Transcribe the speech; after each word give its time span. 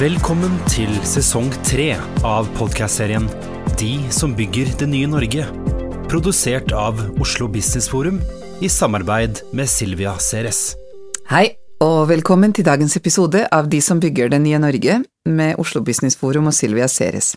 Velkommen 0.00 0.54
til 0.64 0.88
sesong 1.04 1.50
tre 1.60 1.90
av 2.24 2.46
podkastserien 2.56 3.26
De 3.76 3.90
som 4.16 4.32
bygger 4.32 4.70
det 4.80 4.86
nye 4.88 5.08
Norge. 5.12 5.42
Produsert 6.08 6.72
av 6.72 7.02
Oslo 7.20 7.50
Business 7.52 7.90
Forum 7.92 8.16
i 8.64 8.70
samarbeid 8.72 9.42
med 9.52 9.68
Silvia 9.68 10.14
Ceres. 10.16 10.62
Hei, 11.28 11.50
og 11.84 12.08
velkommen 12.08 12.56
til 12.56 12.64
dagens 12.64 12.96
episode 12.96 13.42
av 13.52 13.68
De 13.68 13.82
som 13.84 14.00
bygger 14.00 14.32
det 14.32 14.38
nye 14.40 14.62
Norge 14.62 15.02
med 15.28 15.60
Oslo 15.60 15.84
Business 15.84 16.16
Forum 16.16 16.48
og 16.48 16.56
Silvia 16.56 16.88
Ceres. 16.88 17.34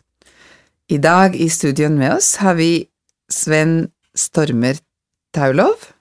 I 0.88 1.02
dag 1.04 1.36
i 1.36 1.50
studioen 1.52 2.00
med 2.00 2.16
oss 2.16 2.38
har 2.40 2.56
vi 2.56 2.88
Sven 3.28 3.90
Stormer 4.16 4.80
Taulov, 5.36 5.92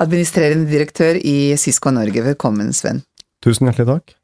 administrerende 0.00 0.72
direktør 0.72 1.20
i 1.20 1.52
Cisco 1.60 1.92
Norge. 1.92 2.24
Velkommen, 2.32 2.72
Sven. 2.72 3.04
Tusen 3.44 3.68
hjertelig 3.68 3.90
takk. 3.92 4.18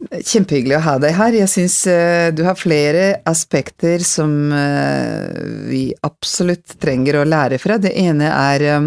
Kjempehyggelig 0.00 0.78
å 0.78 0.84
ha 0.86 0.94
deg 1.00 1.12
her. 1.12 1.34
Jeg 1.42 1.50
syns 1.52 1.74
uh, 1.84 2.32
du 2.32 2.40
har 2.46 2.56
flere 2.56 3.20
aspekter 3.28 4.00
som 4.04 4.32
uh, 4.48 5.28
vi 5.68 5.90
absolutt 6.06 6.78
trenger 6.80 7.20
å 7.20 7.26
lære 7.28 7.58
fra. 7.60 7.76
Det 7.76 7.92
ene 8.00 8.30
er 8.32 8.64
um, 8.80 8.86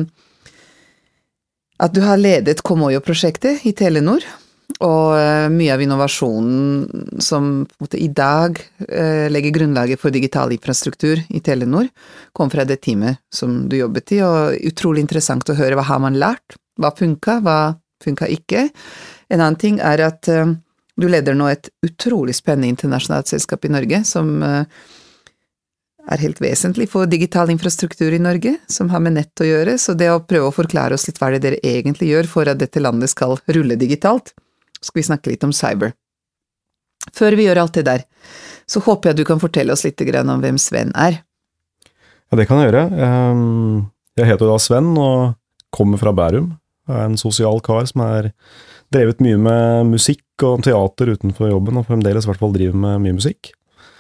at 1.78 1.94
du 1.94 2.02
har 2.02 2.17
ledet 2.17 2.64
Komoyo-prosjektet 2.66 3.61
i 3.70 3.75
Telenor, 3.78 4.25
og 4.81 5.14
uh, 5.14 5.53
mye 5.53 5.75
av 5.75 5.86
innovasjonen 5.86 7.22
som 7.22 7.53
måte, 7.61 8.02
i 8.02 8.09
dag 8.09 8.58
legger 9.30 9.53
grunnlaget 9.53 10.02
for 10.02 10.14
digital 10.14 10.52
infrastruktur 10.55 11.22
i 11.30 11.44
Telenor, 11.45 11.88
kom 12.33 12.50
fra 12.50 12.66
det 12.66 12.81
teamet 12.81 13.22
som 13.30 13.67
du 13.70 13.77
jobbet 13.77 14.17
i, 14.17 14.23
og 14.25 14.58
utrolig 14.66 15.05
interessant 15.05 15.45
å 15.45 15.59
høre 15.61 15.77
hva 15.77 15.86
har 15.94 16.02
man 16.02 16.17
lært, 16.17 16.58
hva 16.81 16.89
funka, 16.98 17.38
hva 17.45 17.58
funka 18.03 18.33
ikke. 18.33 18.67
En 19.30 19.44
annen 19.44 19.61
ting 19.61 19.77
er 19.77 20.09
at 20.09 20.30
du 20.99 21.08
leder 21.09 21.37
nå 21.37 21.48
et 21.49 21.70
utrolig 21.86 22.36
spennende 22.37 22.70
internasjonalt 22.73 23.31
selskap 23.31 23.65
i 23.65 23.71
Norge, 23.73 24.04
som 24.05 24.36
eh, 24.45 24.65
er 26.04 26.21
helt 26.21 26.42
vesentlig 26.43 26.89
for 26.92 27.09
digital 27.09 27.49
infrastruktur 27.54 28.14
i 28.14 28.21
Norge, 28.21 28.58
som 28.67 28.92
har 28.93 29.02
med 29.04 29.17
nett 29.17 29.42
å 29.42 29.48
gjøre, 29.48 29.77
så 29.80 29.95
det 29.98 30.11
å 30.11 30.21
prøve 30.27 30.49
å 30.49 30.55
forklare 30.55 30.98
oss 30.98 31.08
litt 31.08 31.20
hva 31.21 31.31
det 31.33 31.43
dere 31.45 31.61
egentlig 31.64 32.11
gjør 32.11 32.30
for 32.30 32.52
at 32.52 32.61
dette 32.61 32.83
landet 32.83 33.14
skal 33.14 33.37
rulle 33.55 33.80
digitalt, 33.80 34.33
skal 34.83 34.99
vi 34.99 35.08
snakke 35.09 35.33
litt 35.33 35.45
om 35.48 35.54
cyber. 35.55 35.93
Før 37.15 37.36
vi 37.36 37.48
gjør 37.48 37.64
alt 37.64 37.77
det 37.80 37.86
der, 37.87 38.04
så 38.70 38.81
håper 38.83 39.11
jeg 39.11 39.21
du 39.21 39.27
kan 39.27 39.42
fortelle 39.42 39.73
oss 39.73 39.83
litt 39.87 40.02
om 40.02 40.42
hvem 40.43 40.60
Sven 40.60 40.92
er. 40.95 41.23
Ja, 42.31 42.37
det 42.39 42.48
kan 42.48 42.61
jeg 42.61 42.71
gjøre. 42.71 42.86
Ehm, 43.05 43.89
jeg 44.17 44.30
heter 44.30 44.49
da 44.49 44.60
Sven 44.60 44.93
og 44.98 45.36
kommer 45.73 45.99
fra 45.99 46.14
Bærum. 46.15 46.54
Jeg 46.87 46.95
er 46.99 47.10
en 47.10 47.20
sosial 47.20 47.61
kar 47.64 47.86
som 47.86 48.02
er 48.05 48.31
drevet 48.93 49.21
mye 49.23 49.39
med 49.42 49.92
musikk 49.92 50.45
og 50.45 50.64
teater 50.65 51.14
utenfor 51.15 51.52
jobben, 51.52 51.80
og 51.80 51.87
fremdeles 51.89 52.26
i 52.26 52.31
hvert 52.31 52.42
fall 52.42 52.55
driver 52.55 52.80
med 52.86 53.04
mye 53.04 53.17
musikk. 53.17 53.52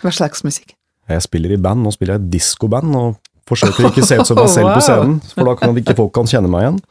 Hva 0.03 0.13
slags 0.13 0.43
musikk? 0.45 0.75
Jeg 1.11 1.25
spiller 1.25 1.53
i 1.55 1.59
band, 1.61 1.83
nå 1.83 1.91
spiller 1.93 2.17
jeg 2.17 2.31
diskoband, 2.37 2.95
og 2.95 3.19
forsøker 3.49 3.89
ikke 3.89 4.03
å 4.03 4.07
se 4.07 4.19
ut 4.21 4.29
som 4.29 4.39
meg 4.41 4.51
selv 4.53 4.71
på 4.71 4.85
scenen, 4.85 5.19
for 5.33 5.49
da 5.49 5.57
kan 5.59 5.77
ikke 5.79 5.97
folk 5.99 6.13
kan 6.15 6.29
kjenne 6.29 6.51
meg 6.51 6.67
igjen. 6.67 6.81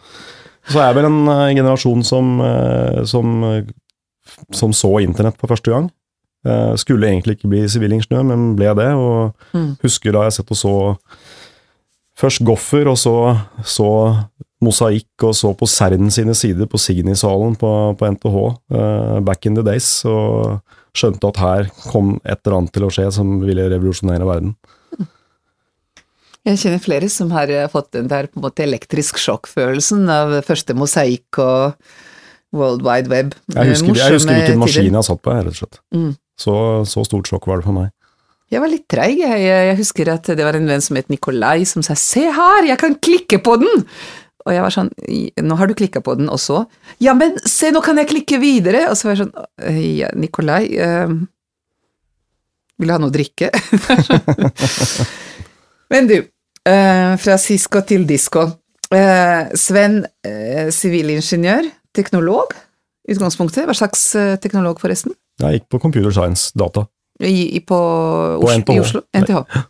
Så 0.71 0.79
er 0.79 0.91
jeg 0.91 0.99
vel 1.01 1.09
en 1.09 1.23
uh, 1.27 1.49
generasjon 1.51 2.05
som, 2.07 2.37
uh, 2.39 3.03
som, 3.09 3.33
uh, 3.43 4.37
som, 4.55 4.75
så 4.77 4.93
internett 5.03 5.39
for 5.41 5.51
første 5.51 5.75
gang. 5.75 5.91
skulle 6.75 7.07
egentlig 7.07 7.37
ikke 7.37 7.49
bli 7.53 7.61
sivilingeniør, 7.71 8.25
men 8.27 8.57
ble 8.59 8.73
det, 8.75 8.89
og 8.99 9.31
mm. 9.55 9.77
husker 9.85 10.11
da 10.11 10.25
jeg 10.27 10.35
sett 10.41 10.49
og 10.51 10.59
så 10.59 10.73
først 12.19 12.43
Goffer, 12.43 12.89
og 12.91 12.99
så, 12.99 13.13
så 13.63 13.91
Mosaikk 14.63 15.27
og 15.27 15.35
så 15.35 15.53
på 15.59 15.67
CERN 15.69 16.13
sine 16.15 16.35
sider 16.39 16.69
på 16.71 16.79
Signy-salen 16.81 17.57
på, 17.59 17.71
på, 17.99 18.11
NTH 18.15 18.37
uh, 18.37 19.19
back 19.25 19.49
in 19.49 19.59
the 19.59 19.65
days, 19.67 19.89
og 20.09 20.63
skjønte 20.97 21.33
at 21.33 21.41
her 21.43 21.73
kom 21.89 22.15
et 22.23 22.39
eller 22.45 22.61
annet 22.61 22.75
til 22.77 22.87
å 22.87 22.93
skje 22.93 23.09
som 23.17 23.41
ville 23.43 23.67
revolusjonere 23.73 24.29
verden. 24.29 24.55
Jeg 26.43 26.59
kjenner 26.59 26.81
flere 26.83 27.09
som 27.13 27.31
har 27.31 27.51
eh, 27.55 27.69
fått 27.71 27.93
den 27.95 28.09
der 28.11 28.27
på 28.27 28.41
en 28.41 28.47
måte 28.49 28.65
elektrisk 28.65 29.21
sjokk-følelsen 29.23 30.09
av 30.11 30.41
første 30.43 30.75
mosaikk 30.75 31.39
og 31.39 31.77
World 32.53 32.83
Wide 32.83 33.13
Web. 33.13 33.37
Jeg 33.55 33.71
husker, 33.71 33.95
jeg 33.95 34.17
husker 34.17 34.35
hvilken 34.35 34.63
maskin 34.63 34.89
jeg 34.89 34.99
har 34.99 35.07
satt 35.07 35.23
på, 35.23 35.37
rett 35.37 35.53
og 35.55 35.61
slett. 35.61 35.79
Mm. 35.95 36.11
Så, 36.43 36.55
så 36.91 37.05
stort 37.07 37.31
sjokk 37.31 37.47
var 37.47 37.63
det 37.63 37.69
for 37.69 37.79
meg. 37.79 37.93
Jeg 38.53 38.61
var 38.61 38.69
litt 38.69 38.85
treig. 38.91 39.15
Jeg, 39.23 39.45
jeg, 39.47 39.77
husker 39.79 40.11
at 40.13 40.27
det 40.37 40.45
var 40.45 40.59
en 40.59 40.67
venn 40.69 40.83
som 40.85 40.99
het 40.99 41.09
Nikolai, 41.09 41.63
som 41.69 41.85
sa 41.85 41.95
'se 41.97 42.27
her, 42.37 42.67
jeg 42.69 42.79
kan 42.83 42.99
klikke 42.99 43.39
på 43.41 43.57
den'! 43.63 43.87
Og 44.47 44.55
jeg 44.55 44.65
var 44.65 44.75
sånn 44.75 44.91
Nå 45.47 45.59
har 45.59 45.71
du 45.71 45.77
klikka 45.79 46.03
på 46.05 46.17
den, 46.19 46.31
og 46.33 46.41
så 46.43 46.65
Ja, 47.03 47.15
men 47.19 47.37
se, 47.49 47.71
nå 47.75 47.83
kan 47.85 48.01
jeg 48.01 48.11
klikke 48.11 48.41
videre! 48.43 48.87
Og 48.91 48.99
så 48.99 49.09
var 49.09 49.17
jeg 49.17 49.27
sånn 49.27 49.79
ja, 49.99 50.11
Nikolai, 50.19 50.65
øh, 50.83 51.15
vil 52.81 52.91
du 52.91 52.95
ha 52.95 52.99
noe 52.99 53.13
å 53.13 53.15
drikke? 53.15 53.53
men 55.93 56.09
du, 56.11 56.17
øh, 56.19 57.13
fra 57.23 57.37
Cisco 57.39 57.85
til 57.87 58.09
Disco. 58.09 58.49
Uh, 58.93 59.49
Sven, 59.57 60.03
sivilingeniør, 60.75 61.69
teknolog, 61.97 62.57
utgangspunktet. 63.09 63.65
Hva 63.69 63.77
slags 63.79 64.03
teknolog, 64.43 64.83
forresten? 64.83 65.15
Jeg 65.41 65.61
gikk 65.61 65.69
på 65.73 65.81
computer 65.85 66.13
science, 66.13 66.51
data. 66.59 66.85
I, 67.23 67.55
i 67.57 67.63
på, 67.63 67.79
på 68.43 68.51
Oslo, 68.51 68.61
NTH. 68.67 68.75
I 68.75 68.83
Oslo? 68.83 69.05
NTH. 69.23 69.63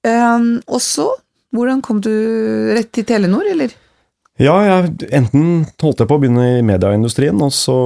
Um, 0.00 0.62
og 0.64 0.80
så 0.80 1.10
hvordan 1.54 1.82
kom 1.84 2.00
du 2.04 2.12
rett 2.76 2.90
til 2.94 3.06
Telenor, 3.08 3.46
eller? 3.50 3.72
Ja, 4.40 4.56
jeg, 4.64 4.94
enten 5.12 5.66
holdt 5.82 6.00
jeg 6.00 6.08
på 6.08 6.16
å 6.16 6.22
begynne 6.22 6.46
i 6.58 6.64
medieindustrien, 6.64 7.40
og 7.44 7.52
så 7.52 7.76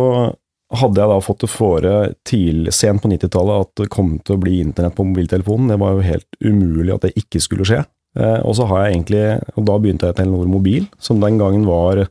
hadde 0.74 1.00
jeg 1.00 1.10
da 1.10 1.16
fått 1.22 1.42
det 1.44 1.50
fore 1.50 1.94
til, 2.26 2.68
sent 2.74 3.02
på 3.02 3.10
90-tallet 3.10 3.66
at 3.66 3.82
det 3.82 3.90
kom 3.92 4.14
til 4.24 4.36
å 4.36 4.42
bli 4.42 4.60
internett 4.62 4.96
på 4.96 5.06
mobiltelefonen. 5.06 5.72
Det 5.72 5.80
var 5.82 5.96
jo 5.96 6.06
helt 6.06 6.38
umulig 6.44 6.94
at 6.94 7.06
det 7.06 7.14
ikke 7.20 7.42
skulle 7.42 7.66
skje. 7.68 7.82
Eh, 8.18 8.40
og 8.46 8.56
så 8.58 8.68
har 8.70 8.84
jeg 8.84 8.94
egentlig, 8.94 9.24
og 9.58 9.66
da 9.68 9.78
begynte 9.82 10.08
jeg 10.08 10.16
i 10.16 10.18
Telenor 10.20 10.50
Mobil, 10.50 10.88
som 11.02 11.22
den 11.22 11.38
gangen 11.40 11.66
var 11.68 12.04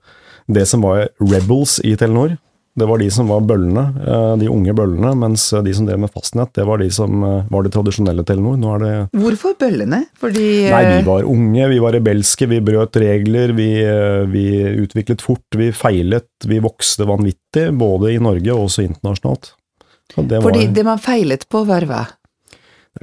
det 0.52 0.66
som 0.68 0.84
var 0.84 1.08
Rebels 1.24 1.80
i 1.84 1.96
Telenor. 2.00 2.36
Det 2.74 2.88
var 2.90 2.98
de 2.98 3.08
som 3.14 3.28
var 3.30 3.44
bøllene, 3.46 3.84
eh, 4.02 4.32
de 4.42 4.48
unge 4.50 4.74
bøllene, 4.74 5.12
mens 5.22 5.46
de 5.54 5.74
som 5.78 5.86
drev 5.86 6.00
med 6.02 6.10
fastnett, 6.10 6.50
det 6.58 6.66
var 6.66 6.82
de 6.82 6.88
som 6.94 7.22
eh, 7.22 7.44
var 7.54 7.66
det 7.66 7.74
tradisjonelle 7.76 8.26
Telenor. 8.26 8.58
Nå 8.58 8.72
er 8.74 8.82
det 8.82 8.94
Hvorfor 9.22 9.54
bøllene? 9.62 10.00
Fordi 10.18 10.48
Nei, 10.74 10.82
vi 10.88 10.96
eh, 11.04 11.06
var 11.06 11.30
unge, 11.30 11.68
vi 11.70 11.78
var 11.84 11.94
rebelske, 11.94 12.50
vi 12.50 12.64
brøt 12.66 12.98
regler, 12.98 13.54
vi, 13.54 13.70
vi 14.34 14.46
utviklet 14.82 15.22
fort, 15.22 15.46
vi 15.60 15.70
feilet, 15.76 16.32
vi 16.50 16.58
vokste 16.64 17.06
vanvittig, 17.10 17.70
både 17.78 18.16
i 18.16 18.20
Norge 18.24 18.56
og 18.56 18.66
også 18.66 18.88
internasjonalt. 18.88 19.54
Det 20.18 20.42
Fordi 20.42 20.68
det 20.74 20.86
man 20.86 21.02
feilet 21.02 21.46
på, 21.50 21.62
var 21.70 21.86
hva? 21.90 22.04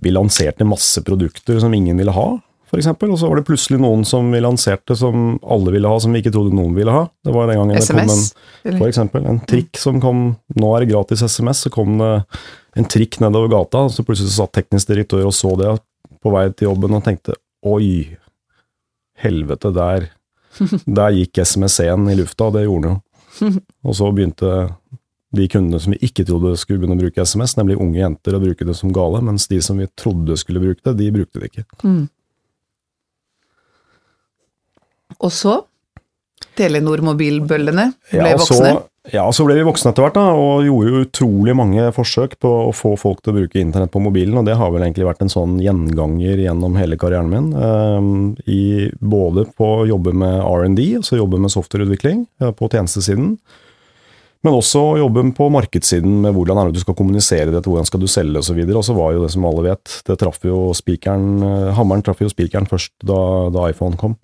Vi 0.03 0.11
lanserte 0.15 0.67
masse 0.67 1.03
produkter 1.07 1.63
som 1.63 1.75
ingen 1.75 1.99
ville 1.99 2.15
ha 2.15 2.29
f.eks. 2.71 2.87
Og 2.87 3.19
så 3.19 3.29
var 3.29 3.41
det 3.41 3.47
plutselig 3.49 3.81
noen 3.83 4.05
som 4.07 4.31
vi 4.33 4.41
lanserte 4.43 4.97
som 4.99 5.35
alle 5.43 5.75
ville 5.75 5.91
ha, 5.91 5.99
som 6.01 6.15
vi 6.15 6.23
ikke 6.23 6.33
trodde 6.35 6.55
noen 6.57 6.77
ville 6.77 6.95
ha. 6.95 7.05
Det 7.25 7.35
var 7.35 7.51
den 7.51 7.61
gangen 7.61 7.83
SMS, 7.83 8.31
det 8.31 8.71
kom 8.71 8.73
en, 8.73 8.79
for 8.79 8.89
eksempel, 8.89 9.29
en 9.33 9.43
trikk 9.51 9.81
som 9.81 10.01
kom 10.03 10.25
Nå 10.61 10.73
er 10.75 10.85
det 10.85 10.93
gratis 10.93 11.25
SMS, 11.27 11.65
så 11.67 11.75
kom 11.75 11.99
det 12.01 12.13
en 12.79 12.87
trikk 12.87 13.19
nedover 13.23 13.51
gata, 13.51 13.85
og 13.87 13.95
så 13.95 14.05
plutselig 14.07 14.33
satt 14.37 14.55
teknisk 14.55 14.91
direktør 14.93 15.27
og 15.27 15.35
så 15.35 15.55
det. 15.59 15.77
på 16.21 16.33
vei 16.35 16.47
til 16.53 16.69
jobben 16.69 16.95
og 16.99 17.05
tenkte 17.05 17.35
oi, 17.67 18.17
helvete, 19.21 19.73
der, 19.75 20.11
der 21.01 21.17
gikk 21.17 21.43
SMS-en 21.43 22.09
i 22.13 22.19
lufta, 22.19 22.51
det 22.55 22.67
gjorde 22.67 22.89
den 22.89 22.99
jo. 22.99 23.01
Og 23.89 23.95
så 23.97 24.11
begynte 24.13 24.49
de 25.37 25.47
kundene 25.49 25.79
som 25.81 25.95
vi 25.95 26.01
ikke 26.05 26.27
trodde 26.27 26.57
skulle 26.59 26.83
begynne 26.83 26.99
å 26.99 27.01
bruke 27.05 27.25
SMS, 27.25 27.55
nemlig 27.57 27.79
unge 27.81 28.01
jenter, 28.01 28.35
å 28.37 28.43
bruke 28.43 28.67
det 28.67 28.75
som 28.77 28.93
gale, 28.95 29.23
mens 29.25 29.47
de 29.51 29.61
som 29.63 29.79
vi 29.79 29.87
trodde 29.99 30.37
skulle 30.41 30.63
bruke 30.63 30.83
det, 30.85 30.97
de 30.99 31.11
brukte 31.15 31.41
det 31.41 31.53
ikke. 31.53 31.65
Mm. 31.85 32.03
Og 35.19 35.35
så? 35.35 35.59
Telenor-mobilbøllene 36.59 37.91
ble 38.11 38.33
Ja, 38.33 38.39
voksne. 38.39 38.73
Så, 38.75 39.13
ja, 39.15 39.25
så 39.33 39.47
ble 39.47 39.57
vi 39.57 39.65
voksne 39.65 39.93
etter 39.93 40.05
hvert, 40.05 40.19
da, 40.19 40.27
og 40.37 40.67
gjorde 40.67 40.91
jo 40.93 41.03
utrolig 41.07 41.55
mange 41.57 41.87
forsøk 41.97 42.37
på 42.43 42.51
å 42.67 42.75
få 42.77 42.95
folk 43.01 43.23
til 43.23 43.33
å 43.33 43.39
bruke 43.39 43.61
internett 43.61 43.93
på 43.95 44.03
mobilen, 44.03 44.37
og 44.41 44.49
det 44.49 44.59
har 44.61 44.73
vel 44.75 44.85
egentlig 44.85 45.09
vært 45.09 45.25
en 45.25 45.33
sånn 45.33 45.57
gjenganger 45.63 46.43
gjennom 46.45 46.77
hele 46.81 46.99
karrieren 47.01 47.33
min. 47.33 47.49
Eh, 47.57 48.53
i, 48.53 48.63
både 49.01 49.47
på 49.57 49.73
å 49.81 49.89
jobbe 49.89 50.15
med 50.21 50.37
R&D, 50.45 50.87
altså 51.01 51.21
jobbe 51.21 51.41
med 51.41 51.55
softwareutvikling 51.55 52.25
eh, 52.43 52.55
på 52.57 52.71
tjenestesiden, 52.73 53.35
men 54.41 54.57
også 54.57 54.83
jobbe 54.97 55.27
på 55.37 55.51
markedssiden 55.53 56.23
med 56.25 56.33
hvordan 56.33 56.57
er 56.57 56.69
det 56.69 56.79
du 56.79 56.85
skal 56.85 56.97
kommunisere 56.97 57.53
dette, 57.53 57.69
hvordan 57.69 57.89
skal 57.89 58.01
du 58.01 58.09
selge 58.09 58.41
osv. 58.41 58.57
Og 58.73 58.85
så 58.87 58.95
var 58.97 59.13
jo 59.13 59.25
det 59.27 59.35
som 59.35 59.45
alle 59.45 59.67
vet, 59.67 59.99
det 60.09 60.17
traff 60.21 60.41
jo 60.49 60.71
spikeren, 60.77 61.43
eh, 61.45 61.73
hammeren 61.77 62.05
traff 62.05 62.23
jo 62.25 62.29
spikeren 62.33 62.69
først 62.69 62.95
da, 63.05 63.21
da 63.53 63.69
iPhone 63.69 64.01
kom. 64.01 64.17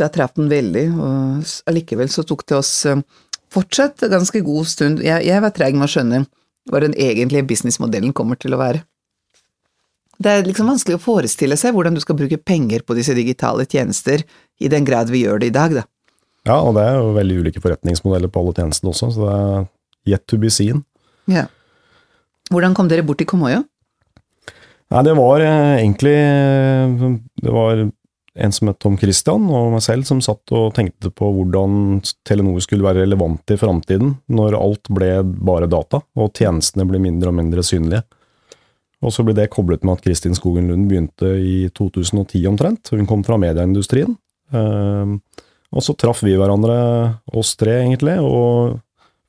Da 0.00 0.08
traff 0.08 0.32
den 0.38 0.48
veldig, 0.48 0.86
og 0.96 1.50
allikevel 1.68 2.08
så 2.12 2.24
tok 2.24 2.46
det 2.48 2.56
oss 2.56 2.70
eh, 2.88 3.02
fortsatt 3.52 4.06
ganske 4.12 4.40
god 4.44 4.70
stund. 4.70 5.02
Jeg, 5.04 5.26
jeg 5.28 5.44
var 5.44 5.52
treg 5.52 5.76
med 5.76 5.88
å 5.88 5.92
skjønne 5.92 6.22
hva 6.70 6.80
den 6.84 6.94
egentlige 6.94 7.44
businessmodellen 7.50 8.14
kommer 8.16 8.38
til 8.40 8.54
å 8.56 8.60
være. 8.60 8.84
Det 10.22 10.30
er 10.30 10.46
liksom 10.46 10.68
vanskelig 10.70 11.00
å 11.00 11.02
forestille 11.02 11.56
seg 11.58 11.74
hvordan 11.74 11.96
du 11.96 12.02
skal 12.02 12.16
bruke 12.18 12.38
penger 12.38 12.84
på 12.86 12.94
disse 12.96 13.14
digitale 13.16 13.66
tjenester, 13.66 14.22
i 14.62 14.70
den 14.70 14.86
grad 14.86 15.10
vi 15.10 15.24
gjør 15.24 15.42
det 15.42 15.50
i 15.50 15.54
dag, 15.56 15.74
da. 15.80 15.86
Ja, 16.46 16.58
og 16.58 16.76
det 16.76 16.84
er 16.86 16.98
jo 16.98 17.14
veldig 17.16 17.38
ulike 17.42 17.62
forretningsmodeller 17.62 18.30
på 18.30 18.42
alle 18.42 18.54
tjenestene 18.56 18.92
også, 18.92 19.10
så 19.14 19.26
det 19.26 19.34
er 19.34 19.66
yet 20.14 20.24
to 20.30 20.38
be 20.42 20.50
seen. 20.50 20.84
Ja. 21.30 21.46
Hvordan 22.50 22.74
kom 22.76 22.88
dere 22.90 23.04
bort 23.06 23.20
til 23.22 23.28
Komoyo? 23.30 23.62
Nei, 24.92 25.02
det 25.06 25.14
var 25.16 25.40
eh, 25.40 25.78
egentlig 25.78 26.12
eh, 26.12 27.04
Det 27.40 27.52
var 27.54 27.78
en 28.34 28.52
som 28.52 28.70
het 28.70 28.78
Tom 28.80 28.96
Christian 28.96 29.44
og 29.52 29.74
meg 29.74 29.82
selv 29.84 30.06
som 30.08 30.22
satt 30.24 30.52
og 30.56 30.72
tenkte 30.76 31.10
på 31.12 31.28
hvordan 31.36 32.00
Telenor 32.24 32.62
skulle 32.64 32.86
være 32.86 33.04
relevant 33.04 33.52
i 33.52 33.58
framtiden, 33.60 34.14
når 34.32 34.56
alt 34.56 34.88
ble 34.88 35.10
bare 35.22 35.68
data, 35.68 36.00
og 36.16 36.32
tjenestene 36.38 36.86
ble 36.88 37.00
mindre 37.02 37.28
og 37.32 37.36
mindre 37.36 37.64
synlige. 37.66 38.02
Og 39.02 39.10
så 39.12 39.24
ble 39.26 39.34
det 39.34 39.50
koblet 39.50 39.82
med 39.84 39.98
at 39.98 40.04
Kristin 40.04 40.36
Skogen 40.38 40.68
Lund 40.70 40.86
begynte 40.88 41.34
i 41.42 41.68
2010 41.74 42.46
omtrent. 42.48 42.92
Hun 42.94 43.08
kom 43.10 43.24
fra 43.26 43.36
medieindustrien. 43.40 44.16
Eh, 44.54 45.16
Og 45.72 45.80
så 45.80 45.94
traff 45.96 46.18
vi 46.22 46.34
hverandre, 46.36 46.74
oss 47.32 47.54
tre 47.56 47.78
egentlig, 47.80 48.18
og 48.20 48.78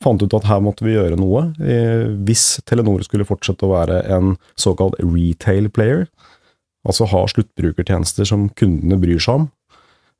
fant 0.04 0.20
ut 0.20 0.34
at 0.36 0.44
her 0.50 0.60
måtte 0.60 0.84
vi 0.84 0.92
gjøre 0.98 1.16
noe. 1.16 1.54
eh, 1.64 2.12
Hvis 2.28 2.60
Telenor 2.68 3.02
skulle 3.08 3.24
fortsette 3.24 3.64
å 3.64 3.72
være 3.72 4.02
en 4.12 4.36
såkalt 4.60 4.98
retail 5.00 5.70
player, 5.70 6.06
altså 6.88 7.08
ha 7.12 7.24
sluttbrukertjenester 7.32 8.28
som 8.28 8.50
kundene 8.60 9.00
bryr 9.02 9.22
seg 9.22 9.44
om. 9.44 9.48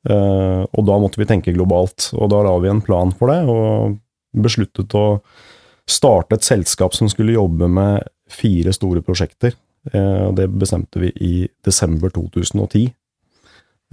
Eh, 0.08 0.62
Og 0.72 0.86
da 0.86 0.98
måtte 1.00 1.20
vi 1.20 1.28
tenke 1.28 1.54
globalt, 1.54 2.10
og 2.14 2.30
da 2.30 2.42
la 2.44 2.56
vi 2.60 2.68
en 2.72 2.82
plan 2.84 3.12
for 3.12 3.32
det, 3.32 3.44
og 3.48 3.98
besluttet 4.34 4.94
å 4.94 5.20
starte 5.86 6.34
et 6.34 6.44
selskap 6.44 6.94
som 6.96 7.08
skulle 7.08 7.36
jobbe 7.36 7.68
med 7.68 8.08
fire 8.28 8.72
store 8.72 9.02
prosjekter. 9.02 9.54
Eh, 9.92 10.32
Det 10.32 10.48
bestemte 10.50 11.00
vi 11.00 11.12
i 11.20 11.48
desember 11.64 12.10
2010. 12.10 12.92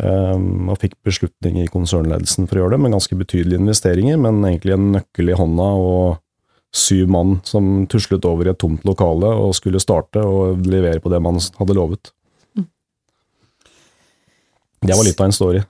Um, 0.02 0.70
og 0.72 0.80
fikk 0.82 0.96
beslutning 1.06 1.60
i 1.62 1.68
konsernledelsen 1.70 2.48
for 2.48 2.58
å 2.58 2.64
gjøre 2.64 2.74
det, 2.74 2.80
med 2.82 2.94
ganske 2.96 3.18
betydelige 3.20 3.60
investeringer, 3.60 4.18
men 4.18 4.40
egentlig 4.48 4.74
en 4.74 4.88
nøkkel 4.96 5.30
i 5.30 5.36
hånda 5.38 5.68
og 5.78 6.22
syv 6.74 7.12
mann 7.12 7.36
som 7.46 7.86
tuslet 7.92 8.26
over 8.26 8.48
i 8.48 8.54
et 8.54 8.58
tomt 8.58 8.86
lokale 8.88 9.28
og 9.28 9.54
skulle 9.54 9.82
starte 9.84 10.24
og 10.24 10.64
levere 10.66 11.04
på 11.04 11.12
det 11.12 11.20
man 11.22 11.38
hadde 11.60 11.76
lovet. 11.78 12.14
Det 14.82 14.98
var 14.98 15.06
litt 15.06 15.20
av 15.22 15.30
en 15.30 15.36
story. 15.36 15.64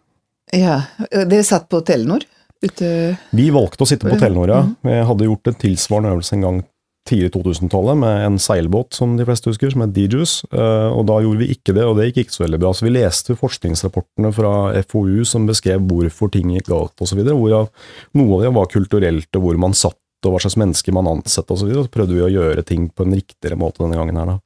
Ja, 0.56 0.82
dere 1.12 1.44
satt 1.48 1.70
på 1.72 1.82
Telenor? 1.88 2.24
Ute 2.62 3.18
Vi 3.34 3.48
valgte 3.52 3.84
å 3.84 3.90
sitte 3.90 4.08
på 4.08 4.20
Telenor, 4.20 4.52
ja. 4.52 4.62
Vi 4.86 5.00
hadde 5.08 5.28
gjort 5.28 5.50
en 5.50 5.58
tilsvarende 5.60 6.14
øvelse 6.16 6.38
en 6.38 6.46
gang 6.46 6.62
tidlig 7.10 7.32
2000-tallet 7.34 7.98
med 7.98 8.26
en 8.28 8.38
seilbåt, 8.40 8.94
som 8.94 9.16
de 9.18 9.26
fleste 9.26 9.50
husker, 9.50 9.72
som 9.74 9.84
het 9.84 9.94
DJus. 9.96 10.36
Og 10.52 11.02
da 11.10 11.18
gjorde 11.24 11.42
vi 11.42 11.50
ikke 11.56 11.74
det, 11.76 11.86
og 11.88 11.98
det 11.98 12.12
gikk 12.12 12.22
ikke 12.26 12.36
så 12.36 12.44
veldig 12.46 12.60
bra. 12.62 12.74
Så 12.78 12.86
vi 12.86 12.94
leste 12.94 13.36
forskningsrapportene 13.40 14.32
fra 14.36 14.54
FoU 14.86 15.26
som 15.28 15.48
beskrev 15.50 15.82
hvorfor 15.90 16.32
ting 16.34 16.54
gikk 16.54 16.70
galt 16.70 17.04
osv. 17.04 17.24
Hvorav 17.26 17.72
noe 18.20 18.38
av 18.38 18.46
det 18.46 18.54
var 18.60 18.72
kulturelt, 18.72 19.32
og 19.34 19.48
hvor 19.48 19.60
man 19.66 19.76
satt, 19.78 19.98
og 20.22 20.36
hva 20.36 20.44
slags 20.44 20.60
mennesker 20.62 20.94
man 20.94 21.10
ansatte 21.10 21.56
osv. 21.56 21.66
Så, 21.66 21.72
videre. 21.72 21.88
så 21.90 21.96
prøvde 21.98 22.16
vi 22.20 22.26
å 22.28 22.32
gjøre 22.32 22.66
ting 22.70 22.88
på 22.94 23.08
en 23.08 23.18
riktigere 23.18 23.58
måte 23.60 23.82
denne 23.82 23.98
gangen 23.98 24.22
her, 24.22 24.36
da. 24.36 24.40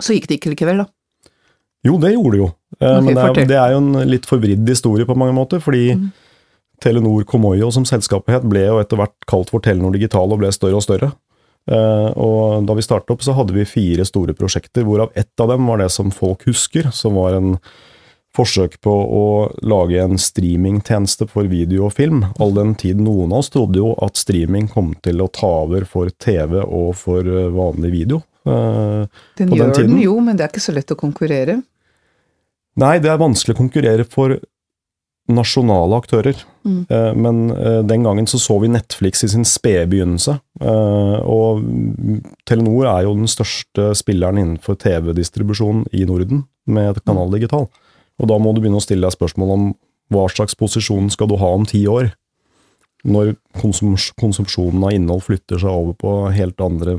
Så 0.00 0.16
gikk 0.16 0.28
det 0.28 0.40
ikke 0.40 0.52
likevel, 0.52 0.84
da. 0.84 0.90
Jo, 1.84 1.98
det 1.98 2.14
gjorde 2.14 2.32
det 2.32 2.38
jo. 2.40 2.46
Eh, 2.80 3.00
Men 3.02 3.14
det 3.14 3.22
er, 3.24 3.44
det 3.46 3.56
er 3.60 3.72
jo 3.72 3.78
en 3.78 4.08
litt 4.10 4.26
forvridd 4.26 4.68
historie 4.68 5.06
på 5.06 5.16
mange 5.16 5.34
måter, 5.36 5.60
fordi 5.60 5.90
Telenor 6.82 7.24
Komoyo, 7.24 7.70
som 7.72 7.84
selskapet 7.84 8.34
het, 8.34 8.48
ble 8.48 8.66
jo 8.66 8.80
etter 8.80 8.96
hvert 9.00 9.14
kalt 9.26 9.50
for 9.50 9.60
Telenor 9.60 9.92
Digital 9.92 10.32
og 10.32 10.38
ble 10.42 10.50
større 10.52 10.76
og 10.76 10.82
større. 10.84 11.12
Eh, 11.70 12.10
Og 12.16 12.66
da 12.66 12.74
vi 12.74 12.82
startet 12.82 13.10
opp, 13.10 13.22
så 13.22 13.34
hadde 13.34 13.52
vi 13.54 13.64
fire 13.64 14.04
store 14.04 14.34
prosjekter, 14.34 14.84
hvorav 14.84 15.10
ett 15.14 15.32
av 15.40 15.48
dem 15.48 15.66
var 15.66 15.78
det 15.78 15.90
som 15.90 16.10
folk 16.10 16.44
husker, 16.46 16.90
som 16.92 17.14
var 17.14 17.34
en 17.34 17.56
forsøk 18.36 18.80
på 18.84 18.92
å 18.92 19.22
lage 19.64 19.96
en 20.02 20.18
streamingtjeneste 20.20 21.26
for 21.30 21.44
video 21.48 21.86
og 21.86 21.94
film. 21.96 22.26
All 22.38 22.52
den 22.52 22.74
tid 22.74 23.00
noen 23.00 23.32
av 23.32 23.38
oss 23.38 23.48
trodde 23.48 23.80
jo 23.80 23.94
at 24.04 24.16
streaming 24.20 24.68
kom 24.68 24.94
til 25.02 25.22
å 25.24 25.30
ta 25.32 25.48
over 25.64 25.86
for 25.88 26.10
TV 26.20 26.60
og 26.60 26.94
for 27.00 27.24
eh, 27.24 27.48
vanlig 27.48 27.92
video. 27.94 28.22
Eh, 28.46 29.06
Den 29.36 29.48
På 29.50 29.56
den 29.56 29.72
gjør 29.72 29.88
den 29.88 30.02
jo, 30.02 30.18
men 30.20 30.36
det 30.36 30.46
er 30.46 30.52
ikke 30.52 30.66
så 30.68 30.74
lett 30.74 30.92
å 30.92 30.98
konkurrere. 30.98 31.60
Nei, 32.76 32.98
det 33.00 33.10
er 33.10 33.18
vanskelig 33.20 33.56
å 33.56 33.62
konkurrere 33.62 34.04
for 34.08 34.36
nasjonale 35.26 35.98
aktører. 35.98 36.38
Mm. 36.64 36.82
Eh, 36.88 37.14
Men 37.14 37.50
eh, 37.50 37.80
den 37.82 38.04
gangen 38.06 38.28
så 38.30 38.38
så 38.38 38.60
vi 38.62 38.70
Netflix 38.70 39.24
i 39.24 39.28
sin 39.32 39.44
spede 39.44 39.88
begynnelse. 39.90 40.38
Og 41.26 41.64
Telenor 42.46 42.86
er 42.86 43.02
jo 43.04 43.16
den 43.16 43.28
største 43.28 43.90
spilleren 43.98 44.38
innenfor 44.38 44.78
TV-distribusjon 44.78 45.86
i 45.92 46.04
Norden 46.06 46.46
med 46.66 47.02
Kanal 47.04 47.30
Digital. 47.34 47.66
Og 48.18 48.30
da 48.30 48.38
må 48.38 48.54
du 48.54 48.62
begynne 48.62 48.80
å 48.80 48.84
stille 48.84 49.04
deg 49.04 49.12
spørsmål 49.12 49.52
om 49.52 49.66
hva 50.14 50.28
slags 50.30 50.54
posisjon 50.54 51.10
skal 51.10 51.28
du 51.28 51.36
ha 51.40 51.50
om 51.52 51.66
ti 51.66 51.82
år? 51.90 52.12
Når 53.06 53.34
konsums 53.60 54.10
konsumsjonen 54.18 54.84
av 54.86 54.94
innhold 54.94 55.26
flytter 55.26 55.60
seg 55.60 55.70
over 55.70 55.96
på 55.98 56.14
helt 56.34 56.62
andre 56.62 56.96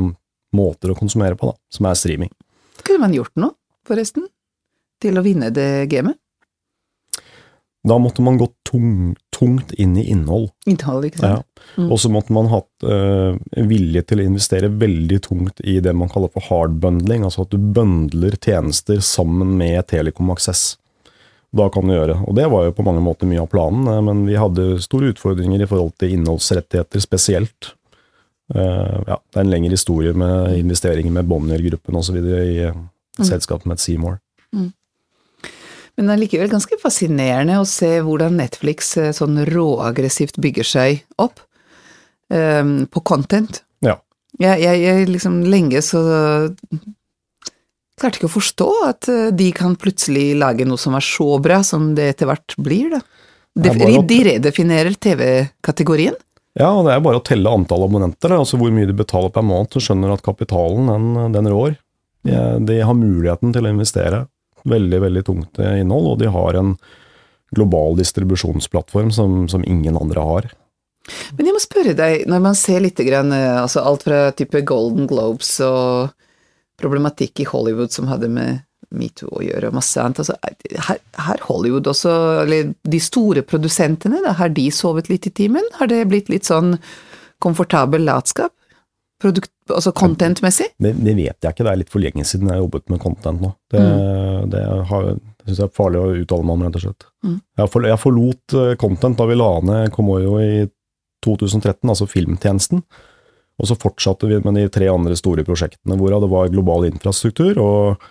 måter 0.58 0.92
å 0.94 0.98
konsumere 0.98 1.38
på, 1.40 1.52
da, 1.54 1.60
som 1.78 1.88
er 1.90 2.00
streaming. 2.00 2.32
Kunne 2.84 3.06
man 3.06 3.14
gjort 3.16 3.34
noe, 3.40 3.54
forresten, 3.88 4.26
til 5.04 5.18
å 5.20 5.24
vinne 5.26 5.52
det 5.54 5.70
gamet? 5.92 6.18
Da 7.88 7.96
måtte 8.02 8.20
man 8.26 8.36
gå 8.40 8.48
tung, 8.68 9.14
tungt 9.32 9.72
inn 9.80 9.94
i 9.98 10.04
innhold. 10.12 10.50
Innhold, 10.68 11.06
ikke 11.08 11.22
Ja. 11.24 11.36
sant? 11.38 11.62
Mm. 11.78 11.92
Og 11.94 12.00
så 12.02 12.10
måtte 12.12 12.34
man 12.36 12.50
hatt 12.52 12.84
eh, 12.84 13.38
vilje 13.70 14.02
til 14.10 14.20
å 14.20 14.26
investere 14.28 14.68
veldig 14.82 15.20
tungt 15.24 15.62
i 15.64 15.78
det 15.80 15.94
man 15.96 16.10
kaller 16.12 16.32
for 16.34 16.44
hardbundling, 16.50 17.24
altså 17.24 17.46
at 17.46 17.54
du 17.54 17.58
bøndler 17.58 18.36
tjenester 18.44 19.00
sammen 19.00 19.56
med 19.62 19.88
Telekom 19.88 20.34
Access. 20.34 20.76
Da 21.56 21.70
kan 21.72 21.88
du 21.88 21.94
gjøre, 21.96 22.18
og 22.28 22.36
det 22.36 22.50
var 22.52 22.66
jo 22.68 22.74
på 22.76 22.84
mange 22.84 23.00
måter 23.06 23.30
mye 23.30 23.40
av 23.46 23.48
planen, 23.54 23.88
eh, 23.88 24.02
men 24.04 24.26
vi 24.28 24.36
hadde 24.36 24.82
store 24.84 25.14
utfordringer 25.14 25.64
i 25.64 25.70
forhold 25.70 25.96
til 26.02 26.12
innholdsrettigheter 26.18 27.00
spesielt. 27.00 27.72
Eh, 28.56 28.98
ja, 29.08 29.18
det 29.18 29.40
er 29.40 29.44
en 29.44 29.52
lengre 29.52 29.76
historie 29.76 30.14
med 30.16 30.56
investeringer 30.58 31.14
med 31.14 31.28
Bonnier-gruppen 31.28 31.98
osv. 32.00 32.20
i 32.22 32.70
mm. 32.72 32.88
selskapet 33.28 33.70
med 33.70 33.82
Seymour. 33.84 34.20
Men 35.98 36.06
det 36.06 36.14
er 36.14 36.22
likevel 36.22 36.52
ganske 36.52 36.78
fascinerende 36.78 37.58
å 37.58 37.66
se 37.66 37.90
hvordan 38.06 38.38
Netflix 38.38 38.92
eh, 39.02 39.14
sånn 39.18 39.42
råaggressivt 39.50 40.38
bygger 40.44 40.68
seg 40.70 41.00
opp 41.18 41.42
um, 42.30 42.84
på 42.86 43.02
content. 43.02 43.64
Ja. 43.82 43.98
Jeg, 44.38 44.62
jeg, 44.62 44.84
jeg 44.84 45.10
liksom 45.10 45.42
lenge 45.50 45.82
så 45.82 46.04
klarte 47.98 48.20
ikke 48.20 48.30
å 48.30 48.36
forstå 48.36 48.70
at 48.86 49.10
eh, 49.10 49.30
de 49.34 49.50
kan 49.58 49.74
plutselig 49.80 50.30
lage 50.38 50.68
noe 50.70 50.78
som 50.82 50.94
er 50.98 51.06
så 51.06 51.32
bra 51.42 51.64
som 51.66 51.96
det 51.98 52.12
etter 52.14 52.30
hvert 52.30 52.58
blir, 52.62 52.94
da. 52.94 53.02
De, 53.58 53.72
de 54.06 54.18
redefinerer 54.22 54.94
TV-kategorien. 55.02 56.14
Ja, 56.58 56.72
og 56.74 56.88
det 56.88 56.96
er 56.96 57.04
bare 57.06 57.20
å 57.20 57.26
telle 57.26 57.52
antall 57.54 57.86
abonnenter, 57.86 58.34
altså 58.34 58.58
hvor 58.58 58.72
mye 58.74 58.88
de 58.90 58.96
betaler 58.98 59.30
per 59.34 59.46
måned, 59.46 59.70
så 59.74 59.84
skjønner 59.88 60.16
at 60.16 60.26
kapitalen, 60.26 60.90
den, 60.90 61.36
den 61.36 61.50
rår. 61.54 61.76
De, 62.26 62.38
de 62.66 62.80
har 62.82 62.98
muligheten 62.98 63.54
til 63.54 63.68
å 63.68 63.74
investere 63.76 64.24
veldig, 64.68 65.02
veldig 65.06 65.24
tungt 65.28 65.62
innhold, 65.62 66.14
og 66.14 66.24
de 66.24 66.32
har 66.34 66.58
en 66.58 66.74
global 67.56 67.96
distribusjonsplattform 68.00 69.14
som, 69.16 69.44
som 69.52 69.64
ingen 69.70 70.00
andre 70.00 70.24
har. 70.26 70.50
Men 71.38 71.48
jeg 71.48 71.56
må 71.56 71.62
spørre 71.64 71.96
deg, 71.96 72.26
når 72.28 72.42
man 72.44 72.58
ser 72.58 72.82
litt 72.84 73.00
grann, 73.08 73.32
altså 73.32 73.86
alt 73.86 74.04
fra 74.08 74.26
type 74.36 74.60
Golden 74.68 75.08
Globes 75.08 75.54
og 75.64 76.10
problematikk 76.78 77.42
i 77.42 77.48
Hollywood 77.48 77.94
som 77.96 78.10
hadde 78.12 78.30
med 78.34 78.67
metoo 78.96 79.32
å 79.40 79.44
gjøre, 79.44 79.70
og 79.70 79.78
masse 79.78 80.00
annet, 80.00 80.22
altså 80.24 80.36
her, 80.88 81.00
her 81.28 81.42
Hollywood 81.48 81.90
også, 81.92 82.12
eller 82.46 82.72
de 82.88 83.00
store 83.04 83.44
produsentene, 83.48 84.22
da, 84.24 84.36
har 84.40 84.54
de 84.56 84.68
sovet 84.72 85.10
litt 85.12 85.28
i 85.28 85.34
timen? 85.42 85.66
Har 85.80 85.92
det 85.92 86.06
blitt 86.12 86.32
litt 86.32 86.48
sånn 86.48 86.78
komfortabel 87.44 88.08
latskap? 88.08 88.54
Produkt, 89.22 89.52
altså 89.74 89.92
content-messig? 89.98 90.70
Det, 90.78 90.94
det, 91.02 91.16
vet 91.18 91.42
jeg 91.42 91.56
ikke, 91.56 91.66
det 91.66 91.74
er 91.74 91.82
litt 91.82 91.92
for 91.92 92.04
lenge 92.04 92.24
siden 92.28 92.52
jeg 92.52 92.60
har 92.60 92.64
jobbet 92.64 92.86
med 92.94 93.02
content 93.02 93.44
nå. 93.44 93.52
Det, 93.74 93.82
mm. 93.82 94.50
det, 94.54 94.64
har, 94.92 95.08
det 95.18 95.50
syns 95.50 95.62
jeg 95.64 95.68
er 95.68 95.76
farlig 95.80 96.02
å 96.04 96.16
uttale 96.22 96.46
meg 96.46 96.54
om, 96.54 96.66
rett 96.68 96.78
og 96.78 96.86
slett. 96.86 97.08
Mm. 97.26 97.38
Jeg, 97.58 97.72
for, 97.74 97.88
jeg, 97.90 98.02
forlot 98.04 98.58
eh, 98.62 98.74
content 98.80 99.18
da 99.18 99.28
vi 99.28 99.40
la 99.40 99.52
ned 99.66 99.92
Komoyo 99.96 100.38
i 100.44 100.52
2013, 101.26 101.82
altså 101.90 102.08
filmtjenesten. 102.08 102.86
Og 103.58 103.70
så 103.70 103.78
fortsatte 103.82 104.30
vi 104.30 104.38
med 104.46 104.60
de 104.60 104.68
tre 104.70 104.86
andre 104.92 105.18
store 105.18 105.42
prosjektene, 105.48 105.98
hvorav 105.98 106.22
det 106.22 106.30
var 106.30 106.54
global 106.54 106.86
infrastruktur 106.92 107.58
og 107.58 108.08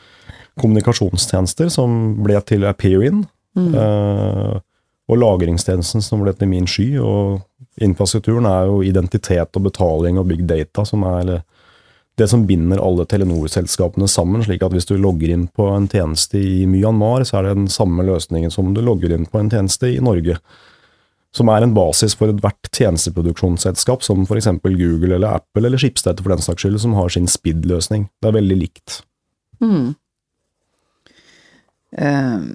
kommunikasjonstjenester, 0.60 1.68
som 1.72 2.16
ble 2.24 2.40
til 2.48 2.64
Appearin. 2.68 3.24
Mm. 3.56 3.72
Uh, 3.72 4.56
og 5.06 5.20
lagringstjenesten 5.22 6.02
som 6.02 6.22
ble 6.24 6.34
til 6.34 6.50
Min 6.50 6.66
Sky. 6.70 6.96
Og 6.98 7.42
infrastrukturen 7.82 8.48
er 8.50 8.70
jo 8.70 8.80
identitet 8.86 9.58
og 9.58 9.68
betaling 9.68 10.18
og 10.20 10.28
big 10.30 10.46
data 10.48 10.84
som 10.88 11.04
er 11.06 11.38
det 12.16 12.28
som 12.30 12.46
binder 12.48 12.80
alle 12.80 13.04
Telenor-selskapene 13.04 14.08
sammen. 14.08 14.42
slik 14.42 14.62
at 14.64 14.72
hvis 14.72 14.88
du 14.88 14.96
logger 14.96 15.34
inn 15.34 15.48
på 15.52 15.68
en 15.74 15.88
tjeneste 15.88 16.40
i 16.40 16.64
Myanmar, 16.68 17.26
så 17.28 17.38
er 17.38 17.42
det 17.48 17.58
den 17.58 17.68
samme 17.68 18.06
løsningen 18.08 18.50
som 18.50 18.72
du 18.74 18.80
logger 18.80 19.12
inn 19.12 19.28
på 19.28 19.38
en 19.38 19.50
tjeneste 19.52 19.92
i 19.92 20.00
Norge. 20.00 20.38
Som 21.36 21.52
er 21.52 21.62
en 21.62 21.74
basis 21.76 22.16
for 22.16 22.32
ethvert 22.32 22.70
tjenesteproduksjonsselskap, 22.72 24.02
som 24.02 24.24
f.eks. 24.24 24.48
Google 24.64 25.18
eller 25.18 25.42
Apple 25.42 25.68
eller 25.68 25.76
Schibsted 25.76 26.22
for 26.22 26.32
den 26.32 26.40
saks 26.40 26.64
skyld, 26.64 26.80
som 26.80 26.96
har 26.96 27.12
sin 27.12 27.28
SPID-løsning. 27.28 28.08
Det 28.22 28.30
er 28.30 28.38
veldig 28.38 28.58
likt. 28.62 29.02
Mm. 29.60 29.92
Um, 31.96 32.48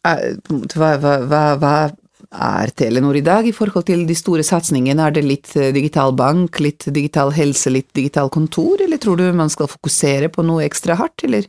hva, 0.00 0.94
hva, 0.96 1.16
hva, 1.28 1.42
hva 1.60 1.74
er 2.30 2.70
Telenor 2.76 3.16
i 3.18 3.24
dag 3.24 3.46
i 3.46 3.52
forhold 3.52 3.88
til 3.88 4.06
de 4.08 4.16
store 4.16 4.44
satsingene? 4.46 5.08
Er 5.08 5.14
det 5.16 5.26
litt 5.26 5.54
eh, 5.58 5.72
digital 5.74 6.14
bank, 6.16 6.60
litt 6.62 6.86
digital 6.88 7.32
helse, 7.36 7.72
litt 7.72 7.90
digital 7.96 8.30
kontor, 8.32 8.80
eller 8.80 9.00
tror 9.02 9.18
du 9.18 9.26
man 9.36 9.50
skal 9.52 9.70
fokusere 9.70 10.30
på 10.32 10.44
noe 10.46 10.64
ekstra 10.66 10.96
hardt, 11.00 11.26
eller? 11.26 11.48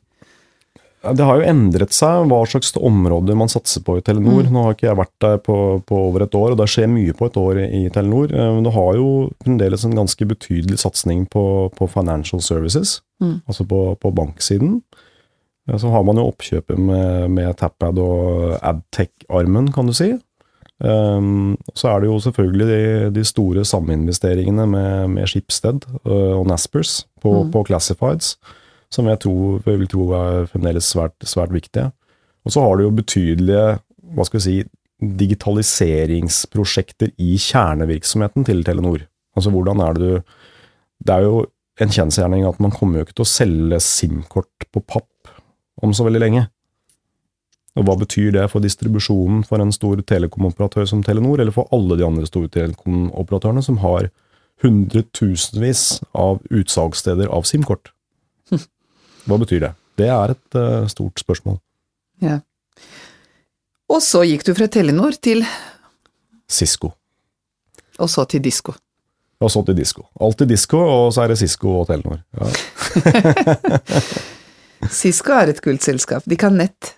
Det 1.02 1.26
har 1.26 1.40
jo 1.40 1.46
endret 1.50 1.96
seg 1.98 2.28
hva 2.30 2.44
slags 2.46 2.76
områder 2.78 3.38
man 3.38 3.50
satser 3.50 3.82
på 3.82 3.96
i 3.98 4.04
Telenor. 4.06 4.46
Mm. 4.46 4.52
Nå 4.54 4.66
har 4.68 4.76
ikke 4.76 4.86
jeg 4.86 5.00
vært 5.00 5.24
der 5.24 5.40
på, 5.42 5.56
på, 5.82 6.02
over 6.12 6.28
et 6.28 6.36
år, 6.38 6.52
og 6.54 6.60
det 6.60 6.68
skjer 6.70 6.92
mye 6.92 7.16
på 7.18 7.26
et 7.26 7.40
år 7.42 7.62
i 7.66 7.88
Telenor. 7.94 8.30
Men 8.38 8.68
det 8.68 8.74
har 8.76 9.00
jo 9.00 9.08
fremdeles 9.42 9.86
en 9.88 9.98
ganske 9.98 10.28
betydelig 10.30 10.78
satsing 10.84 11.24
på, 11.34 11.44
på 11.74 11.88
financial 11.90 12.44
services, 12.46 13.00
mm. 13.18 13.40
altså 13.50 13.66
på, 13.66 13.82
på 13.98 14.14
banksiden. 14.14 14.78
Så 15.70 15.92
har 15.94 16.04
man 16.04 16.18
jo 16.18 16.26
oppkjøpet 16.32 16.80
med, 16.82 17.30
med 17.36 17.54
Tappad 17.60 18.00
og 18.02 18.56
Adtech-armen, 18.66 19.70
kan 19.76 19.86
du 19.88 19.94
si. 19.96 20.10
Um, 20.82 21.58
så 21.78 21.92
er 21.92 22.00
det 22.02 22.08
jo 22.10 22.20
selvfølgelig 22.24 22.68
de, 22.68 23.12
de 23.14 23.24
store 23.28 23.62
saminvesteringene 23.70 24.66
med, 24.66 25.08
med 25.14 25.28
Schibsted 25.30 25.86
uh, 26.10 26.40
og 26.40 26.48
Naspers 26.50 27.08
på, 27.22 27.44
mm. 27.44 27.52
på, 27.54 27.66
Classifieds, 27.68 28.40
som 28.90 29.06
jeg, 29.08 29.20
tror, 29.22 29.62
jeg 29.66 29.80
vil 29.84 29.88
tro 29.92 30.10
er 30.18 30.50
fremdeles 30.50 30.86
svært, 30.90 31.14
svært 31.22 31.54
viktige. 31.54 31.92
Og 32.46 32.52
så 32.56 32.60
har 32.66 32.76
du 32.76 32.84
jo 32.88 32.98
betydelige 32.98 33.78
hva 34.12 34.24
skal 34.26 34.40
vi 34.40 34.44
si, 34.48 34.64
digitaliseringsprosjekter 35.22 37.10
i 37.22 37.38
kjernevirksomheten 37.42 38.46
til 38.50 38.64
Telenor. 38.66 39.02
Altså 39.38 39.50
hvordan 39.54 39.80
er 39.82 39.94
det 39.94 40.02
du 40.02 40.22
Det 41.02 41.14
er 41.16 41.22
jo 41.26 41.46
en 41.82 41.90
kjensgjerning 41.90 42.46
at 42.46 42.60
man 42.62 42.72
kommer 42.72 42.98
jo 43.00 43.04
ikke 43.06 43.18
til 43.18 43.26
å 43.26 43.36
selge 43.36 43.80
SIM-kort 43.82 44.68
på 44.74 44.80
papp 44.86 45.11
om 45.82 45.94
så 45.94 46.06
veldig 46.08 46.22
lenge. 46.22 46.48
Og 47.80 47.88
hva 47.88 47.96
betyr 48.02 48.34
det 48.36 48.50
for 48.52 48.64
distribusjonen 48.64 49.46
for 49.48 49.64
en 49.64 49.72
stor 49.72 50.02
telekomoperatør 50.08 50.90
som 50.90 51.04
Telenor, 51.06 51.40
eller 51.40 51.56
for 51.56 51.72
alle 51.76 51.96
de 52.00 52.06
andre 52.08 52.28
store 52.28 52.52
telekomoperatørene 52.52 53.64
som 53.64 53.80
har 53.84 54.10
hundretusenvis 54.62 56.02
av 56.12 56.42
utsalgssteder 56.52 57.32
av 57.32 57.48
SIM-kort? 57.48 57.94
Hva 59.28 59.40
betyr 59.40 59.64
det? 59.64 59.74
Det 60.02 60.10
er 60.12 60.36
et 60.36 60.60
uh, 60.60 60.88
stort 60.92 61.24
spørsmål. 61.24 61.62
Ja. 62.24 62.42
Og 63.92 64.04
så 64.04 64.24
gikk 64.28 64.44
du 64.48 64.54
fra 64.58 64.68
Telenor 64.72 65.16
til 65.24 65.46
Cisco. 66.52 66.92
Og 68.02 68.10
så 68.12 68.26
til 68.28 68.44
Disko. 68.44 68.76
Og 69.42 69.50
så 69.52 69.64
til 69.66 69.78
Disko. 69.80 70.06
Alltid 70.22 70.52
Disko, 70.52 70.80
og 70.80 71.14
så 71.16 71.24
er 71.24 71.32
det 71.32 71.40
Cisco 71.40 71.80
og 71.80 71.88
Telenor. 71.90 72.20
Ja. 72.36 72.52
Cisco 74.90 75.36
er 75.38 75.54
et 75.54 75.62
kult 75.62 75.84
selskap. 75.86 76.26
De 76.26 76.38
kan 76.40 76.56
nett. 76.58 76.96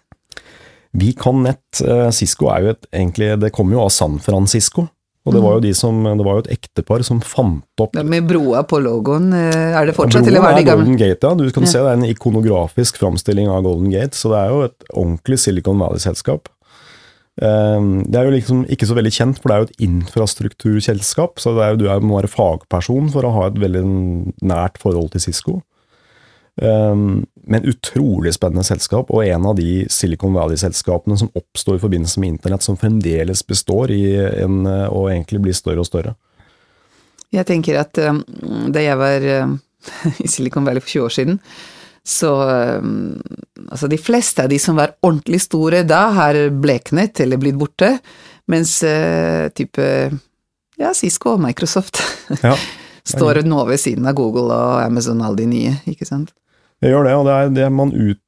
Vi 0.93 1.11
kan 1.17 1.41
nett. 1.43 1.81
Eh, 1.81 2.09
Cisco 2.13 2.51
er 2.53 2.61
jo 2.61 2.73
et 2.75 2.85
egentlig 2.93 3.31
Det 3.41 3.49
kommer 3.51 3.79
jo 3.79 3.85
av 3.87 3.89
San 3.95 4.19
Francisco. 4.21 4.87
Og 5.23 5.31
det 5.31 5.39
var 5.39 5.53
jo, 5.55 5.61
de 5.63 5.69
som, 5.71 6.01
det 6.03 6.23
var 6.25 6.35
jo 6.35 6.41
et 6.43 6.49
ektepar 6.57 7.03
som 7.07 7.21
fant 7.23 7.79
opp 7.79 7.93
Med 7.95 8.25
broa 8.27 8.65
på 8.67 8.81
logoen, 8.83 9.29
eh, 9.37 9.71
er 9.71 9.87
det 9.87 9.95
fortsatt, 9.95 10.27
eller 10.27 10.43
var 10.43 10.57
det 10.57 10.65
gamle? 10.67 10.83
Golden 10.83 10.99
Gate, 10.99 11.23
ja. 11.23 11.37
Du 11.39 11.45
kan 11.55 11.63
ja. 11.63 11.69
se 11.71 11.79
det 11.79 11.93
er 11.93 11.99
en 12.01 12.09
ikonografisk 12.09 12.99
framstilling 12.99 13.47
av 13.47 13.63
Golden 13.63 13.87
Gate, 13.93 14.19
så 14.19 14.33
det 14.33 14.41
er 14.41 14.51
jo 14.51 14.65
et 14.67 14.89
ordentlig 14.91 15.39
Silicon 15.39 15.79
Valley-selskap. 15.79 16.51
Ehm, 17.41 18.03
det 18.03 18.19
er 18.19 18.27
jo 18.27 18.35
liksom 18.35 18.65
ikke 18.69 18.89
så 18.89 18.97
veldig 18.97 19.13
kjent, 19.15 19.39
for 19.39 19.49
det 19.49 19.55
er 19.55 19.63
jo 19.63 19.69
et 19.69 19.85
infrastrukturselskap, 19.87 21.39
så 21.39 21.55
det 21.55 21.63
er 21.63 21.71
jo, 21.71 21.79
du 21.81 22.09
må 22.09 22.19
være 22.19 22.33
fagperson 22.33 23.07
for 23.13 23.23
å 23.23 23.33
ha 23.37 23.47
et 23.47 23.61
veldig 23.63 23.85
nært 24.43 24.81
forhold 24.81 25.13
til 25.15 25.23
Cisco. 25.23 25.61
Um, 26.61 27.23
men 27.49 27.65
utrolig 27.65 28.35
spennende 28.35 28.63
selskap, 28.63 29.09
og 29.09 29.25
en 29.25 29.47
av 29.49 29.55
de 29.57 29.87
Silicon 29.91 30.35
Valley-selskapene 30.37 31.17
som 31.19 31.31
oppstår 31.33 31.79
i 31.79 31.81
forbindelse 31.81 32.21
med 32.21 32.35
internett, 32.35 32.63
som 32.63 32.77
fremdeles 32.79 33.41
består 33.47 33.91
i 33.91 34.03
en, 34.43 34.61
og 34.67 35.09
egentlig 35.09 35.41
blir 35.43 35.57
større 35.57 35.81
og 35.81 35.89
større. 35.89 36.13
Jeg 37.33 37.47
tenker 37.49 37.79
at 37.81 37.97
um, 38.05 38.21
da 38.73 38.83
jeg 38.83 38.99
var 38.99 39.25
um, 39.45 39.55
i 40.23 40.29
Silicon 40.29 40.67
Valley 40.67 40.83
for 40.83 40.99
20 40.99 41.07
år 41.07 41.15
siden, 41.17 41.39
så 42.03 42.33
um, 42.83 43.15
altså 43.69 43.87
de 43.87 43.97
fleste 43.97 44.43
av 44.43 44.51
de 44.51 44.59
som 44.59 44.77
var 44.77 44.97
ordentlig 45.01 45.39
store 45.45 45.81
da, 45.87 46.05
har 46.17 46.37
bleknet 46.51 47.23
eller 47.23 47.41
blitt 47.41 47.57
borte, 47.59 47.95
mens 48.51 48.75
uh, 48.85 49.49
type 49.55 49.87
ja, 50.79 50.91
Cisco 50.97 51.35
og 51.37 51.43
Microsoft 51.43 52.01
ja. 52.43 52.53
står 53.13 53.41
nå 53.47 53.63
ved 53.69 53.81
siden 53.81 54.07
av 54.09 54.17
Google 54.19 54.51
og 54.51 54.83
Amazon, 54.83 55.23
alle 55.23 55.43
de 55.43 55.49
nye, 55.49 55.75
ikke 55.89 56.07
sant. 56.09 56.33
Det 56.83 56.91
gjør 56.91 57.07
det, 57.07 57.15
og 57.15 57.27
det 57.29 57.39
er 57.39 57.57
det 57.61 57.71
man 57.71 57.95
ut 57.95 58.19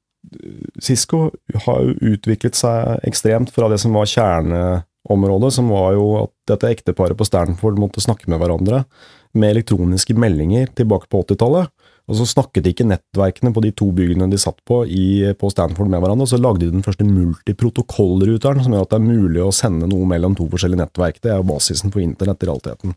Cisco 0.81 1.29
har 1.67 1.81
jo 1.85 2.13
utviklet 2.15 2.57
seg 2.57 3.03
ekstremt 3.05 3.51
fra 3.53 3.67
det 3.69 3.77
som 3.81 3.93
var 3.93 4.09
kjerneområdet, 4.09 5.51
som 5.53 5.69
var 5.69 5.93
jo 5.93 6.07
at 6.23 6.31
dette 6.49 6.71
ekteparet 6.73 7.17
på 7.19 7.27
Stanford 7.27 7.77
måtte 7.81 8.01
snakke 8.03 8.29
med 8.31 8.41
hverandre 8.41 8.83
med 9.35 9.51
elektroniske 9.51 10.15
meldinger 10.17 10.71
tilbake 10.77 11.11
på 11.11 11.21
80-tallet. 11.27 11.69
Og 12.05 12.19
så 12.19 12.27
snakket 12.29 12.67
ikke 12.69 12.85
nettverkene 12.85 13.49
på 13.53 13.63
de 13.65 13.71
to 13.73 13.87
byggene 13.95 14.27
de 14.29 14.37
satt 14.37 14.59
på 14.69 14.83
i, 14.85 15.33
på 15.37 15.49
Stanford 15.49 15.89
med 15.89 16.03
hverandre, 16.03 16.27
og 16.27 16.31
så 16.33 16.41
lagde 16.41 16.67
de 16.67 16.73
den 16.75 16.85
første 16.85 17.05
multiprotokollruteren, 17.07 18.61
som 18.61 18.75
gjør 18.75 18.85
at 18.85 18.93
det 18.93 18.99
er 18.99 19.07
mulig 19.07 19.41
å 19.41 19.53
sende 19.55 19.89
noe 19.89 20.05
mellom 20.09 20.37
to 20.37 20.45
forskjellige 20.51 20.83
nettverk. 20.83 21.17
Det 21.21 21.33
er 21.33 21.41
jo 21.41 21.49
basisen 21.49 21.93
for 21.93 22.05
internett 22.05 22.45
i 22.45 22.49
realiteten. 22.49 22.93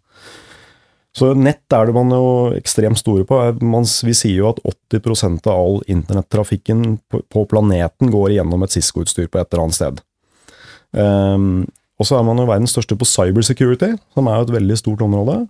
Så 1.19 1.33
nett 1.35 1.75
er 1.75 1.89
det 1.89 1.95
man 1.97 2.13
jo 2.15 2.27
ekstremt 2.55 3.01
store 3.01 3.25
på. 3.27 3.39
Man, 3.67 3.87
vi 4.07 4.15
sier 4.15 4.39
jo 4.39 4.53
at 4.53 4.61
80% 4.95 5.49
av 5.51 5.59
all 5.59 5.81
internettrafikken 5.91 6.85
på, 7.11 7.23
på, 7.27 7.45
planeten 7.51 8.13
går 8.15 8.37
gjennom 8.37 8.63
et 8.63 8.77
Cisco-utstyr 8.77 9.27
på 9.27 9.41
et 9.41 9.49
eller 9.51 9.65
annet 9.65 9.79
sted. 9.79 10.03
Um, 10.93 11.67
og 11.99 12.07
så 12.07 12.19
er 12.19 12.27
man 12.27 12.39
jo 12.39 12.47
verdens 12.49 12.73
største 12.77 12.97
på 12.99 13.09
cybersecurity, 13.09 13.97
som 14.15 14.31
er 14.31 14.39
jo 14.39 14.47
et 14.47 14.55
veldig 14.61 14.79
stort 14.79 15.03
område. 15.05 15.41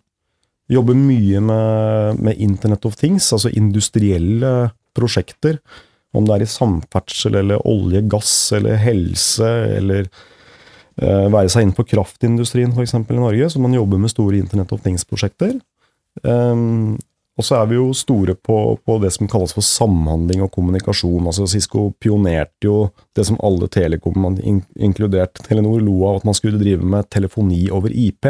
Jobber 0.72 0.96
mye 0.96 1.42
med, 1.44 2.24
med 2.24 2.40
Internet 2.44 2.88
of 2.88 2.96
Things, 3.00 3.28
altså 3.32 3.52
industrielle 3.52 4.70
prosjekter. 4.96 5.60
Om 6.16 6.24
det 6.24 6.34
er 6.34 6.46
i 6.46 6.50
samferdsel 6.50 7.36
eller 7.42 7.64
olje, 7.68 8.02
gass 8.08 8.32
eller 8.56 8.80
helse 8.80 9.48
eller 9.76 10.08
være 10.98 11.50
seg 11.52 11.66
inn 11.66 11.74
på 11.76 11.84
kraftindustrien 11.86 12.72
f.eks. 12.74 12.94
i 12.98 13.18
Norge, 13.18 13.50
så 13.52 13.60
man 13.62 13.76
jobber 13.76 14.00
med 14.02 14.10
store 14.10 14.40
Internett 14.40 14.72
of 14.74 14.82
Things-prosjekter. 14.82 15.54
Um, 16.24 16.96
og 17.38 17.46
så 17.46 17.60
er 17.60 17.68
vi 17.70 17.76
jo 17.76 17.92
store 17.94 18.34
på, 18.34 18.56
på, 18.82 18.96
det 18.98 19.12
som 19.14 19.28
kalles 19.30 19.54
for 19.54 19.62
samhandling 19.62 20.42
og 20.42 20.50
kommunikasjon. 20.56 21.28
altså 21.30 21.46
Cisco 21.46 21.92
pionerte 22.02 22.66
jo 22.66 22.88
det 23.14 23.28
som 23.28 23.38
alle 23.46 23.68
telekom, 23.70 24.26
inkludert 24.74 25.38
Telenor, 25.46 25.78
lo 25.78 26.00
av 26.08 26.18
at 26.18 26.26
man 26.26 26.34
skulle 26.34 26.58
drive 26.58 26.82
med 26.82 27.06
telefoni 27.14 27.68
over 27.70 27.94
IP. 27.94 28.26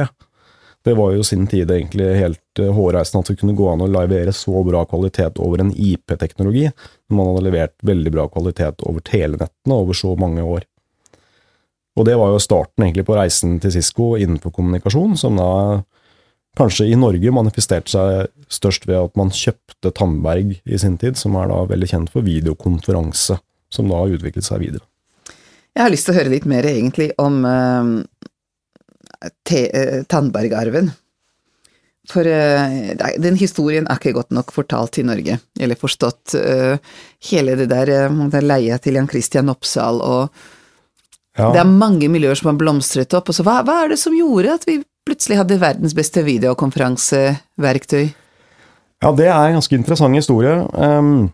Det 0.84 0.94
var 0.94 1.14
jo 1.16 1.24
sin 1.24 1.48
tid 1.48 1.72
egentlig 1.72 2.10
helt 2.20 2.60
uh, 2.60 2.68
hårreisende 2.76 3.24
at 3.24 3.32
det 3.32 3.40
kunne 3.40 3.56
gå 3.56 3.72
an 3.72 3.82
å 3.84 3.88
levere 3.90 4.32
så 4.36 4.60
bra 4.64 4.84
kvalitet 4.88 5.40
over 5.40 5.64
en 5.64 5.72
IP-teknologi, 5.72 6.68
når 7.08 7.16
man 7.16 7.32
hadde 7.32 7.46
levert 7.48 7.76
veldig 7.88 8.12
bra 8.12 8.28
kvalitet 8.28 8.84
over 8.84 9.04
telenettene 9.08 9.80
over 9.80 9.96
så 9.96 10.12
mange 10.20 10.44
år. 10.44 10.68
Og 11.98 12.06
det 12.06 12.14
var 12.18 12.30
jo 12.30 12.42
starten 12.42 12.84
egentlig 12.86 13.06
på 13.08 13.16
reisen 13.18 13.56
til 13.62 13.72
Cisco 13.74 14.12
innenfor 14.18 14.54
kommunikasjon, 14.54 15.16
som 15.18 15.38
da 15.38 15.50
kanskje 16.58 16.88
i 16.90 16.98
Norge 16.98 17.32
manifesterte 17.34 17.90
seg 17.92 18.28
størst 18.52 18.86
ved 18.88 18.98
at 19.00 19.18
man 19.18 19.32
kjøpte 19.34 19.92
Tandberg 19.94 20.56
i 20.62 20.78
sin 20.80 20.98
tid, 21.00 21.18
som 21.18 21.36
er 21.38 21.50
da 21.50 21.64
veldig 21.70 21.90
kjent 21.90 22.12
for 22.14 22.26
videokonferanse, 22.26 23.38
som 23.74 23.90
da 23.90 24.02
har 24.02 24.14
utviklet 24.14 24.46
seg 24.46 24.62
videre. 24.62 24.86
Jeg 25.74 25.84
har 25.84 25.92
lyst 25.92 26.08
til 26.08 26.14
å 26.14 26.18
høre 26.18 26.32
litt 26.32 26.48
mer 26.50 26.66
egentlig 26.66 27.12
om 27.22 27.42
uh, 27.46 28.02
Tandberg-arven. 30.10 30.90
For 32.08 32.26
uh, 32.26 32.78
den 33.20 33.38
historien 33.38 33.86
er 33.86 34.00
ikke 34.00 34.16
godt 34.16 34.34
nok 34.34 34.54
fortalt 34.54 34.98
i 34.98 35.06
Norge, 35.06 35.38
eller 35.60 35.78
forstått. 35.78 36.34
Uh, 36.34 36.78
hele 37.30 37.58
det 37.60 37.68
der, 37.70 37.92
uh, 38.08 38.38
leia 38.42 38.78
til 38.82 38.98
Jan 38.98 39.10
Christian 39.10 39.52
Oppsal 39.52 40.02
og 40.02 40.40
ja. 41.38 41.50
Det 41.54 41.60
er 41.62 41.68
mange 41.70 42.08
miljøer 42.10 42.38
som 42.38 42.50
har 42.50 42.58
blomstret 42.60 43.14
opp. 43.16 43.30
Og 43.30 43.36
så 43.36 43.44
hva, 43.46 43.60
hva, 43.66 43.84
er 43.84 43.92
det 43.94 44.00
som 44.02 44.16
gjorde 44.16 44.56
at 44.58 44.66
vi 44.68 44.80
plutselig 45.08 45.38
hadde 45.40 45.60
verdens 45.62 45.94
beste 45.96 46.24
videokonferanseverktøy? 46.26 48.08
Ja, 48.98 49.12
det 49.14 49.28
er 49.30 49.36
en 49.46 49.60
ganske 49.60 49.78
interessant 49.78 50.18
historie. 50.18 50.56
Um, 50.74 51.30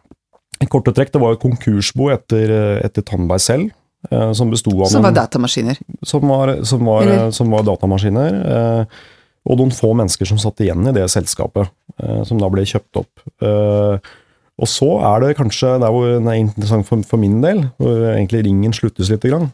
I 0.61 0.69
korte 0.71 0.93
trekk, 0.95 1.15
det 1.15 1.23
var 1.23 1.35
et 1.35 1.43
konkursbo 1.43 2.11
etter, 2.13 2.53
etter 2.85 3.07
Tandberg 3.07 3.43
selv. 3.43 3.73
Uh, 4.13 4.35
som 4.37 4.51
besto 4.53 4.69
av 4.77 4.93
Som 4.93 5.07
var 5.07 5.17
datamaskiner? 5.17 5.81
Som 6.05 6.29
var, 6.29 6.59
som 6.69 6.85
var, 6.85 7.15
som 7.33 7.55
var 7.55 7.65
datamaskiner. 7.65 8.41
Uh, 8.45 9.11
og 9.45 9.61
noen 9.61 9.73
få 9.77 9.93
mennesker 9.97 10.29
som 10.29 10.41
satt 10.41 10.61
igjen 10.65 10.85
i 10.89 10.93
det 10.97 11.05
selskapet, 11.13 11.73
uh, 12.03 12.21
som 12.29 12.41
da 12.41 12.49
ble 12.53 12.65
kjøpt 12.69 13.01
opp. 13.01 13.25
Eh, 13.45 14.13
og 14.55 14.71
så 14.71 14.89
er 15.03 15.25
det 15.25 15.35
kanskje, 15.39 15.75
det 15.83 15.89
er 15.91 16.39
interessant 16.39 16.87
for, 16.87 17.03
for, 17.09 17.21
min 17.21 17.41
del, 17.43 17.65
hvor 17.81 18.05
egentlig 18.13 18.45
ringen 18.47 18.75
sluttes 18.77 19.11
litt, 19.11 19.25
grann, 19.27 19.51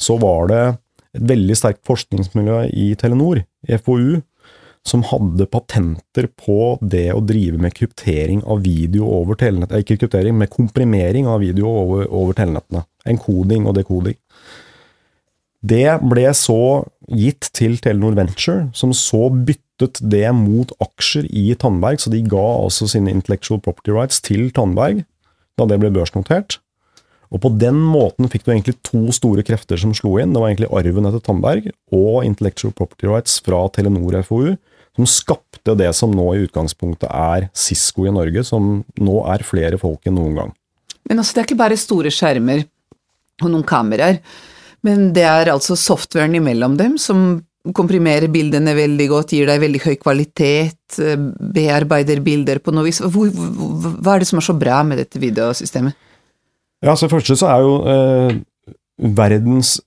så 0.00 0.16
var 0.22 0.48
det 0.50 0.64
et 1.16 1.24
veldig 1.32 1.56
sterkt 1.58 1.82
forskningsmiljø 1.88 2.64
i 2.72 2.92
Telenor, 3.00 3.42
FoU, 3.84 4.20
som 4.86 5.02
hadde 5.04 5.48
patenter 5.50 6.28
på 6.38 6.76
det 6.80 7.08
å 7.12 7.24
drive 7.24 7.60
med 7.60 7.74
kryptering 7.76 8.40
av 8.48 8.62
video 8.64 9.08
over 9.18 9.38
telenett, 9.40 9.72
eh, 9.72 9.82
ikke 9.84 9.98
kryptering, 10.04 10.36
med 10.38 10.52
komprimering 10.54 11.26
av 11.26 11.42
video 11.44 11.68
over, 11.68 12.06
over 12.08 12.36
telenettene. 12.38 12.84
Enkoding 13.08 13.66
og 13.66 13.76
dekoding. 13.78 14.16
Det 15.64 15.98
ble 16.06 16.28
så 16.38 16.86
gitt 17.10 17.50
til 17.56 17.78
Telenor 17.82 18.14
Venture, 18.14 18.68
som 18.72 18.92
så 18.94 19.26
byttet 19.28 19.98
det 20.00 20.28
mot 20.36 20.70
aksjer 20.80 21.26
i 21.34 21.50
Tandberg, 21.58 21.98
så 21.98 22.12
de 22.12 22.22
ga 22.22 22.46
altså 22.62 22.86
sine 22.90 23.10
intellectual 23.10 23.60
property 23.60 23.94
rights 23.94 24.22
til 24.22 24.52
Tandberg 24.54 25.04
da 25.58 25.66
det 25.66 25.80
ble 25.82 25.90
børsnotert. 25.90 26.60
Og 27.34 27.42
på 27.44 27.50
den 27.60 27.76
måten 27.84 28.28
fikk 28.32 28.46
du 28.46 28.52
egentlig 28.54 28.78
to 28.86 29.02
store 29.12 29.44
krefter 29.44 29.80
som 29.80 29.92
slo 29.96 30.14
inn. 30.20 30.32
Det 30.32 30.40
var 30.40 30.52
egentlig 30.52 30.70
arven 30.72 31.08
etter 31.10 31.24
Tandberg 31.24 31.70
og 31.94 32.24
intellectual 32.24 32.72
property 32.76 33.08
rights 33.10 33.36
fra 33.44 33.60
Telenor 33.74 34.16
FoU, 34.24 34.54
som 34.96 35.08
skapte 35.08 35.76
det 35.78 35.90
som 35.94 36.14
nå 36.14 36.26
i 36.34 36.44
utgangspunktet 36.46 37.10
er 37.12 37.50
Cisco 37.56 38.08
i 38.08 38.14
Norge, 38.14 38.42
som 38.46 38.80
nå 38.98 39.18
er 39.30 39.44
flere 39.46 39.78
folk 39.80 40.08
enn 40.08 40.16
noen 40.18 40.40
gang. 40.40 40.54
Men 41.08 41.20
altså, 41.20 41.36
det 41.36 41.42
er 41.42 41.50
ikke 41.50 41.60
bare 41.60 41.80
store 41.80 42.12
skjermer 42.12 42.64
og 43.42 43.52
noen 43.52 43.66
kameraer. 43.66 44.22
Men 44.86 45.10
det 45.14 45.26
er 45.26 45.52
altså 45.52 45.76
softwaren 45.78 46.36
imellom 46.38 46.76
dem 46.78 46.96
som 47.02 47.42
komprimerer 47.74 48.30
bildene 48.32 48.72
veldig 48.76 49.06
godt, 49.10 49.34
gir 49.34 49.48
deg 49.50 49.60
veldig 49.60 49.80
høy 49.84 49.96
kvalitet, 50.00 50.98
eh, 51.02 51.18
bearbeider 51.54 52.22
bilder 52.24 52.62
på 52.62 52.72
noe 52.72 52.86
vis. 52.86 53.02
Hva 53.02 54.14
er 54.14 54.22
det 54.22 54.28
som 54.30 54.40
er 54.40 54.46
så 54.46 54.56
bra 54.56 54.80
med 54.86 55.02
dette 55.02 55.20
videosystemet? 55.20 55.96
Ja, 56.84 56.94
så 56.94 57.08
Først 57.10 57.32
så 57.40 57.46
er 57.50 57.64
jo 57.64 57.74
eh, 57.90 58.38
verdens 58.98 59.80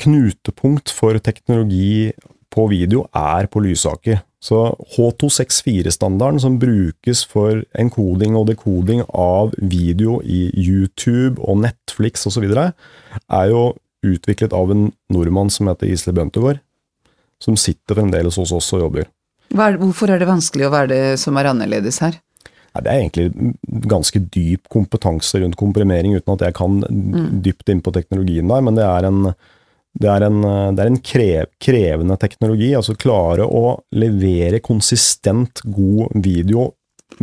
knutepunkt 0.00 0.92
for 0.94 1.18
teknologi 1.18 2.12
på 2.54 2.68
video 2.70 3.04
er 3.14 3.48
på 3.50 3.60
Lysaker. 3.60 4.22
Så 4.40 4.70
H264-standarden 4.94 6.38
som 6.40 6.60
brukes 6.62 7.24
for 7.26 7.64
enkoding 7.78 8.36
og 8.38 8.46
dekoding 8.48 9.02
av 9.10 9.52
video 9.58 10.20
i 10.22 10.46
YouTube 10.54 11.42
og 11.42 11.64
Netflix 11.64 12.24
osv., 12.30 12.46
er 12.46 13.50
jo 13.50 13.64
utviklet 14.06 14.54
av 14.54 14.70
en 14.70 14.88
nordmann 15.10 15.50
som 15.50 15.68
heter 15.68 15.90
Isle 15.90 16.14
Bøntegård, 16.14 16.62
som 17.42 17.58
sitter 17.58 17.98
fremdeles 17.98 18.38
hos 18.38 18.54
oss 18.54 18.70
og 18.76 18.86
jobber. 18.86 19.10
Er, 19.50 19.76
hvorfor 19.80 20.12
er 20.12 20.22
det 20.22 20.28
vanskelig 20.28 20.68
å 20.68 20.72
være 20.72 20.92
det 20.92 21.02
som 21.20 21.36
er 21.40 21.50
annerledes 21.50 21.98
her? 22.04 22.20
Det 22.84 22.92
er 22.92 23.02
egentlig 23.02 23.54
ganske 23.88 24.22
dyp 24.34 24.68
kompetanse 24.72 25.40
rundt 25.42 25.58
komprimering, 25.60 26.16
uten 26.16 26.34
at 26.34 26.46
jeg 26.48 26.56
kan 26.58 26.80
mm. 26.84 27.28
dypt 27.44 27.72
inn 27.72 27.84
på 27.84 27.94
teknologien 27.94 28.50
der, 28.50 28.64
men 28.64 28.78
det 28.78 28.86
er 28.86 29.08
en, 29.08 29.20
det 29.98 30.10
er 30.12 30.26
en, 30.28 30.40
det 30.76 30.84
er 30.84 30.90
en 30.92 31.00
krev, 31.02 31.52
krevende 31.62 32.18
teknologi. 32.20 32.72
Altså 32.78 32.96
klare 32.98 33.46
å 33.46 33.78
levere 33.96 34.62
konsistent 34.64 35.64
god 35.66 36.18
video 36.24 36.72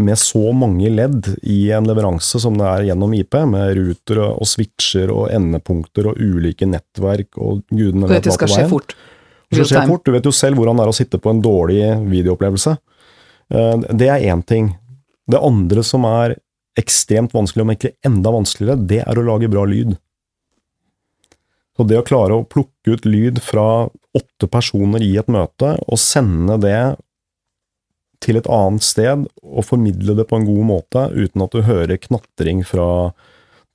med 0.02 0.18
så 0.20 0.52
mange 0.52 0.89
ledd 0.89 1.28
i 1.44 1.70
en 1.76 1.86
leveranse 1.88 2.39
som 2.41 2.58
det 2.58 2.65
er 2.68 2.88
gjennom 2.89 3.13
IP, 3.15 3.38
med 3.48 3.76
ruter 3.78 4.22
og 4.26 4.48
switcher 4.50 5.12
og 5.13 5.30
endepunkter 5.34 6.10
og 6.12 6.20
ulike 6.20 6.68
nettverk 6.68 7.38
og 7.38 7.62
gudene 7.70 8.10
vet 8.10 8.26
hva 8.26 8.36
på 8.36 8.50
veien. 8.50 8.56
Skje 8.58 8.72
fort. 8.72 8.96
Det 9.46 9.60
skal 9.60 9.70
skje 9.70 9.86
fort. 9.91 10.06
Du 10.06 10.15
vet 10.15 10.26
jo 10.26 10.34
selv 10.36 10.60
hvordan 10.60 10.80
det 10.80 10.88
er 10.88 10.91
å 10.91 10.98
sitte 10.98 11.22
på 11.22 11.32
en 11.32 11.41
dårlig 11.44 11.84
videoopplevelse. 12.10 12.76
Eh, 13.54 13.86
det 13.94 14.10
er 14.10 14.26
én 14.34 14.41
ting. 14.48 14.74
Det 15.32 15.42
andre 15.42 15.84
som 15.86 16.06
er 16.08 16.38
ekstremt 16.80 17.34
vanskelig, 17.34 17.64
om 17.64 17.74
ikke 17.74 17.96
enda 18.06 18.34
vanskeligere, 18.36 18.84
det 18.90 19.02
er 19.06 19.20
å 19.20 19.26
lage 19.26 19.50
bra 19.52 19.64
lyd. 19.70 19.96
Så 21.76 21.84
det 21.88 22.00
å 22.00 22.06
klare 22.08 22.38
å 22.38 22.48
plukke 22.48 22.96
ut 22.96 23.08
lyd 23.08 23.42
fra 23.44 23.88
åtte 24.16 24.48
personer 24.52 25.04
i 25.04 25.16
et 25.20 25.32
møte, 25.32 25.76
og 25.88 26.00
sende 26.00 26.60
det 26.64 26.80
til 28.24 28.40
et 28.40 28.48
annet 28.50 28.84
sted 28.86 29.26
og 29.44 29.66
formidle 29.68 30.16
det 30.18 30.28
på 30.30 30.40
en 30.40 30.48
god 30.48 30.68
måte, 30.70 31.08
uten 31.14 31.44
at 31.46 31.56
du 31.56 31.66
hører 31.68 32.00
knatring 32.02 32.64
fra 32.68 32.88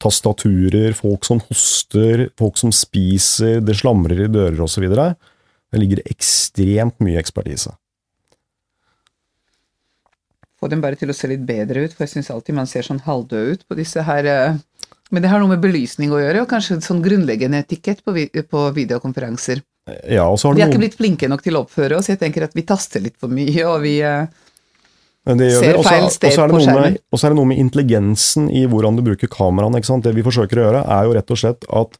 tastaturer, 0.00 0.94
folk 0.96 1.26
som 1.28 1.42
hoster, 1.50 2.28
folk 2.40 2.56
som 2.60 2.72
spiser, 2.72 3.60
det 3.60 3.76
slamrer 3.82 4.24
i 4.24 4.30
dører 4.32 4.62
osv. 4.64 4.86
Det 4.88 5.82
ligger 5.82 6.00
ekstremt 6.08 6.96
mye 7.04 7.20
ekspertise. 7.20 7.74
Få 10.60 10.68
dem 10.68 10.82
bare 10.84 10.98
til 11.00 11.08
å 11.08 11.16
se 11.16 11.30
litt 11.30 11.46
bedre 11.48 11.86
ut, 11.86 11.94
for 11.94 12.04
jeg 12.04 12.18
syns 12.18 12.28
alltid 12.32 12.58
man 12.58 12.68
ser 12.68 12.84
sånn 12.84 13.00
halvdød 13.06 13.54
ut 13.54 13.62
på 13.68 13.78
disse 13.78 14.04
her 14.04 14.28
eh, 14.28 14.58
Men 15.10 15.24
det 15.24 15.30
har 15.32 15.40
noe 15.40 15.54
med 15.54 15.62
belysning 15.62 16.12
å 16.12 16.20
gjøre, 16.20 16.44
og 16.44 16.50
kanskje 16.50 16.82
sånn 16.84 17.00
grunnleggende 17.02 17.62
etikett 17.64 18.04
på, 18.04 18.14
på 18.14 18.66
videokonferanser. 18.76 19.64
Ja, 20.06 20.28
og 20.28 20.38
så 20.38 20.50
har 20.50 20.54
vi 20.54 20.62
er 20.62 20.68
noen... 20.68 20.76
ikke 20.76 20.82
blitt 20.84 21.00
flinke 21.00 21.30
nok 21.32 21.42
til 21.42 21.56
å 21.56 21.64
oppføre 21.64 21.98
oss. 21.98 22.12
Jeg 22.12 22.20
tenker 22.20 22.46
at 22.46 22.54
vi 22.54 22.62
taster 22.68 23.02
litt 23.02 23.16
for 23.18 23.32
mye, 23.32 23.64
og 23.66 23.80
vi 23.82 23.96
uh, 24.04 24.28
ser 25.26 25.80
feil 25.82 26.06
sted 26.12 26.36
på 26.52 26.62
skjermen. 26.62 27.00
Og 27.10 27.18
så 27.18 27.26
er 27.26 27.34
det 27.34 27.40
noe 27.40 27.50
med 27.50 27.62
intelligensen 27.62 28.46
i 28.54 28.66
hvordan 28.70 29.00
du 29.00 29.04
bruker 29.08 29.32
kameraene. 29.32 29.82
Det 29.82 30.14
vi 30.14 30.26
forsøker 30.26 30.60
å 30.60 30.66
gjøre, 30.68 30.86
er 30.86 31.08
jo 31.08 31.16
rett 31.18 31.34
og 31.34 31.42
slett 31.42 31.66
at 31.82 31.98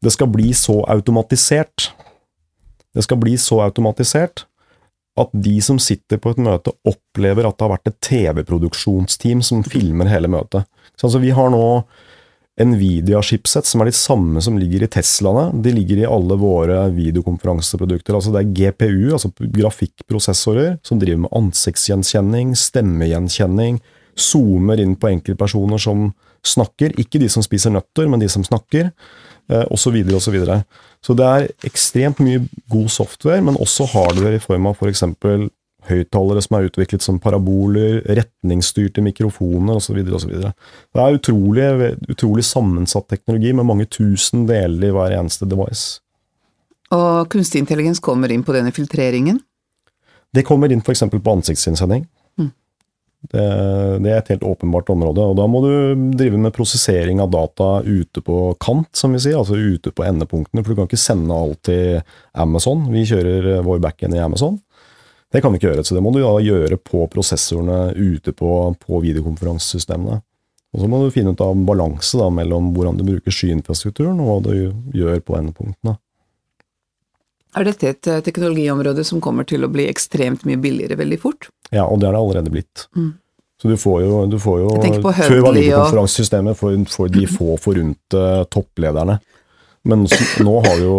det 0.00 0.16
skal 0.16 0.32
bli 0.32 0.50
så 0.56 0.80
automatisert. 0.90 1.92
Det 2.96 3.04
skal 3.06 3.20
bli 3.22 3.36
så 3.38 3.60
automatisert 3.62 4.48
at 5.18 5.32
de 5.34 5.56
som 5.64 5.80
sitter 5.82 6.20
på 6.22 6.32
et 6.34 6.42
møte, 6.42 6.72
opplever 6.86 7.48
at 7.48 7.56
det 7.58 7.66
har 7.66 7.72
vært 7.74 7.90
et 7.90 7.98
TV-produksjonsteam 8.06 9.42
som 9.44 9.64
filmer 9.66 10.10
hele 10.10 10.30
møtet. 10.30 10.68
Så 10.94 11.08
altså, 11.08 11.20
vi 11.22 11.32
har 11.34 11.50
nå 11.52 11.64
Nvidia-chipset, 12.60 13.64
som 13.64 13.80
er 13.80 13.88
de 13.88 13.96
samme 13.96 14.40
som 14.44 14.58
ligger 14.60 14.84
i 14.84 14.90
Teslaene. 14.92 15.62
De 15.64 15.72
ligger 15.72 16.02
i 16.02 16.08
alle 16.08 16.36
våre 16.40 16.82
videokonferanseprodukter. 16.92 18.16
Altså 18.16 18.34
det 18.34 18.42
er 18.42 18.52
GPU, 18.58 19.14
altså 19.16 19.30
grafikkprosessorer, 19.40 20.76
som 20.84 21.00
driver 21.00 21.24
med 21.24 21.34
ansiktsgjenkjenning, 21.40 22.52
stemmegjenkjenning, 22.58 23.80
zoomer 24.18 24.82
inn 24.82 24.96
på 25.00 25.08
enkeltpersoner 25.14 25.80
som 25.80 26.10
snakker. 26.46 26.92
Ikke 27.00 27.22
de 27.22 27.30
som 27.32 27.44
spiser 27.44 27.72
nøtter, 27.72 28.10
men 28.10 28.20
de 28.20 28.28
som 28.32 28.44
snakker, 28.44 28.92
osv. 29.50 29.96
Eh, 29.96 30.14
osv. 30.14 30.36
Så, 31.04 31.16
det 31.16 31.26
er 31.26 31.48
ekstremt 31.64 32.20
mye 32.20 32.42
god 32.70 32.90
software, 32.92 33.40
men 33.44 33.56
også 33.56 33.88
hardware 33.94 34.36
i 34.36 34.42
form 34.42 34.68
av 34.68 34.76
f.eks. 34.76 35.04
For 35.22 35.48
høyttalere 35.88 36.42
som 36.44 36.58
er 36.58 36.68
utviklet 36.68 37.04
som 37.04 37.18
paraboler, 37.22 38.02
retningsstyrte 38.04 39.02
mikrofoner 39.04 39.80
osv. 39.80 40.00
Det 40.04 40.52
er 41.00 41.16
utrolig, 41.16 41.66
utrolig 42.12 42.44
sammensatt 42.44 43.08
teknologi 43.08 43.54
med 43.56 43.68
mange 43.68 43.88
tusen 43.88 44.46
deler 44.48 44.90
i 44.90 44.94
hver 44.94 45.16
eneste 45.16 45.48
device. 45.48 46.02
Og 46.92 47.30
kunstig 47.30 47.62
intelligens 47.62 48.02
kommer 48.02 48.32
inn 48.34 48.44
på 48.44 48.54
denne 48.56 48.74
filtreringen? 48.74 49.38
Det 50.34 50.44
kommer 50.46 50.70
inn 50.70 50.82
f.eks. 50.84 51.06
på 51.10 51.32
ansiktsinnsending. 51.32 52.04
Det, 53.20 53.42
det, 54.00 54.08
er 54.08 54.16
et 54.16 54.30
helt 54.32 54.46
åpenbart 54.48 54.88
område. 54.94 55.20
og 55.20 55.36
Da 55.36 55.44
må 55.50 55.60
du 55.64 55.72
drive 56.16 56.38
med 56.40 56.54
prosessering 56.56 57.20
av 57.20 57.28
data 57.34 57.68
ute 57.84 58.22
på 58.24 58.38
kant, 58.62 58.88
som 58.96 59.12
vi 59.12 59.20
sier, 59.20 59.36
altså 59.36 59.58
ute 59.60 59.92
på 59.92 60.06
endepunktene. 60.08 60.64
For 60.64 60.72
du 60.72 60.80
kan 60.80 60.88
ikke 60.88 61.00
sende 61.00 61.36
alt 61.36 61.60
til 61.68 62.00
Amazon. 62.32 62.86
Vi 62.92 63.04
kjører 63.10 63.60
vår 63.66 63.82
backend 63.84 64.16
i 64.16 64.24
Amazon. 64.24 64.56
Det 65.30 65.44
kan 65.44 65.52
vi 65.52 65.60
ikke 65.60 65.68
gjøre, 65.70 65.84
så 65.86 65.94
det 65.94 66.02
må 66.02 66.10
du 66.14 66.22
da 66.24 66.32
gjøre 66.42 66.80
på 66.82 67.04
prosessorene 67.12 67.92
ute 67.94 68.32
på, 68.34 68.50
på 68.82 69.02
videokonferansesystemene. 69.04 70.18
Og 70.74 70.82
så 70.82 70.88
må 70.90 71.00
du 71.02 71.12
finne 71.14 71.34
ut 71.34 71.42
av 71.42 71.58
balanse 71.66 72.18
da, 72.18 72.26
mellom 72.34 72.72
hvordan 72.74 72.98
du 72.98 73.04
bruker 73.06 73.34
skyinfrastrukturen, 73.34 74.18
og 74.22 74.26
hva 74.26 74.38
du 74.48 74.96
gjør 74.96 75.22
på 75.22 75.36
endepunktene. 75.38 75.98
Er 77.58 77.66
dette 77.66 77.88
et 77.90 78.10
eh, 78.10 78.20
teknologiområde 78.22 79.02
som 79.06 79.22
kommer 79.22 79.46
til 79.48 79.66
å 79.66 79.70
bli 79.72 79.88
ekstremt 79.90 80.44
mye 80.46 80.60
billigere 80.60 80.98
veldig 81.00 81.18
fort? 81.22 81.50
Ja, 81.70 81.86
og 81.86 82.00
det 82.00 82.08
er 82.08 82.14
det 82.14 82.22
allerede 82.22 82.52
blitt. 82.54 82.86
Så 83.60 83.68
du 83.68 83.76
får 83.76 83.98
jo, 84.06 84.26
du 84.30 84.38
får 84.40 84.62
jo 84.62 84.70
Før 84.72 85.02
var 85.04 85.18
Huddly 85.18 85.66
for, 86.56 86.84
for 86.88 87.12
de 87.12 87.26
få 87.28 87.56
forunte 87.60 88.22
topplederne. 88.54 89.18
Men 89.84 90.06
nå 90.40 90.54
har 90.64 90.76
vi 90.76 90.84
jo 90.86 90.98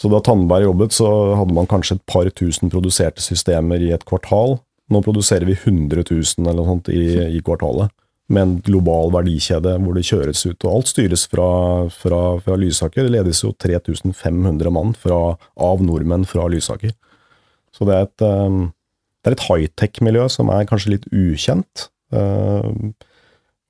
Så 0.00 0.08
da 0.08 0.16
Tandberg 0.24 0.64
jobbet, 0.64 0.94
så 0.96 1.06
hadde 1.36 1.52
man 1.52 1.66
kanskje 1.68 1.98
et 1.98 2.04
par 2.08 2.28
tusen 2.32 2.70
produserte 2.72 3.20
systemer 3.20 3.82
i 3.84 3.90
et 3.92 4.06
kvartal. 4.08 4.54
Nå 4.88 5.02
produserer 5.04 5.44
vi 5.44 5.58
100 5.58 6.06
000 6.08 6.46
eller 6.46 6.56
noe 6.56 6.70
sånt 6.70 6.88
i, 6.88 7.02
i 7.36 7.42
kvartalet. 7.44 7.92
Med 8.30 8.42
en 8.42 8.56
global 8.62 9.10
verdikjede 9.14 9.74
hvor 9.82 9.96
det 9.98 10.06
kjøres 10.06 10.44
ut. 10.46 10.64
Og 10.64 10.72
alt 10.72 10.90
styres 10.92 11.26
fra, 11.30 11.50
fra, 11.90 12.20
fra 12.44 12.58
Lysaker. 12.60 13.06
Det 13.06 13.14
ledes 13.16 13.42
jo 13.42 13.50
3500 13.58 14.74
mann 14.74 14.94
fra, 14.94 15.34
av 15.58 15.82
nordmenn 15.82 16.26
fra 16.28 16.46
Lysaker. 16.52 16.94
Så 17.74 17.86
det 17.88 17.96
er 17.96 18.06
et, 18.06 18.26
um, 18.26 18.60
det 19.20 19.32
er 19.32 19.36
et 19.36 19.48
high-tech-miljø 19.48 20.28
som 20.30 20.52
er 20.54 20.68
kanskje 20.70 20.94
litt 20.94 21.10
ukjent. 21.10 21.88
Um, 22.14 22.94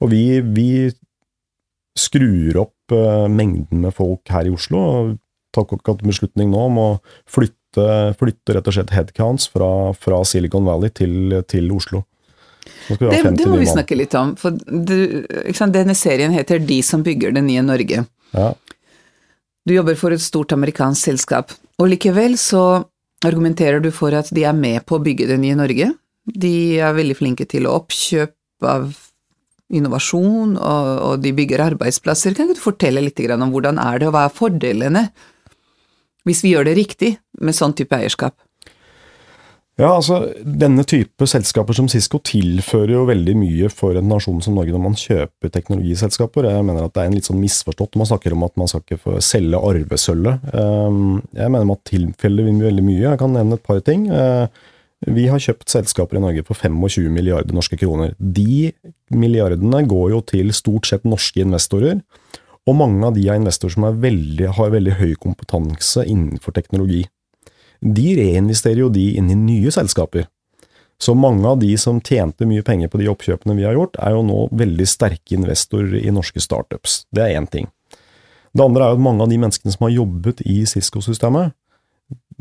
og 0.01 0.13
vi, 0.13 0.25
vi 0.45 0.69
skrur 1.99 2.61
opp 2.67 2.95
uh, 2.95 3.27
mengden 3.33 3.83
med 3.87 3.97
folk 3.97 4.29
her 4.33 4.49
i 4.49 4.55
Oslo. 4.55 4.85
og 4.85 5.19
tar 5.55 5.67
akkurat 5.67 6.03
beslutning 6.07 6.51
nå 6.53 6.67
om 6.69 6.79
å 6.79 6.89
flytte, 7.31 7.87
flytte 8.21 8.55
rett 8.55 8.71
og 8.71 8.77
slett 8.77 8.95
headcounts 8.95 9.49
fra, 9.51 9.91
fra 9.99 10.23
Silicon 10.27 10.67
Valley 10.69 10.93
til, 10.95 11.41
til 11.51 11.71
Oslo. 11.75 12.05
Nå 12.05 12.07
skal 12.07 12.71
vi 12.71 12.79
ha 12.79 12.80
Det, 12.99 13.23
det 13.39 13.47
må 13.49 13.59
vi 13.61 13.69
snakke 13.71 13.99
litt 13.99 14.15
om, 14.19 14.35
for 14.41 14.57
du, 14.57 15.23
sant, 15.57 15.75
denne 15.75 15.95
serien 15.99 16.35
heter 16.35 16.63
De 16.65 16.81
som 16.87 17.05
bygger 17.07 17.37
det 17.37 17.45
nye 17.47 17.63
Norge. 17.65 18.05
Ja. 18.35 18.51
Du 19.69 19.75
jobber 19.75 19.99
for 19.99 20.15
et 20.15 20.25
stort 20.25 20.55
amerikansk 20.57 21.11
selskap, 21.11 21.55
og 21.79 21.93
likevel 21.93 22.39
så 22.41 22.83
argumenterer 23.27 23.83
du 23.85 23.91
for 23.93 24.15
at 24.17 24.31
de 24.35 24.47
er 24.49 24.57
med 24.57 24.87
på 24.89 24.97
å 24.97 25.05
bygge 25.05 25.29
det 25.29 25.39
nye 25.43 25.59
Norge. 25.59 25.93
De 26.25 26.55
er 26.81 26.97
veldig 26.97 27.17
flinke 27.19 27.47
til 27.49 27.69
oppkjøp 27.69 28.67
av 28.67 28.91
innovasjon, 29.71 30.57
og, 30.59 30.89
og 31.07 31.25
de 31.25 31.33
bygger 31.37 31.63
arbeidsplasser. 31.69 32.35
Kan 32.35 32.49
ikke 32.49 32.59
du 32.59 32.65
fortelle 32.65 33.05
litt 33.05 33.21
om 33.37 33.53
hvordan 33.53 33.79
er 33.83 34.01
det, 34.01 34.09
og 34.09 34.17
hva 34.17 34.27
er 34.27 34.35
fordelene 34.35 35.05
hvis 36.29 36.43
vi 36.45 36.53
gjør 36.53 36.67
det 36.69 36.77
riktig 36.77 37.15
med 37.41 37.57
sånn 37.57 37.73
type 37.77 37.97
eierskap? 37.97 38.35
Ja, 39.81 39.95
altså 39.97 40.19
Denne 40.45 40.85
type 40.89 41.25
selskaper 41.31 41.77
som 41.77 41.87
Cisco 41.89 42.19
tilfører 42.27 42.93
jo 42.99 43.05
veldig 43.09 43.35
mye 43.41 43.71
for 43.73 43.97
en 43.97 44.11
nasjon 44.11 44.43
som 44.45 44.59
Norge 44.59 44.75
når 44.75 44.83
man 44.83 44.97
kjøper 44.99 45.53
teknologiselskaper. 45.55 46.49
Jeg 46.51 46.67
mener 46.69 46.85
at 46.85 46.97
det 46.97 47.05
er 47.05 47.09
en 47.09 47.17
litt 47.17 47.29
sånn 47.29 47.41
misforstått 47.41 47.95
når 47.95 48.03
man 48.03 48.11
snakker 48.11 48.37
om 48.37 48.45
at 48.45 48.59
man 48.61 48.69
skal 48.71 48.85
ikke 48.85 49.01
få 49.07 49.15
selge 49.25 49.61
arvesølvet. 49.71 50.51
Um, 50.53 51.23
Jeg 51.37 51.55
mener 51.55 51.73
at 51.79 51.87
tilfeller 51.89 52.51
veldig 52.51 52.85
mye. 52.85 53.07
Jeg 53.07 53.21
kan 53.23 53.33
nevne 53.37 53.57
et 53.57 53.65
par 53.65 53.81
ting. 53.87 54.05
Uh, 54.13 54.49
Vi 55.09 55.31
har 55.33 55.41
kjøpt 55.41 55.73
selskaper 55.73 56.19
i 56.19 56.21
Norge 56.27 56.45
for 56.45 56.61
25 56.61 57.09
milliarder 57.09 57.57
norske 57.57 57.79
kroner. 57.81 58.13
De 58.21 58.75
milliardene 59.17 59.81
går 59.89 60.11
jo 60.13 60.21
til 60.21 60.53
stort 60.53 60.91
sett 60.91 61.09
norske 61.09 61.41
investorer. 61.41 62.03
Og 62.69 62.77
mange 62.77 63.01
av 63.09 63.17
de 63.17 63.25
er 63.25 63.41
investorer 63.41 63.73
som 63.73 63.89
er 63.89 63.97
veldig, 63.97 64.51
har 64.59 64.75
veldig 64.77 64.99
høy 65.01 65.15
kompetanse 65.17 66.05
innenfor 66.05 66.53
teknologi 66.53 67.07
de 67.81 68.13
reinvesterer 68.19 68.85
jo 68.85 68.93
de 68.93 69.07
inn 69.19 69.31
i 69.33 69.39
nye 69.39 69.73
selskaper. 69.75 70.29
Så 71.01 71.15
mange 71.17 71.49
av 71.49 71.61
de 71.63 71.71
som 71.81 72.01
tjente 72.05 72.45
mye 72.45 72.65
penger 72.65 72.91
på 72.93 73.01
de 73.01 73.09
oppkjøpene 73.09 73.57
vi 73.57 73.65
har 73.65 73.77
gjort, 73.79 73.97
er 74.05 74.13
jo 74.13 74.25
nå 74.27 74.41
veldig 74.53 74.87
sterke 74.89 75.37
investorer 75.39 75.97
i 76.03 76.13
norske 76.13 76.43
startups. 76.45 77.05
Det 77.09 77.25
er 77.25 77.39
én 77.41 77.49
ting. 77.49 77.71
Det 78.53 78.65
andre 78.65 78.85
er 78.85 78.93
jo 78.93 78.99
at 78.99 79.05
mange 79.07 79.25
av 79.25 79.31
de 79.31 79.39
menneskene 79.41 79.73
som 79.73 79.87
har 79.87 79.95
jobbet 79.95 80.43
i 80.45 80.59
Cisco-systemet, 80.69 81.55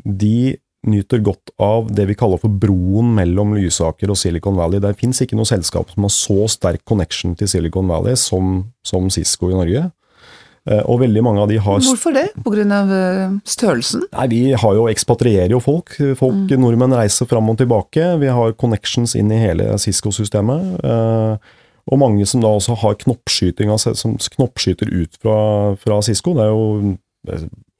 de 0.03 0.57
nyter 0.89 1.21
godt 1.23 1.51
av 1.59 1.89
det 1.91 2.05
vi 2.07 2.15
kaller 2.19 2.39
for 2.39 2.51
broen 2.51 3.11
mellom 3.17 3.53
Lysaker 3.57 4.11
og 4.11 4.19
Silicon 4.19 4.57
Valley. 4.59 4.81
Det 4.83 4.95
fins 4.99 5.19
ikke 5.23 5.37
noe 5.39 5.47
selskap 5.47 5.91
som 5.91 6.07
har 6.07 6.13
så 6.15 6.47
sterk 6.51 6.83
connection 6.87 7.35
til 7.39 7.51
Silicon 7.51 7.87
Valley 7.91 8.19
som, 8.19 8.61
som 8.83 9.09
Cisco 9.11 9.51
i 9.51 9.57
Norge. 9.57 9.89
Eh, 10.69 10.83
Og 10.85 10.99
veldig 11.01 11.23
mange 11.25 11.41
av 11.41 11.49
de 11.49 11.57
har 11.57 11.79
Hvorfor 11.81 12.13
det? 12.13 12.27
Av 12.45 12.91
eh, 12.93 13.37
størrelsen? 13.45 14.03
Nei, 14.13 14.27
Vi 14.29 14.41
har 14.53 14.75
jo 14.77 14.87
ekspatrierer 14.91 15.55
jo 15.55 15.61
folk. 15.63 15.95
Folk, 16.19 16.51
Nordmenn 16.61 16.93
reiser 16.93 17.25
fram 17.29 17.49
og 17.49 17.57
tilbake. 17.57 18.11
Vi 18.21 18.29
har 18.29 18.53
connections 18.53 19.15
inn 19.17 19.31
i 19.33 19.41
hele 19.41 19.71
Cisco-systemet. 19.81 20.83
Eh, 20.83 21.55
og 21.89 21.97
mange 21.97 22.25
som 22.29 22.43
da 22.43 22.51
også 22.53 22.75
har 22.83 22.99
knoppskyting, 23.01 23.71
av 23.73 23.79
seg, 23.81 23.97
som 23.97 24.13
knoppskyter 24.37 24.91
ut 24.93 25.17
fra, 25.17 25.75
fra 25.81 26.01
Cisco. 26.05 26.35
Det 26.37 26.45
er 26.45 26.53
jo 26.53 26.97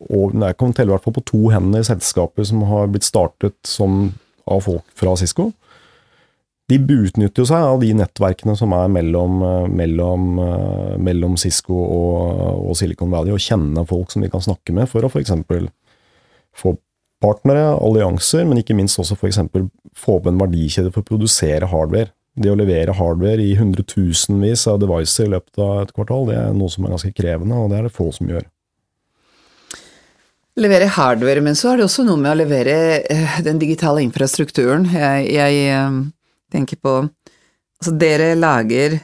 og 0.10 0.34
Jeg 0.40 0.56
kan 0.58 0.72
telle 0.74 0.94
i 0.94 0.96
hvert 0.96 1.04
fall 1.04 1.16
på 1.18 1.26
to 1.28 1.50
hender 1.52 1.84
selskaper 1.84 2.46
som 2.48 2.64
har 2.70 2.88
blitt 2.88 3.04
startet 3.04 3.58
som, 3.68 4.14
av 4.48 4.64
folk 4.64 4.86
fra 4.98 5.16
Cisco. 5.20 5.52
De 6.70 6.78
utnytter 6.78 7.48
seg 7.50 7.66
av 7.66 7.80
de 7.82 7.90
nettverkene 7.98 8.54
som 8.58 8.74
er 8.78 8.92
mellom, 8.94 9.40
eh, 9.42 9.70
mellom, 9.74 10.28
eh, 10.44 10.98
mellom 11.02 11.38
Cisco 11.42 11.74
og, 11.74 12.68
og 12.70 12.78
Silicon 12.78 13.10
Valley, 13.10 13.34
og 13.34 13.42
kjenner 13.42 13.88
folk 13.90 14.14
som 14.14 14.22
de 14.22 14.30
kan 14.30 14.44
snakke 14.44 14.76
med 14.78 14.90
for 14.92 15.02
å 15.02 15.10
f.eks. 15.10 15.34
få 16.60 16.76
partnere, 17.24 17.74
allianser, 17.74 18.46
men 18.48 18.62
ikke 18.62 18.78
minst 18.78 19.00
også 19.02 19.18
f.eks. 19.18 19.42
få 19.98 20.20
opp 20.20 20.30
en 20.30 20.38
verdikjede 20.40 20.94
for 20.94 21.02
å 21.02 21.10
produsere 21.10 21.72
hardware. 21.72 22.14
Det 22.40 22.52
å 22.52 22.60
levere 22.60 22.94
hardware 22.96 23.42
i 23.44 23.58
hundretusenvis 23.58 24.68
av 24.70 24.78
devices 24.84 25.26
i 25.26 25.32
løpet 25.34 25.60
av 25.60 25.82
et 25.82 25.96
kvartal, 25.96 26.30
det 26.30 26.38
er 26.38 26.54
noe 26.56 26.70
som 26.72 26.86
er 26.86 26.94
ganske 26.94 27.12
krevende, 27.18 27.58
og 27.58 27.74
det 27.74 27.80
er 27.80 27.90
det 27.90 27.96
få 27.96 28.12
som 28.16 28.30
gjør. 28.30 28.46
Levere 30.60 30.92
hardware, 30.92 31.42
men 31.42 31.58
så 31.58 31.74
er 31.74 31.80
det 31.80 31.88
også 31.88 32.06
noe 32.06 32.20
med 32.20 32.34
å 32.36 32.40
levere 32.44 32.78
eh, 33.10 33.42
den 33.44 33.60
digitale 33.60 34.04
infrastrukturen. 34.06 34.86
Jeg, 34.94 35.28
jeg 35.34 35.84
tenker 36.52 36.78
på 36.82 36.98
Altså, 37.80 37.94
dere 37.96 38.34
lager 38.36 38.98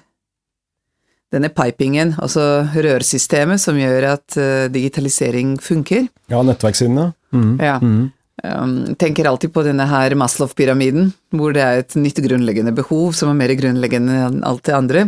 denne 1.32 1.48
pipingen, 1.52 2.10
altså 2.20 2.66
rørsystemet, 2.76 3.60
som 3.64 3.78
gjør 3.80 4.06
at 4.14 4.36
uh, 4.36 4.66
digitalisering 4.72 5.56
funker. 5.64 6.10
Ja, 6.32 6.42
nettverkssiden, 6.44 7.00
ja. 7.00 7.08
Mhm. 7.36 7.54
Ja. 7.64 7.78
Mm. 7.80 8.12
Um, 8.44 8.74
tenker 9.00 9.30
alltid 9.32 9.54
på 9.56 9.64
denne 9.64 9.86
her 9.88 10.12
Maslow-pyramiden, 10.20 11.08
hvor 11.32 11.56
det 11.56 11.64
er 11.64 11.80
et 11.86 11.96
nytt 11.96 12.20
grunnleggende 12.26 12.74
behov 12.76 13.14
som 13.16 13.32
er 13.32 13.40
mer 13.40 13.54
grunnleggende 13.56 14.18
enn 14.28 14.42
alt 14.44 14.64
det 14.68 14.76
andre. 14.76 15.06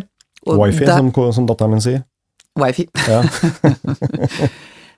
Og 0.48 0.62
Wifi, 0.64 0.86
da- 0.88 0.96
som, 1.02 1.12
som 1.36 1.46
datteren 1.52 1.76
min 1.76 1.84
sier. 1.84 2.06
Wifi. 2.58 2.88
Ja. 3.08 3.20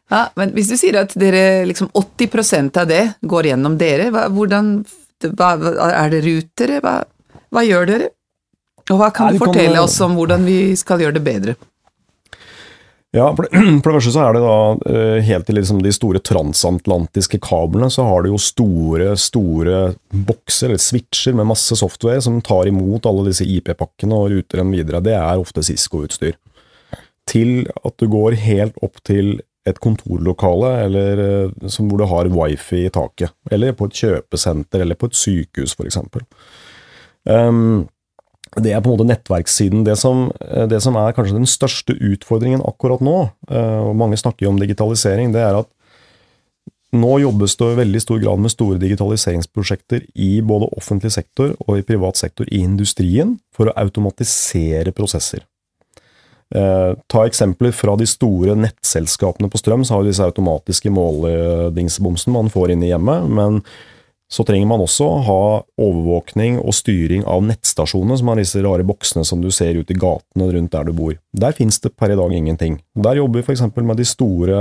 Ja, 0.10 0.24
men 0.40 0.50
hvis 0.56 0.72
du 0.72 0.78
sier 0.80 0.96
at 1.04 1.12
dere 1.22 1.66
liksom 1.70 1.92
80% 1.94 2.78
av 2.82 2.88
det 2.90 3.02
går 3.30 3.52
gjennom 3.52 3.76
dere, 3.78 4.08
hva, 4.10 4.24
hvordan 4.34 4.72
hva- 5.38 5.76
Er 5.86 6.10
det 6.10 6.24
rutere? 6.26 6.80
Hva, 6.82 6.96
hva 7.54 7.64
gjør 7.66 7.90
dere? 7.90 8.10
Og 8.90 8.98
hva 8.98 9.12
kan 9.14 9.30
Nei, 9.30 9.38
du 9.38 9.44
fortelle 9.46 9.76
kan- 9.78 9.84
oss 9.86 10.00
om 10.02 10.16
hvordan 10.18 10.46
vi 10.48 10.60
skal 10.80 11.00
gjøre 11.04 11.18
det 11.20 11.24
bedre? 11.26 11.56
Ja, 13.12 13.32
for 13.36 13.46
det, 13.48 13.50
for 13.84 13.90
det 13.90 13.96
første 13.98 14.12
så 14.14 14.22
er 14.28 14.36
det 14.38 14.42
da 14.44 14.58
eh, 14.94 15.20
helt 15.26 15.48
til 15.50 15.58
liksom 15.58 15.80
de 15.82 15.92
store 15.96 16.20
transatlantiske 16.22 17.40
kablene, 17.42 17.90
så 17.94 18.06
har 18.06 18.22
du 18.26 18.30
jo 18.36 18.38
store, 18.42 19.16
store 19.18 19.80
bokser, 20.14 20.70
eller 20.70 20.82
switcher 20.84 21.34
med 21.38 21.50
masse 21.50 21.78
software 21.80 22.22
som 22.22 22.38
tar 22.46 22.70
imot 22.70 23.08
alle 23.10 23.26
disse 23.32 23.48
IP-pakkene 23.50 24.14
og 24.14 24.30
ruter 24.36 24.62
dem 24.62 24.74
videre. 24.78 25.02
Det 25.06 25.16
er 25.18 25.42
ofte 25.42 25.66
Cisco-utstyr. 25.66 26.38
Til 27.30 27.66
at 27.86 27.98
du 28.02 28.08
går 28.10 28.38
helt 28.46 28.78
opp 28.86 29.02
til 29.06 29.40
et 29.70 29.78
kontorlokale 29.84 30.70
eller, 30.86 31.20
eh, 31.26 31.68
som 31.70 31.90
hvor 31.90 32.02
du 32.02 32.08
har 32.10 32.30
wifi 32.34 32.86
i 32.86 32.94
taket, 32.94 33.34
eller 33.54 33.74
på 33.78 33.90
et 33.90 33.98
kjøpesenter 34.06 34.86
eller 34.86 34.98
på 34.98 35.10
et 35.10 35.18
sykehus 35.18 35.74
f.eks. 35.78 35.98
Um, 37.26 37.88
det 38.58 38.74
er 38.74 38.82
på 38.82 38.90
en 38.90 38.96
måte 38.96 39.08
nettverkssiden. 39.08 39.84
Det 39.86 39.96
som, 40.00 40.32
eh, 40.42 40.66
det 40.68 40.82
som 40.82 40.96
er 40.96 41.14
kanskje 41.14 41.38
den 41.38 41.46
største 41.46 41.94
utfordringen 41.94 42.64
akkurat 42.66 43.00
nå, 43.00 43.32
eh, 43.52 43.82
og 43.86 43.96
mange 43.96 44.18
snakker 44.18 44.46
jo 44.46 44.50
om 44.50 44.60
digitalisering, 44.60 45.32
det 45.32 45.42
er 45.42 45.60
at 45.60 45.70
nå 46.92 47.20
jobbes 47.22 47.56
det 47.56 47.68
i 47.70 47.78
veldig 47.84 48.02
stor 48.02 48.20
grad 48.20 48.40
med 48.40 48.50
store 48.50 48.80
digitaliseringsprosjekter 48.82 50.08
i 50.16 50.42
både 50.42 50.72
offentlig 50.76 51.12
sektor 51.12 51.54
og 51.68 51.78
i 51.78 51.86
privat 51.86 52.18
sektor 52.18 52.50
i 52.50 52.64
industrien 52.64 53.40
for 53.54 53.70
å 53.70 53.76
automatisere 53.78 54.92
prosesser. 54.92 55.46
Eh, 56.56 56.96
ta 57.08 57.28
eksempler 57.28 57.72
fra 57.72 57.96
de 57.96 58.08
store 58.10 58.56
nettselskapene 58.58 59.52
på 59.52 59.62
strøm, 59.62 59.86
så 59.86 59.94
har 59.94 60.02
vi 60.02 60.10
disse 60.10 60.26
automatiske 60.26 60.90
måledingsbomsene 60.90 62.34
man 62.34 62.50
får 62.50 62.72
inn 62.74 62.84
i 62.84 62.90
hjemmet, 62.90 63.30
men 63.30 63.62
så 64.30 64.46
trenger 64.46 64.70
man 64.70 64.84
også 64.84 65.08
ha 65.26 65.44
overvåkning 65.82 66.60
og 66.62 66.76
styring 66.78 67.24
av 67.26 67.42
nettstasjonene, 67.48 68.18
som 68.20 68.30
er 68.30 68.44
disse 68.44 68.62
rare 68.62 68.86
boksene 68.86 69.26
som 69.26 69.42
du 69.42 69.50
ser 69.54 69.80
ute 69.80 69.96
i 69.96 69.98
gatene 70.00 70.52
rundt 70.54 70.74
der 70.76 70.86
du 70.86 70.94
bor. 70.94 71.16
Der 71.34 71.56
finnes 71.58 71.82
det 71.82 71.96
per 71.98 72.14
i 72.14 72.18
dag 72.20 72.36
ingenting. 72.38 72.78
Der 72.94 73.18
jobber 73.18 73.42
vi 73.42 73.48
f.eks. 73.48 73.66
med 73.74 73.98
de 73.98 74.06
store 74.06 74.60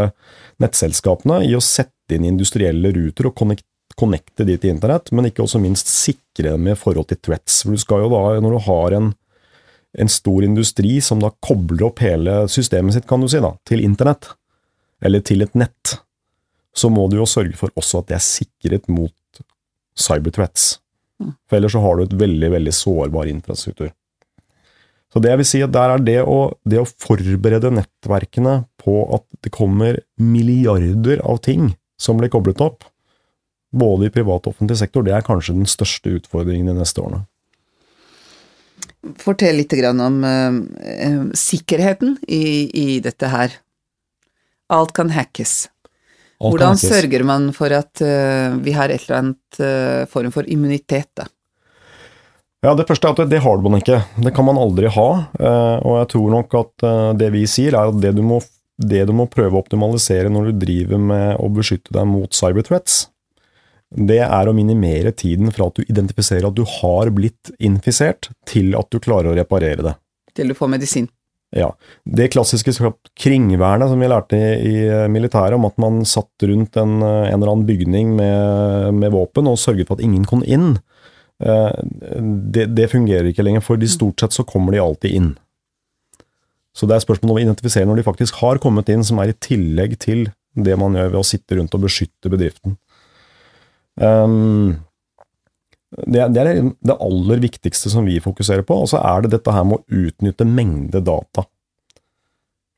nettselskapene 0.63 1.43
i 1.45 1.53
å 1.57 1.61
sette 1.65 2.17
inn 2.17 2.25
industrielle 2.31 2.95
ruter 2.97 3.29
og 3.29 3.37
connect- 3.37 3.69
connecte 3.99 4.47
de 4.49 4.57
til 4.57 4.73
internett, 4.73 5.13
men 5.13 5.29
ikke 5.29 5.45
også 5.45 5.61
minst 5.61 5.91
sikre 5.91 6.55
dem 6.55 6.69
i 6.71 6.77
forhold 6.79 7.11
til 7.11 7.21
threats. 7.21 7.63
For 7.65 7.75
du 7.75 7.83
skal 7.83 8.07
jo 8.07 8.13
da, 8.15 8.25
når 8.41 8.57
du 8.57 8.61
har 8.71 8.99
en, 8.99 9.13
en 9.99 10.13
stor 10.13 10.47
industri 10.47 10.99
som 11.05 11.21
da 11.21 11.33
kobler 11.45 11.91
opp 11.91 12.01
hele 12.05 12.45
systemet 12.53 12.97
sitt, 12.97 13.09
kan 13.11 13.21
du 13.21 13.29
si, 13.29 13.43
da, 13.43 13.53
til 13.69 13.85
internett, 13.85 14.31
eller 15.05 15.25
til 15.27 15.45
et 15.45 15.59
nett, 15.59 15.99
så 16.79 16.91
må 16.93 17.09
du 17.11 17.19
jo 17.19 17.27
sørge 17.29 17.57
for 17.59 17.75
også 17.79 18.03
at 18.03 18.13
det 18.13 18.19
er 18.19 18.25
sikret 18.25 18.89
mot 18.93 19.13
cyberthreats. 19.99 20.77
For 21.49 21.59
ellers 21.59 21.75
så 21.75 21.83
har 21.83 21.99
du 21.99 22.05
et 22.05 22.19
veldig, 22.21 22.53
veldig 22.55 22.75
sårbar 22.75 23.31
infrastruktur. 23.31 23.91
Så 25.09 25.23
det 25.25 25.33
jeg 25.33 25.41
vil 25.41 25.49
si 25.49 25.61
at 25.65 25.73
der 25.73 25.95
er 25.95 26.05
det 26.05 26.19
å, 26.23 26.39
det 26.69 26.83
å 26.83 26.89
forberede 26.89 27.73
nettverkene 27.73 28.61
på 28.81 29.01
at 29.17 29.25
det 29.45 29.53
kommer 29.55 30.03
milliarder 30.21 31.23
av 31.25 31.41
ting 31.47 31.73
som 31.99 32.21
blir 32.21 32.31
koblet 32.31 32.61
opp, 32.63 32.85
både 33.75 34.09
i 34.09 34.13
privat 34.13 34.47
og 34.47 34.55
offentlig 34.55 34.79
sektor, 34.81 35.05
det 35.05 35.17
er 35.17 35.25
kanskje 35.25 35.57
den 35.57 35.69
største 35.69 36.13
utfordringen 36.21 36.71
de 36.71 36.77
neste 36.79 37.03
årene. 37.03 37.25
Fortell 39.19 39.59
litt 39.61 39.73
grann 39.79 40.01
om 40.03 40.21
uh, 40.27 41.33
sikkerheten 41.37 42.17
i, 42.29 42.69
i 42.69 42.87
dette 43.05 43.31
her. 43.33 43.57
Alt 44.73 44.93
kan 44.97 45.13
hackes. 45.15 45.69
Hvordan 46.39 46.79
sørger 46.79 47.25
man 47.27 47.51
for 47.57 47.73
at 47.75 48.03
uh, 48.05 48.55
vi 48.63 48.75
har 48.77 48.93
et 48.93 49.03
eller 49.03 49.19
annet 49.19 49.59
uh, 49.59 50.05
form 50.11 50.31
for 50.35 50.47
immunitet, 50.47 51.11
da? 51.19 51.27
Ja, 52.63 52.75
Det 52.75 52.89
første 52.89 53.07
er 53.07 53.15
at 53.15 53.31
det 53.31 53.43
har 53.43 53.61
man 53.63 53.79
ikke. 53.79 54.01
Det 54.19 54.33
kan 54.35 54.47
man 54.47 54.59
aldri 54.59 54.91
ha. 54.91 55.09
Uh, 55.39 55.77
Og 55.83 55.99
jeg 56.01 56.09
tror 56.15 56.31
nok 56.37 56.57
at 56.63 56.89
det 57.19 57.33
vi 57.35 57.45
sier, 57.51 57.75
er 57.75 57.91
at 57.91 58.01
det 58.03 58.15
du 58.17 58.23
må, 58.27 58.41
det 58.79 59.05
du 59.11 59.15
må 59.15 59.27
prøve 59.31 59.59
å 59.59 59.63
optimalisere 59.63 60.31
når 60.31 60.51
du 60.51 60.65
driver 60.67 61.03
med 61.11 61.39
å 61.43 61.51
beskytte 61.51 61.95
deg 61.95 62.07
mot 62.07 62.35
cyberthreats, 62.35 63.07
det 63.89 64.21
er 64.21 64.49
å 64.49 64.55
minimere 64.55 65.15
tiden 65.17 65.51
fra 65.55 65.71
at 65.71 65.79
du 65.79 65.87
identifiserer 65.89 66.51
at 66.51 66.57
du 66.57 66.65
har 66.69 67.11
blitt 67.15 67.55
infisert, 67.59 68.29
til 68.47 68.75
at 68.77 68.91
du 68.93 69.01
klarer 69.01 69.33
å 69.33 69.39
reparere 69.39 69.87
det. 69.87 69.95
Til 70.37 70.53
du 70.53 70.55
får 70.55 70.71
medisin. 70.77 71.09
Ja. 71.57 71.71
Det 72.05 72.29
klassiske 72.35 72.75
kringvernet 73.17 73.89
som 73.89 74.01
vi 74.03 74.09
lærte 74.11 74.37
i, 74.37 74.75
i 74.85 75.09
militæret, 75.09 75.57
om 75.57 75.65
at 75.69 75.79
man 75.81 76.03
satt 76.09 76.45
rundt 76.45 76.77
en, 76.77 76.99
en 77.01 77.33
eller 77.33 77.53
annen 77.55 77.69
bygning 77.69 78.13
med, 78.19 78.95
med 78.99 79.15
våpen 79.15 79.49
og 79.49 79.61
sørget 79.61 79.89
for 79.89 79.97
at 79.97 80.05
ingen 80.05 80.27
kom 80.29 80.45
inn, 80.45 80.75
eh, 81.41 81.73
det, 82.53 82.69
det 82.77 82.91
fungerer 82.93 83.31
ikke 83.31 83.47
lenger, 83.47 83.65
for 83.65 83.81
de 83.81 83.89
stort 83.89 84.21
sett 84.21 84.37
så 84.37 84.45
kommer 84.49 84.77
de 84.77 84.83
alltid 84.85 85.17
inn. 85.21 85.31
Så 86.77 86.87
det 86.87 86.99
er 86.99 87.07
spørsmål 87.07 87.33
om 87.33 87.39
å 87.39 87.47
identifisere 87.47 87.89
når 87.89 88.03
de 88.03 88.07
faktisk 88.07 88.43
har 88.43 88.61
kommet 88.63 88.91
inn, 88.93 89.07
som 89.07 89.19
er 89.23 89.33
i 89.33 89.39
tillegg 89.41 89.97
til 90.05 90.29
det 90.59 90.77
man 90.79 90.95
gjør 90.99 91.15
ved 91.15 91.23
å 91.23 91.27
sitte 91.27 91.57
rundt 91.59 91.75
og 91.75 91.87
beskytte 91.87 92.31
bedriften. 92.31 92.77
Um, 93.99 94.77
det, 95.97 96.27
det 96.35 96.43
er 96.43 96.61
det 96.85 96.97
aller 97.01 97.41
viktigste 97.43 97.91
som 97.93 98.07
vi 98.09 98.19
fokuserer 98.21 98.65
på, 98.67 98.77
og 98.83 98.91
så 98.93 99.01
er 99.01 99.25
det 99.25 99.33
dette 99.37 99.55
her 99.55 99.65
med 99.67 99.81
å 99.81 100.05
utnytte 100.09 100.47
mengde 100.49 101.01
data. 101.05 101.47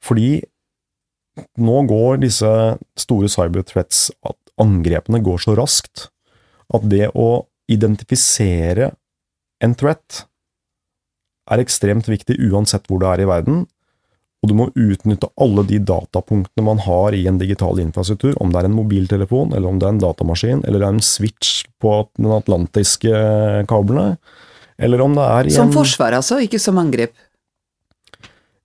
Fordi 0.05 0.39
nå 1.61 1.83
går 1.89 2.23
disse 2.23 2.51
store 3.01 3.31
cyberthreats, 3.33 4.09
at 4.27 4.37
angrepene 4.61 5.23
går 5.25 5.43
så 5.43 5.57
raskt, 5.59 6.09
at 6.71 6.87
det 6.91 7.09
å 7.19 7.47
identifisere 7.71 8.91
en 9.63 9.75
threat 9.79 10.25
er 11.51 11.63
ekstremt 11.63 12.09
viktig 12.11 12.37
uansett 12.51 12.87
hvor 12.89 13.03
det 13.03 13.11
er 13.11 13.25
i 13.25 13.31
verden, 13.31 13.65
og 14.41 14.49
du 14.49 14.57
må 14.57 14.69
utnytte 14.73 15.29
alle 15.41 15.65
de 15.69 15.79
datapunktene 15.85 16.65
man 16.65 16.79
har 16.81 17.17
i 17.17 17.27
en 17.29 17.39
digital 17.41 17.81
infrastruktur, 17.83 18.33
om 18.41 18.53
det 18.53 18.63
er 18.63 18.71
en 18.71 18.77
mobiltelefon, 18.79 19.53
eller 19.53 19.69
om 19.69 19.81
det 19.81 19.87
er 19.89 19.95
en 19.95 20.01
datamaskin, 20.01 20.63
eller 20.65 20.81
det 20.81 20.87
er 20.87 20.97
en 20.97 21.05
switch 21.05 21.67
på 21.81 21.97
den 22.17 22.33
atlantiske 22.33 23.13
kablene, 23.69 24.15
eller 24.81 25.05
om 25.05 25.19
det 25.19 25.27
er 25.27 25.51
Som 25.53 25.75
forsvar, 25.75 26.17
altså, 26.17 26.41
ikke 26.41 26.61
som 26.63 26.81
angrep. 26.81 27.13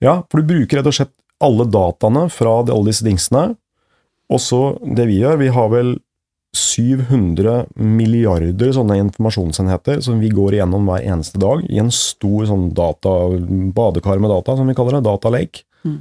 Ja, 0.03 0.21
for 0.31 0.39
du 0.39 0.47
bruker 0.47 0.79
rett 0.79 0.87
og 0.87 0.95
slett 0.95 1.13
alle 1.43 1.67
dataene 1.67 2.29
fra 2.31 2.61
alle 2.63 2.87
disse 2.87 3.03
dingsene, 3.03 3.49
og 4.31 4.41
så 4.41 4.61
det 4.95 5.09
vi 5.09 5.19
gjør, 5.19 5.41
vi 5.43 5.51
har 5.53 5.67
vel 5.73 5.97
700 6.55 7.65
milliarder 7.75 8.71
sånne 8.75 8.97
informasjonsenheter 9.03 10.01
som 10.05 10.21
vi 10.23 10.31
går 10.33 10.57
igjennom 10.57 10.87
hver 10.89 11.03
eneste 11.03 11.39
dag 11.41 11.65
i 11.67 11.79
en 11.81 11.91
stor 11.93 12.47
sånn 12.49 12.69
data, 12.75 13.13
badekar 13.75 14.21
med 14.23 14.31
data, 14.33 14.55
som 14.57 14.69
vi 14.69 14.75
kaller 14.77 14.97
det, 14.97 15.05
data 15.07 15.31
lake. 15.33 15.65
Mm. 15.85 15.99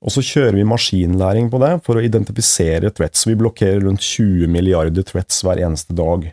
Og 0.00 0.14
så 0.14 0.24
kjører 0.24 0.56
vi 0.56 0.66
maskinlæring 0.68 1.50
på 1.52 1.60
det 1.60 1.74
for 1.86 2.00
å 2.00 2.04
identifisere 2.04 2.92
threats. 2.96 3.26
Vi 3.28 3.36
blokkerer 3.38 3.82
rundt 3.84 4.04
20 4.04 4.48
milliarder 4.52 5.04
threats 5.06 5.42
hver 5.44 5.60
eneste 5.60 5.96
dag. 5.96 6.30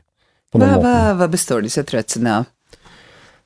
Hva, 0.56 0.69
hva, 0.80 0.95
hva 1.19 1.28
består 1.30 1.65
disse 1.65 1.84
threatsene 1.88 2.39
av? 2.39 2.47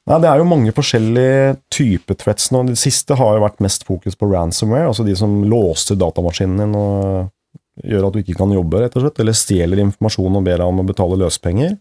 Nei, 0.09 0.17
Det 0.21 0.29
er 0.29 0.41
jo 0.41 0.49
mange 0.49 0.73
forskjellige 0.73 1.57
typer 1.73 2.17
threats 2.17 2.49
nå. 2.53 2.63
Det 2.69 2.79
siste 2.79 3.17
har 3.17 3.37
jo 3.37 3.43
vært 3.43 3.61
mest 3.61 3.85
fokus 3.87 4.17
på 4.17 4.29
ransomware, 4.31 4.89
altså 4.89 5.05
de 5.05 5.15
som 5.17 5.41
låser 5.45 5.99
datamaskinen 5.99 6.63
din 6.63 6.77
og 6.77 7.29
gjør 7.79 8.07
at 8.07 8.15
du 8.15 8.21
ikke 8.21 8.37
kan 8.39 8.51
jobbe, 8.53 8.81
rett 8.81 8.97
og 8.97 9.05
slett, 9.05 9.21
eller 9.23 9.37
stjeler 9.37 9.81
informasjon 9.85 10.37
og 10.37 10.45
ber 10.45 10.59
deg 10.59 10.67
om 10.67 10.83
å 10.83 10.87
betale 10.87 11.19
løsepenger. 11.21 11.77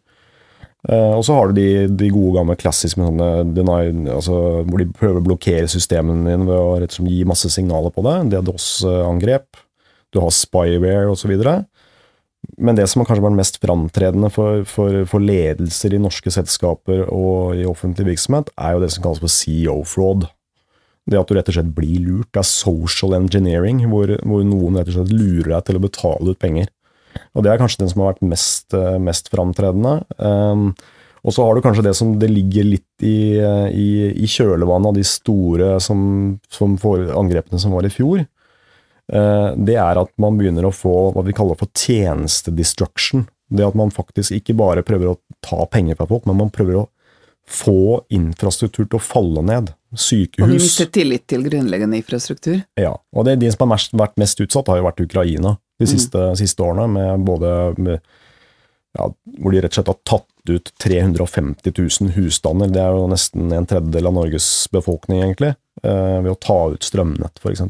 Eh, 0.88 1.12
og 1.12 1.24
så 1.26 1.36
har 1.36 1.50
du 1.50 1.58
de, 1.58 1.70
de 1.92 2.12
gode 2.12 2.38
gamle 2.38 2.56
klassiske 2.60 3.00
med 3.00 3.10
sånne 3.10 3.56
deny, 3.56 3.80
altså, 4.14 4.36
hvor 4.64 4.80
de 4.80 4.88
prøver 4.96 5.20
å 5.20 5.26
blokkere 5.26 5.68
systemene 5.68 6.30
dine 6.30 6.48
ved 6.48 6.56
å 6.56 6.78
rett 6.80 6.94
og 6.94 7.00
slett 7.00 7.12
gi 7.12 7.26
masse 7.28 7.52
signaler 7.52 7.92
på 7.94 8.04
det. 8.06 8.16
DDoS-angrep. 8.32 9.60
Du 10.10 10.22
har 10.22 10.32
spyware 10.34 11.10
osv. 11.12 11.34
Men 12.60 12.78
det 12.78 12.86
som 12.88 13.02
har 13.02 13.10
kanskje 13.10 13.26
vært 13.26 13.38
mest 13.38 13.60
framtredende 13.62 14.30
for, 14.32 14.64
for, 14.68 15.02
for 15.08 15.22
ledelser 15.22 15.94
i 15.94 16.02
norske 16.02 16.32
selskaper 16.32 17.04
og 17.12 17.60
i 17.60 17.66
offentlig 17.68 18.14
virksomhet, 18.14 18.50
er 18.56 18.74
jo 18.74 18.82
det 18.82 18.90
som 18.94 19.04
kalles 19.04 19.22
for 19.22 19.32
CEO-fraud. 19.32 20.26
Det 21.10 21.18
at 21.18 21.30
du 21.30 21.34
rett 21.34 21.50
og 21.50 21.56
slett 21.56 21.72
blir 21.74 21.98
lurt. 22.04 22.30
Det 22.30 22.42
er 22.42 22.48
social 22.48 23.16
engineering, 23.18 23.82
hvor, 23.90 24.12
hvor 24.22 24.46
noen 24.46 24.78
rett 24.78 24.92
og 24.92 25.00
slett 25.00 25.14
lurer 25.14 25.56
deg 25.56 25.66
til 25.66 25.80
å 25.80 25.84
betale 25.84 26.34
ut 26.34 26.40
penger. 26.40 26.70
Og 27.34 27.44
det 27.44 27.52
er 27.52 27.60
kanskje 27.60 27.82
den 27.82 27.90
som 27.90 28.04
har 28.04 28.12
vært 28.12 28.26
mest, 28.30 28.74
eh, 28.76 28.98
mest 29.02 29.30
framtredende. 29.32 29.96
Um, 30.22 30.70
og 31.26 31.34
så 31.36 31.44
har 31.44 31.56
du 31.56 31.62
kanskje 31.64 31.84
det 31.84 31.94
som 31.98 32.14
det 32.20 32.30
ligger 32.32 32.68
litt 32.68 33.04
i, 33.04 33.36
eh, 33.36 33.68
i, 33.76 33.88
i 34.24 34.28
kjølvannet 34.30 34.92
av 34.92 34.96
de 34.96 35.04
store 35.04 35.74
som, 35.84 36.00
som 36.52 36.78
for, 36.80 37.02
angrepene 37.18 37.60
som 37.60 37.74
var 37.76 37.84
i 37.84 37.92
fjor. 37.92 38.22
Eh, 39.10 39.48
det 39.58 39.76
er 39.76 40.00
at 40.00 40.12
man 40.22 40.38
begynner 40.38 40.68
å 40.68 40.74
få 40.74 41.10
hva 41.14 41.24
vi 41.26 41.34
kaller 41.36 41.58
for 41.60 41.70
tjenestedestruction. 41.76 43.26
Det 43.50 43.66
at 43.66 43.76
man 43.76 43.92
faktisk 43.92 44.36
ikke 44.36 44.56
bare 44.56 44.86
prøver 44.86 45.12
å 45.12 45.18
ta 45.44 45.66
penger 45.68 45.98
fra 45.98 46.08
folk, 46.08 46.28
men 46.28 46.38
man 46.38 46.54
prøver 46.54 46.78
å 46.78 46.88
få 47.50 48.04
infrastruktur 48.14 48.86
til 48.86 49.00
å 49.00 49.02
falle 49.02 49.42
ned. 49.44 49.74
Og 49.90 49.98
vi 49.98 50.02
Sykehus. 50.04 50.52
mister 50.54 50.86
tillit 50.94 51.26
til 51.26 51.42
grunnleggende 51.46 51.98
infrastruktur. 51.98 52.60
Ja, 52.78 52.94
og 52.94 53.26
det, 53.26 53.40
de 53.42 53.50
som 53.50 53.70
har 53.70 53.86
vært 53.98 54.18
mest 54.22 54.40
utsatt, 54.40 54.70
har 54.70 54.78
jo 54.78 54.86
vært 54.86 55.02
Ukraina 55.02 55.56
de 55.80 55.88
siste, 55.88 56.26
siste 56.38 56.62
årene, 56.62 56.86
med 56.92 57.24
både 57.26 57.52
med, 57.80 58.04
ja, 58.98 59.08
hvor 59.40 59.54
de 59.54 59.62
rett 59.64 59.72
og 59.72 59.80
slett 59.80 59.90
har 59.90 59.98
tatt 60.06 60.50
ut 60.50 60.70
350 60.82 61.72
000 61.72 62.14
husstander. 62.18 62.70
Det 62.70 62.82
er 62.84 62.94
jo 62.94 63.08
nesten 63.10 63.50
en 63.56 63.66
tredjedel 63.66 64.10
av 64.10 64.16
Norges 64.18 64.50
befolkning, 64.74 65.24
egentlig, 65.24 65.54
eh, 65.82 66.18
ved 66.20 66.30
å 66.34 66.38
ta 66.38 66.60
ut 66.74 66.86
strømnett, 66.86 67.42
f.eks. 67.42 67.64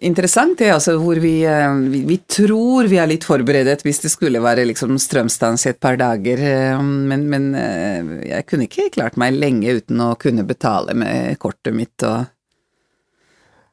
Interessant 0.00 0.56
det, 0.58 0.70
altså, 0.72 0.94
hvor 1.02 1.18
vi, 1.20 1.42
eh, 1.44 1.74
vi, 1.92 2.02
vi 2.08 2.16
tror 2.24 2.88
vi 2.88 2.96
er 3.00 3.10
litt 3.10 3.26
forberedt 3.28 3.84
hvis 3.84 4.00
det 4.04 4.10
skulle 4.12 4.40
være 4.40 4.64
liksom 4.70 4.96
strømstans 5.00 5.66
i 5.66 5.72
et 5.72 5.80
par 5.82 5.98
dager, 6.00 6.40
eh, 6.40 6.78
men, 6.80 7.26
men 7.28 7.50
eh, 7.58 8.12
jeg 8.30 8.46
kunne 8.48 8.68
ikke 8.68 8.92
klart 8.94 9.18
meg 9.20 9.36
lenge 9.36 9.76
uten 9.82 10.00
å 10.00 10.14
kunne 10.20 10.46
betale 10.48 10.96
med 10.96 11.36
kortet 11.42 11.76
mitt 11.76 12.08
og 12.08 12.30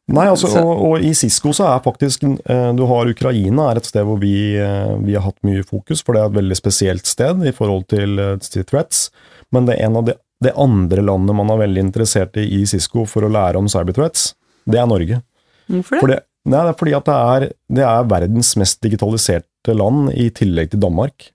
Nei, 0.10 0.24
altså, 0.26 0.50
og, 0.58 0.72
og 0.88 1.04
i 1.06 1.12
Cisco 1.14 1.52
så 1.54 1.68
er 1.70 1.84
faktisk 1.86 2.24
Du 2.26 2.80
har 2.90 3.12
Ukraina 3.12 3.68
er 3.70 3.78
et 3.78 3.86
sted 3.86 4.08
hvor 4.08 4.18
vi, 4.18 4.58
vi 5.06 5.14
har 5.14 5.22
hatt 5.22 5.38
mye 5.46 5.62
fokus, 5.62 6.02
for 6.02 6.18
det 6.18 6.24
er 6.24 6.32
et 6.32 6.40
veldig 6.40 6.58
spesielt 6.58 7.06
sted 7.06 7.44
i 7.46 7.54
forhold 7.54 7.86
til, 7.94 8.18
threats. 8.66 9.12
Men 9.54 9.70
det 9.70 9.76
er 9.76 9.86
en 9.86 10.00
av 10.02 10.08
de, 10.08 10.16
det 10.42 10.56
andre 10.58 11.06
landet 11.06 11.38
man 11.38 11.54
er 11.54 11.62
veldig 11.62 11.84
interessert 11.86 12.42
i 12.42 12.48
i 12.58 12.64
Cisco 12.66 13.06
for 13.06 13.22
å 13.22 13.30
lære 13.30 13.62
om 13.62 13.70
cyberthreats, 13.70 14.32
det 14.66 14.82
er 14.82 14.90
Norge. 14.90 15.22
Hvorfor 15.70 15.96
det? 15.96 16.02
For 16.02 16.14
det, 16.14 16.20
nei, 16.50 16.62
det 16.66 16.74
er 16.74 16.80
fordi 16.80 16.96
at 16.98 17.10
det 17.10 17.18
er, 17.34 17.48
det 17.80 17.86
er 17.86 18.10
verdens 18.10 18.54
mest 18.60 18.82
digitaliserte 18.86 19.76
land, 19.76 20.10
i 20.18 20.30
tillegg 20.34 20.74
til 20.74 20.82
Danmark. 20.84 21.30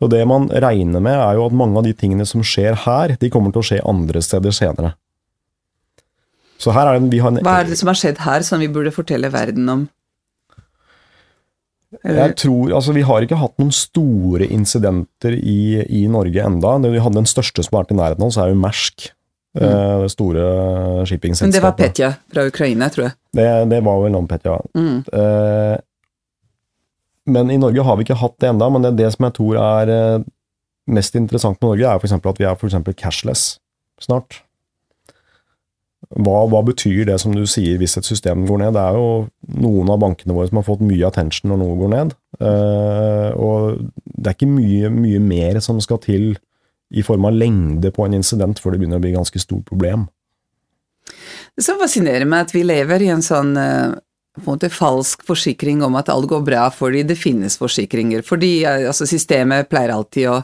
Og 0.00 0.08
det 0.10 0.22
man 0.26 0.48
regner 0.50 1.02
med, 1.02 1.14
er 1.14 1.38
jo 1.38 1.46
at 1.46 1.54
mange 1.54 1.78
av 1.78 1.86
de 1.86 1.94
tingene 1.94 2.26
som 2.26 2.42
skjer 2.42 2.74
her, 2.86 3.14
de 3.20 3.30
kommer 3.30 3.54
til 3.54 3.62
å 3.62 3.68
skje 3.68 3.82
andre 3.86 4.22
steder 4.24 4.54
senere. 4.54 4.96
Så 6.58 6.72
her 6.74 6.88
er 6.88 6.98
det, 6.98 7.10
vi 7.12 7.20
har 7.22 7.30
en, 7.30 7.42
Hva 7.44 7.60
er 7.60 7.68
det 7.68 7.78
som 7.78 7.90
har 7.92 7.98
skjedd 8.00 8.22
her 8.24 8.44
som 8.46 8.62
vi 8.62 8.70
burde 8.72 8.94
fortelle 8.94 9.30
verden 9.32 9.68
om? 9.70 9.84
Jeg 12.02 12.34
tror, 12.36 12.72
altså 12.76 12.92
Vi 12.92 13.04
har 13.06 13.24
ikke 13.24 13.38
hatt 13.40 13.54
noen 13.60 13.72
store 13.72 14.48
incidenter 14.52 15.36
i, 15.38 15.84
i 15.86 16.02
Norge 16.10 16.42
enda. 16.42 16.74
Det 16.82 16.90
vi 16.92 17.02
hadde 17.02 17.22
Den 17.22 17.30
største 17.30 17.62
som 17.64 17.76
har 17.76 17.84
vært 17.84 17.94
i 17.94 18.00
nærheten 18.00 18.24
av 18.24 18.32
oss, 18.32 18.40
er 18.40 18.50
jo 18.50 18.58
Mersk. 18.60 19.10
Eh, 19.56 20.02
Det 20.04 20.12
store 20.12 20.46
shippingselskapet. 21.08 21.48
Men 21.48 21.56
det 21.56 21.64
var 21.64 21.76
Petja 21.78 22.12
fra 22.32 22.46
Ukraina, 22.46 22.88
tror 22.92 23.08
jeg. 23.08 23.16
Det, 23.36 23.50
det 23.72 23.82
var 23.84 24.00
vel 24.04 24.14
noen 24.14 24.28
Petja. 24.30 24.56
Mm. 24.76 25.04
Eh, 25.12 25.76
men 27.26 27.50
i 27.50 27.58
Norge 27.58 27.82
har 27.82 27.98
vi 27.98 28.06
ikke 28.06 28.20
hatt 28.20 28.38
det 28.42 28.52
enda, 28.52 28.70
men 28.70 28.86
det, 28.86 28.96
det 29.00 29.10
som 29.14 29.26
jeg 29.26 29.36
tror 29.40 29.60
er 29.60 29.92
eh, 29.92 30.26
mest 30.86 31.16
interessant 31.18 31.58
med 31.60 31.72
Norge, 31.72 31.86
er 31.86 32.02
for 32.02 32.08
eksempel 32.08 32.34
at 32.34 32.42
vi 32.42 32.48
er 32.48 32.58
for 32.60 32.98
cashless 33.00 33.56
snart. 34.02 34.42
Hva, 36.14 36.44
hva, 36.46 36.60
betyr 36.62 37.08
det 37.08 37.16
som 37.18 37.32
du 37.34 37.42
sier 37.50 37.80
hvis 37.80 37.96
et 37.98 38.06
system 38.06 38.44
går 38.46 38.60
ned? 38.62 38.76
Det 38.76 38.82
er 38.82 38.94
jo 38.94 39.26
noen 39.58 39.90
av 39.90 39.98
bankene 40.04 40.36
våre 40.36 40.46
som 40.50 40.60
har 40.60 40.66
fått 40.68 40.84
mye 40.86 41.08
attention 41.08 41.50
når 41.50 41.58
noe 41.64 41.78
går 41.80 41.90
ned. 41.96 42.12
Eh, 42.38 43.30
og 43.34 43.80
det 44.14 44.30
er 44.30 44.36
ikke 44.36 44.52
mye, 44.52 44.92
mye 44.94 45.22
mer 45.24 45.58
som 45.64 45.80
skal 45.82 45.98
til 46.04 46.36
i 46.94 47.02
form 47.02 47.26
av 47.28 47.34
lengde 47.34 47.90
på 47.94 48.06
en 48.06 48.14
incident 48.18 48.60
før 48.62 48.74
det 48.74 48.82
begynner 48.82 49.00
å 49.00 49.04
bli 49.04 49.12
et 49.14 49.18
ganske 49.18 49.42
stort 49.42 49.66
problem. 49.68 50.06
Det 51.56 51.64
som 51.64 51.80
fascinerer 51.80 52.26
meg, 52.28 52.46
at 52.46 52.54
vi 52.54 52.62
lever 52.66 53.06
i 53.06 53.10
en 53.14 53.24
sånn 53.24 53.54
uh, 53.58 53.96
på 54.36 54.44
en 54.44 54.58
måte 54.58 54.70
falsk 54.72 55.24
forsikring 55.26 55.82
om 55.86 55.96
at 55.98 56.10
alt 56.12 56.28
går 56.30 56.44
bra 56.46 56.66
fordi 56.74 57.02
det 57.08 57.18
finnes 57.18 57.58
forsikringer. 57.60 58.24
Fordi 58.26 58.52
altså, 58.68 59.08
systemet 59.08 59.70
pleier 59.70 59.94
alltid 59.94 60.30
å 60.30 60.40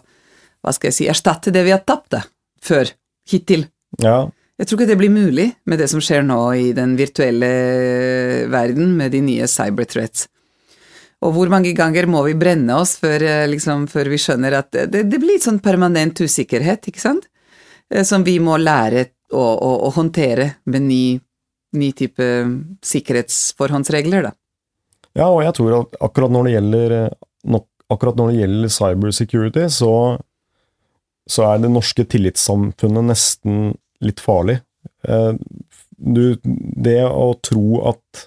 hva 0.63 0.71
skal 0.75 0.93
jeg 0.93 0.97
si, 0.97 1.09
erstatte 1.11 1.51
det 1.55 1.65
vi 1.67 1.75
har 1.75 1.83
tapt 1.83 2.15
det 2.15 2.23
før, 2.63 2.87
hittil. 3.29 3.67
Ja. 4.03 4.31
Jeg 4.61 4.69
tror 4.69 4.79
ikke 4.79 4.93
det 4.93 4.99
blir 5.01 5.11
mulig 5.11 5.49
med 5.67 5.81
det 5.83 5.89
som 5.91 6.03
skjer 6.03 6.23
nå 6.23 6.39
i 6.55 6.69
den 6.77 6.95
virtuelle 6.95 7.49
verden 8.53 8.93
med 8.99 9.11
de 9.11 9.25
nye 9.27 9.49
cyberthreats. 9.51 10.29
Og 11.23 11.35
hvor 11.37 11.51
mange 11.53 11.71
ganger 11.79 12.09
må 12.11 12.25
vi 12.27 12.35
brenne 12.39 12.75
oss 12.83 12.97
før, 13.01 13.23
eh, 13.23 13.49
liksom, 13.51 13.87
før 13.91 14.11
vi 14.11 14.19
skjønner 14.21 14.59
at 14.59 14.73
det, 14.91 15.05
det 15.11 15.21
blir 15.23 15.39
sånn 15.43 15.61
permanent 15.63 16.19
usikkerhet, 16.19 16.89
ikke 16.91 17.03
sant? 17.03 17.29
Eh, 17.93 18.03
som 18.09 18.25
vi 18.27 18.39
må 18.43 18.59
lære 18.59 19.07
å, 19.33 19.43
å, 19.43 19.71
å 19.87 19.93
håndtere 19.95 20.57
med 20.73 20.89
ny, 20.89 21.05
ny 21.79 21.93
type 21.99 22.27
sikkerhetsforhåndsregler, 22.87 24.29
da. 24.31 24.35
Ja, 25.13 25.29
og 25.29 25.43
jeg 25.45 25.55
tror 25.59 25.79
at 25.83 25.97
akkurat 26.01 26.33
når 26.33 26.49
det 26.49 26.53
gjelder, 26.57 26.93
akkurat 27.93 28.19
når 28.19 28.31
det 28.31 28.39
gjelder 28.41 28.73
cybersecurity, 28.73 29.67
så, 29.73 29.95
så 31.29 31.47
er 31.51 31.63
det 31.63 31.73
norske 31.73 32.07
tillitssamfunnet 32.09 33.11
nesten 33.13 33.75
litt 34.03 34.23
farlig. 34.25 34.59
Eh, 35.07 35.33
du, 36.03 36.25
det 36.43 37.03
å 37.07 37.29
tro 37.45 37.83
at 37.93 38.27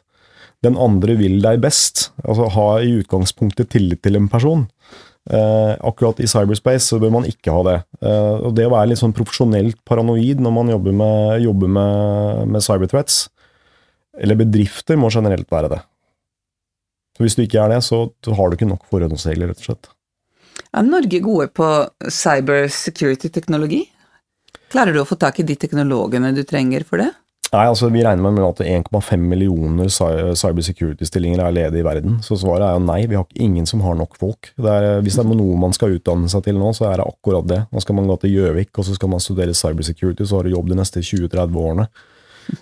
den 0.66 0.78
andre 0.82 1.16
vil 1.20 1.38
deg 1.44 1.62
best, 1.64 2.10
altså 2.26 2.50
ha 2.56 2.70
i 2.82 2.98
utgangspunktet 3.00 3.72
tillit 3.76 4.02
til 4.06 4.18
en 4.20 4.30
person. 4.32 4.66
Eh, 5.26 5.72
akkurat 5.82 6.20
i 6.22 6.28
cyberspace 6.30 6.92
så 6.92 7.00
bør 7.02 7.16
man 7.16 7.26
ikke 7.26 7.54
ha 7.54 7.64
det. 7.66 7.78
Eh, 8.06 8.36
og 8.46 8.54
det 8.58 8.68
å 8.68 8.74
være 8.76 8.92
litt 8.92 9.02
sånn 9.02 9.16
profesjonelt 9.16 9.80
paranoid 9.88 10.44
når 10.44 10.54
man 10.54 10.70
jobber 10.76 11.00
med, 11.00 11.42
jobber 11.48 11.74
med, 11.80 12.54
med 12.54 12.66
cyberthreats, 12.66 13.24
eller 14.22 14.38
bedrifter, 14.40 15.00
må 15.02 15.10
generelt 15.12 15.50
være 15.52 15.74
det. 15.74 15.82
Så 17.16 17.24
Hvis 17.24 17.38
du 17.38 17.44
ikke 17.46 17.64
er 17.64 17.74
det, 17.74 17.82
så 17.84 18.06
har 18.28 18.50
du 18.50 18.58
ikke 18.58 18.70
nok 18.70 18.86
forhåndsregler, 18.92 19.52
rett 19.52 19.64
og 19.64 19.70
slett. 19.70 19.92
Er 20.76 20.88
Norge 20.88 21.20
gode 21.24 21.48
på 21.56 21.68
cybersecurity-teknologi? 22.12 23.86
Klarer 24.72 24.96
du 24.96 25.02
å 25.02 25.08
få 25.08 25.18
tak 25.20 25.40
i 25.40 25.48
de 25.48 25.56
teknologene 25.60 26.34
du 26.36 26.44
trenger 26.48 26.84
for 26.88 27.02
det? 27.02 27.12
Nei, 27.56 27.68
altså 27.72 27.88
Vi 27.94 28.04
regner 28.04 28.34
med 28.36 28.44
at 28.44 28.60
1,5 28.66 29.22
millioner 29.22 29.88
cybersecurity-stillinger 29.88 31.40
er 31.44 31.56
ledige 31.56 31.84
i 31.84 31.86
verden. 31.88 32.18
Så 32.26 32.36
svaret 32.42 32.66
er 32.68 32.76
jo 32.76 32.84
nei. 32.84 33.06
Vi 33.08 33.16
har 33.16 33.26
ingen 33.40 33.68
som 33.70 33.84
har 33.86 33.96
nok 33.96 34.18
folk. 34.20 34.52
Det 34.60 34.72
er, 34.72 35.00
hvis 35.06 35.16
det 35.16 35.24
er 35.24 35.38
noe 35.40 35.60
man 35.62 35.76
skal 35.76 35.96
utdanne 35.96 36.28
seg 36.32 36.44
til 36.48 36.60
nå, 36.60 36.74
så 36.76 36.90
er 36.90 37.00
det 37.00 37.08
akkurat 37.08 37.48
det. 37.48 37.62
Nå 37.72 37.84
skal 37.84 38.00
man 38.00 38.10
gå 38.12 38.18
til 38.22 38.36
Gjøvik, 38.36 38.74
og 38.76 38.88
så 38.88 38.98
skal 38.98 39.14
man 39.14 39.24
studere 39.24 39.56
cybersecurity, 39.56 40.28
så 40.28 40.40
har 40.40 40.48
du 40.48 40.56
jobb 40.56 40.74
de 40.74 40.80
neste 40.82 41.04
20-30 41.06 41.62
årene. 41.64 41.88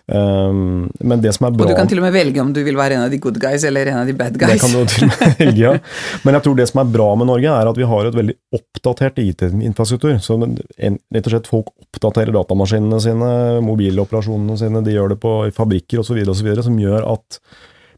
Um, 0.08 0.90
men 1.00 1.22
det 1.24 1.34
som 1.36 1.48
er 1.48 1.56
bra 1.56 1.66
Og 1.66 1.72
du 1.72 1.78
kan 1.78 1.90
til 1.90 2.00
og 2.00 2.06
med 2.06 2.14
velge 2.16 2.42
om 2.44 2.52
du 2.56 2.62
vil 2.66 2.78
være 2.78 2.98
en 2.98 3.06
av 3.06 3.12
de 3.12 3.20
good 3.24 3.40
guys 3.42 3.66
eller 3.68 3.90
en 3.92 4.02
av 4.02 4.10
de 4.10 4.16
bad 4.18 4.38
guys. 4.40 4.56
Det 4.56 4.62
kan 4.64 4.76
du 4.76 4.92
til 4.92 5.08
og 5.08 5.12
med 5.12 5.36
velge, 5.42 5.60
ja. 5.60 5.74
Men 6.24 6.38
jeg 6.38 6.46
tror 6.46 6.58
det 6.60 6.68
som 6.72 6.82
er 6.84 6.94
bra 6.96 7.10
med 7.20 7.30
Norge, 7.32 7.52
er 7.52 7.72
at 7.72 7.80
vi 7.80 7.90
har 7.90 8.10
et 8.10 8.18
veldig 8.20 8.36
oppdatert 8.60 9.22
IT-infrastruktur. 9.24 10.16
Så 10.24 10.40
rett 10.40 11.28
og 11.28 11.36
slett 11.36 11.52
folk 11.52 11.72
oppdaterer 11.86 12.34
datamaskinene 12.36 13.00
sine, 13.04 13.30
mobiloperasjonene 13.66 14.58
sine, 14.60 14.84
de 14.86 14.98
gjør 14.98 15.16
det 15.16 15.22
på 15.24 15.36
fabrikker 15.56 16.04
osv., 16.04 16.20
osv., 16.36 16.52
som 16.68 16.80
gjør 16.80 17.08
at 17.16 17.40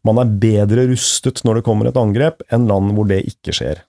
man 0.06 0.22
er 0.22 0.38
bedre 0.42 0.86
rustet 0.92 1.42
når 1.46 1.60
det 1.60 1.66
kommer 1.66 1.90
et 1.90 2.00
angrep, 2.00 2.46
enn 2.54 2.70
land 2.70 2.94
hvor 2.98 3.10
det 3.10 3.24
ikke 3.32 3.56
skjer. 3.56 3.82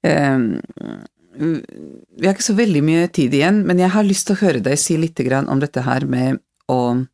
Um, 0.00 0.62
vi 1.40 2.26
har 2.26 2.34
ikke 2.34 2.50
så 2.50 2.56
veldig 2.58 2.82
mye 2.84 3.06
tid 3.16 3.34
igjen, 3.36 3.62
men 3.68 3.80
jeg 3.80 3.92
har 3.94 4.04
lyst 4.04 4.28
til 4.28 4.36
å 4.36 4.42
høre 4.42 4.60
deg 4.64 4.76
si 4.80 4.98
litt 5.00 5.20
om 5.40 5.62
dette 5.62 5.86
her 5.86 6.06
med 6.06 6.42
å 6.68 7.06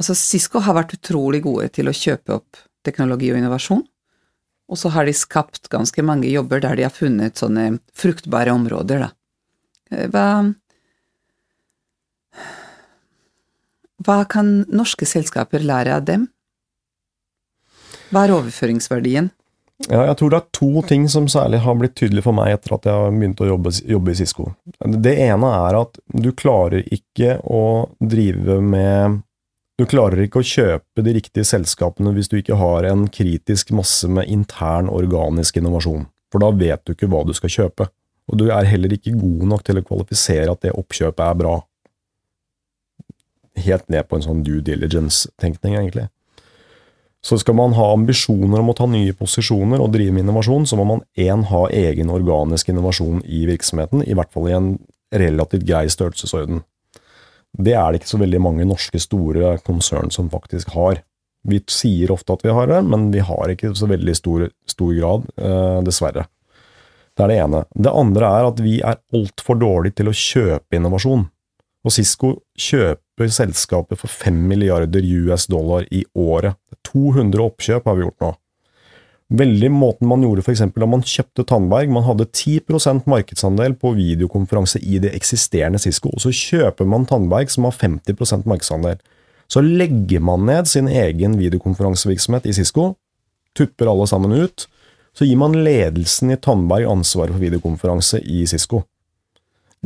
Altså, 0.00 0.14
Cisco 0.16 0.62
har 0.64 0.72
vært 0.72 0.94
utrolig 0.96 1.42
gode 1.44 1.66
til 1.76 1.90
å 1.90 1.92
kjøpe 1.92 2.38
opp 2.38 2.56
teknologi 2.88 3.28
og 3.34 3.36
innovasjon, 3.36 3.82
og 4.72 4.78
så 4.80 4.88
har 4.94 5.04
de 5.04 5.12
skapt 5.12 5.68
ganske 5.68 6.00
mange 6.00 6.30
jobber 6.30 6.62
der 6.64 6.78
de 6.78 6.86
har 6.86 6.94
funnet 6.94 7.36
sånne 7.36 7.66
fruktbare 7.92 8.54
områder, 8.56 9.04
da. 9.04 9.10
Eh, 9.92 10.08
hva 10.08 10.54
Hva 14.00 14.22
kan 14.24 14.62
norske 14.72 15.04
selskaper 15.04 15.60
lære 15.60 15.92
av 15.92 16.06
dem? 16.08 16.22
Hva 18.08 18.22
er 18.24 18.32
overføringsverdien? 18.32 19.28
Ja, 19.88 20.02
jeg 20.10 20.16
tror 20.20 20.32
det 20.32 20.38
er 20.38 20.50
to 20.52 20.82
ting 20.84 21.06
som 21.08 21.28
særlig 21.30 21.62
har 21.64 21.76
blitt 21.78 21.96
tydelig 21.96 22.24
for 22.26 22.36
meg 22.36 22.52
etter 22.52 22.74
at 22.76 22.84
jeg 22.84 23.00
har 23.00 23.14
begynt 23.14 23.40
å 23.40 23.48
jobbe, 23.48 23.72
jobbe, 23.88 24.12
i 24.12 24.18
Cisco. 24.18 24.50
Det 24.76 25.14
ene 25.24 25.52
er 25.56 25.78
at 25.78 25.96
du 26.12 26.30
klarer 26.36 26.84
ikke 26.92 27.38
å 27.48 27.88
drive 28.00 28.60
med 28.60 29.22
Du 29.80 29.86
klarer 29.88 30.20
ikke 30.20 30.42
å 30.42 30.44
kjøpe 30.44 31.00
de 31.00 31.14
riktige 31.16 31.46
selskapene 31.48 32.10
hvis 32.12 32.28
du 32.28 32.34
ikke 32.36 32.58
har 32.60 32.84
en 32.84 33.06
kritisk 33.08 33.70
masse 33.72 34.04
med 34.12 34.28
intern 34.28 34.90
organisk 34.92 35.56
innovasjon. 35.56 36.04
For 36.28 36.44
da 36.44 36.50
vet 36.52 36.84
du 36.84 36.92
ikke 36.92 37.08
hva 37.08 37.22
du 37.24 37.32
skal 37.32 37.54
kjøpe. 37.54 37.86
Og 38.28 38.36
du 38.36 38.50
er 38.52 38.68
heller 38.68 38.92
ikke 38.92 39.16
god 39.16 39.46
nok 39.54 39.64
til 39.64 39.80
å 39.80 39.84
kvalifisere 39.86 40.52
at 40.52 40.60
det 40.66 40.76
oppkjøpet 40.76 41.24
er 41.24 41.38
bra. 41.40 41.54
Helt 43.64 43.88
ned 43.88 44.04
på 44.06 44.20
en 44.20 44.26
sånn 44.28 44.44
due 44.44 44.60
diligence-tenkning, 44.68 45.78
egentlig. 45.80 46.10
Så 47.20 47.36
skal 47.38 47.56
man 47.58 47.74
ha 47.76 47.90
ambisjoner 47.92 48.62
om 48.62 48.70
å 48.72 48.76
ta 48.76 48.86
nye 48.88 49.12
posisjoner 49.16 49.82
og 49.82 49.92
drive 49.92 50.14
med 50.16 50.24
innovasjon, 50.24 50.64
så 50.66 50.78
må 50.80 50.86
man 50.88 51.02
én 51.20 51.44
ha 51.50 51.66
egen 51.68 52.12
organisk 52.12 52.70
innovasjon 52.72 53.20
i 53.28 53.44
virksomheten, 53.50 54.06
i 54.08 54.16
hvert 54.16 54.32
fall 54.32 54.48
i 54.48 54.56
en 54.56 54.70
relativt 55.12 55.66
grei 55.68 55.84
størrelsesorden. 55.92 56.62
Det 57.58 57.74
er 57.74 57.90
det 57.90 58.00
ikke 58.00 58.12
så 58.14 58.20
veldig 58.22 58.40
mange 58.40 58.66
norske 58.68 59.00
store 59.02 59.56
konsern 59.66 60.12
som 60.14 60.30
faktisk 60.32 60.72
har. 60.76 61.02
Vi 61.48 61.60
sier 61.72 62.12
ofte 62.14 62.36
at 62.36 62.44
vi 62.44 62.54
har 62.54 62.68
det, 62.70 62.80
men 62.88 63.10
vi 63.12 63.22
har 63.24 63.52
ikke 63.52 63.72
så 63.76 63.88
veldig 63.90 64.14
stor, 64.16 64.46
stor 64.68 64.92
grad, 64.96 65.26
eh, 65.36 65.80
dessverre. 65.84 66.26
Det 67.16 67.24
er 67.24 67.32
det 67.32 67.38
ene. 67.42 67.64
Det 67.74 67.92
andre 67.92 68.32
er 68.38 68.48
at 68.48 68.60
vi 68.64 68.78
er 68.80 69.00
altfor 69.12 69.58
dårlige 69.60 70.00
til 70.00 70.08
å 70.08 70.16
kjøpe 70.16 70.78
innovasjon. 70.78 71.26
Og 71.84 71.94
Cisco 71.94 72.34
kjøper 72.60 73.32
selskapet 73.32 74.00
for 74.00 74.12
5 74.12 74.36
milliarder 74.50 75.04
US 75.24 75.46
dollar 75.48 75.86
i 75.90 76.04
året. 76.14 76.58
200 76.90 77.40
oppkjøp 77.44 77.88
har 77.88 77.96
vi 77.96 78.04
gjort 78.04 78.24
nå. 78.24 78.30
Veldig 79.30 79.68
måten 79.70 80.08
man 80.10 80.24
gjorde 80.26 80.42
f.eks. 80.42 80.64
da 80.74 80.86
man 80.90 81.04
kjøpte 81.06 81.44
Tandberg. 81.46 81.92
Man 81.94 82.02
hadde 82.02 82.26
10% 82.26 83.06
markedsandel 83.10 83.76
på 83.78 83.92
videokonferanse 83.94 84.80
i 84.82 84.98
det 85.02 85.12
eksisterende 85.14 85.78
Cisco, 85.78 86.10
og 86.10 86.24
så 86.24 86.32
kjøper 86.34 86.88
man 86.88 87.06
Tandberg 87.06 87.52
som 87.52 87.68
har 87.68 87.76
50% 87.78 88.48
markedsandel. 88.50 88.98
Så 89.50 89.62
legger 89.62 90.22
man 90.22 90.44
ned 90.46 90.66
sin 90.70 90.90
egen 90.90 91.38
videokonferansevirksomhet 91.38 92.50
i 92.50 92.56
Cisco, 92.58 92.94
tupper 93.54 93.90
alle 93.90 94.06
sammen 94.10 94.34
ut. 94.34 94.66
Så 95.14 95.26
gir 95.26 95.38
man 95.38 95.56
ledelsen 95.62 96.34
i 96.34 96.38
Tandberg 96.38 96.90
ansvaret 96.90 97.34
for 97.34 97.42
videokonferanse 97.42 98.20
i 98.22 98.44
Cisco. 98.50 98.84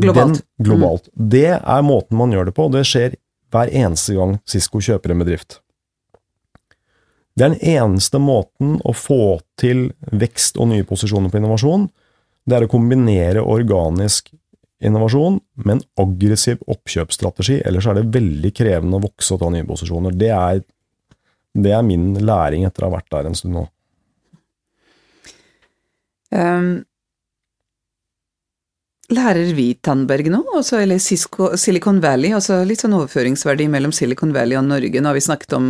Globalt. 0.01 0.41
Den, 0.41 0.67
globalt. 0.67 1.11
Mm. 1.13 1.29
Det 1.31 1.51
er 1.55 1.85
måten 1.87 2.19
man 2.19 2.33
gjør 2.35 2.49
det 2.49 2.57
på, 2.57 2.67
og 2.67 2.75
det 2.75 2.87
skjer 2.89 3.15
hver 3.55 3.71
eneste 3.71 4.17
gang 4.17 4.39
Cisco 4.51 4.83
kjøper 4.83 5.15
en 5.15 5.23
bedrift. 5.23 5.61
Det 7.35 7.47
er 7.47 7.55
den 7.55 7.75
eneste 7.83 8.21
måten 8.23 8.79
å 8.87 8.95
få 8.95 9.39
til 9.59 9.89
vekst 10.15 10.59
og 10.59 10.71
nye 10.71 10.87
posisjoner 10.87 11.31
på 11.31 11.41
innovasjon. 11.41 11.89
Det 12.47 12.57
er 12.57 12.67
å 12.67 12.71
kombinere 12.71 13.43
organisk 13.43 14.31
innovasjon 14.85 15.41
med 15.65 15.77
en 15.77 15.85
aggressiv 16.05 16.63
oppkjøpsstrategi. 16.71 17.61
Ellers 17.67 17.89
er 17.91 17.99
det 17.99 18.11
veldig 18.15 18.53
krevende 18.55 19.01
å 19.01 19.05
vokse 19.07 19.35
og 19.35 19.43
ta 19.43 19.51
nye 19.51 19.67
posisjoner. 19.67 20.15
Det 20.19 20.31
er, 20.35 20.63
det 21.55 21.75
er 21.75 21.87
min 21.87 22.13
læring 22.23 22.67
etter 22.69 22.85
å 22.85 22.91
ha 22.91 22.99
vært 22.99 23.11
der 23.15 23.31
en 23.31 23.39
stund 23.39 23.59
nå. 23.59 23.65
Um, 26.35 26.85
Lærer 29.13 29.51
vi 29.53 29.67
Tandberg 29.85 30.31
nå, 30.33 30.41
også, 30.57 30.79
eller 30.81 30.99
Cisco, 31.03 31.51
Silicon 31.61 32.01
Valley? 32.01 32.33
altså 32.33 32.63
Litt 32.65 32.81
sånn 32.81 32.97
overføringsverdi 32.97 33.67
mellom 33.69 33.93
Silicon 33.93 34.33
Valley 34.33 34.57
og 34.57 34.65
Norge. 34.71 35.01
Nå 35.01 35.11
har 35.11 35.19
vi 35.19 35.25
snakket 35.27 35.53
om 35.59 35.69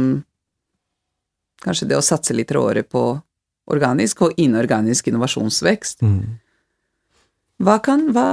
kanskje 1.64 1.88
det 1.90 1.98
å 1.98 2.04
satse 2.04 2.36
litt 2.36 2.52
råere 2.54 2.84
på 2.86 3.02
organisk 3.72 4.22
og 4.26 4.38
inorganisk 4.40 5.08
innovasjonsvekst. 5.10 6.04
Mm. 6.04 6.36
Hva 7.64 7.78
kan 7.82 8.08
hva, 8.12 8.26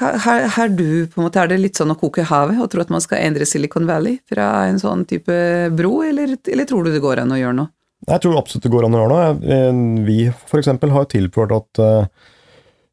her, 0.00 0.46
her, 0.56 0.70
du 0.72 1.06
på 1.12 1.20
en 1.20 1.26
måte, 1.26 1.40
Er 1.40 1.50
det 1.52 1.60
litt 1.60 1.78
sånn 1.78 1.92
å 1.92 1.98
koke 2.00 2.24
havet 2.24 2.60
og 2.60 2.70
tro 2.72 2.80
at 2.82 2.92
man 2.92 3.02
skal 3.04 3.20
endre 3.20 3.46
Silicon 3.46 3.86
Valley 3.88 4.18
fra 4.28 4.66
en 4.70 4.80
sånn 4.80 5.04
type 5.08 5.34
bro, 5.76 5.98
eller, 6.02 6.36
eller 6.48 6.68
tror 6.68 6.84
du 6.84 6.92
det 6.94 7.02
går 7.04 7.22
an 7.22 7.34
å 7.36 7.40
gjøre 7.40 7.58
noe? 7.60 7.72
Jeg 8.08 8.20
tror 8.20 8.38
absolutt 8.40 8.64
det 8.66 8.72
går 8.72 8.86
an 8.86 8.96
å 8.96 9.02
gjøre 9.02 9.12
noe. 9.14 10.04
Vi 10.04 10.18
f.eks. 10.28 10.72
har 10.96 11.06
tilført 11.12 11.54
at 11.56 11.80
uh, 11.80 12.24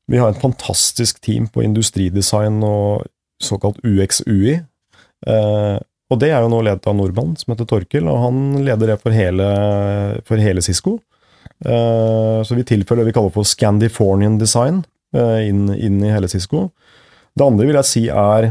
vi 0.08 0.18
har 0.18 0.32
et 0.32 0.42
fantastisk 0.42 1.22
team 1.22 1.48
på 1.52 1.64
industridesign 1.64 2.64
og 2.66 3.08
såkalt 3.42 3.82
UX-UI, 3.86 4.62
Eh, 5.28 5.78
og 6.12 6.20
det 6.20 6.32
er 6.34 6.44
jo 6.44 6.52
nå 6.52 6.60
ledet 6.66 6.88
av 6.90 6.96
nordmann 6.98 7.36
som 7.40 7.54
heter 7.54 7.68
Torkil, 7.70 8.10
og 8.12 8.24
han 8.26 8.40
leder 8.66 8.94
det 8.94 9.00
for 9.04 9.16
hele, 9.16 9.48
for 10.28 10.42
hele 10.42 10.64
Cisco. 10.66 10.98
Eh, 11.64 12.40
så 12.44 12.58
vi 12.58 12.66
tilfører 12.68 13.04
det 13.04 13.12
vi 13.12 13.16
kaller 13.16 13.34
for 13.34 13.48
Scandifornian 13.48 14.40
design 14.42 14.82
eh, 15.16 15.48
inn, 15.48 15.70
inn, 15.78 16.02
i 16.04 16.12
hele 16.12 16.30
Cisco. 16.32 16.70
Det 17.38 17.46
andre 17.46 17.70
vil 17.70 17.80
jeg 17.80 17.88
si 17.88 18.04
er, 18.10 18.50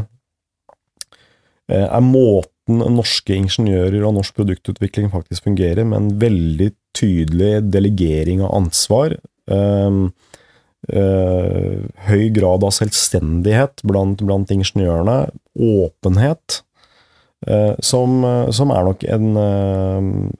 eh, 1.69 1.85
er 1.85 2.05
måten 2.05 2.81
norske 2.95 3.35
ingeniører 3.35 4.01
og 4.07 4.15
norsk 4.17 4.37
produktutvikling 4.39 5.11
faktisk 5.13 5.49
fungerer, 5.49 5.85
med 5.85 5.99
en 5.99 6.11
veldig 6.23 6.71
tydelig 6.97 7.53
delegering 7.69 8.41
av 8.45 8.55
ansvar. 8.57 9.19
Eh, 9.51 10.01
eh, 10.89 11.77
høy 12.07 12.25
grad 12.33 12.65
av 12.65 12.73
selvstendighet 12.75 13.85
blant, 13.87 14.23
blant 14.25 14.51
ingeniørene. 14.53 15.23
Åpenhet. 15.55 16.61
Uh, 17.41 17.73
som, 17.81 18.19
uh, 18.21 18.51
som, 18.53 18.69
er 18.69 18.83
nok 18.85 19.01
en, 19.09 19.31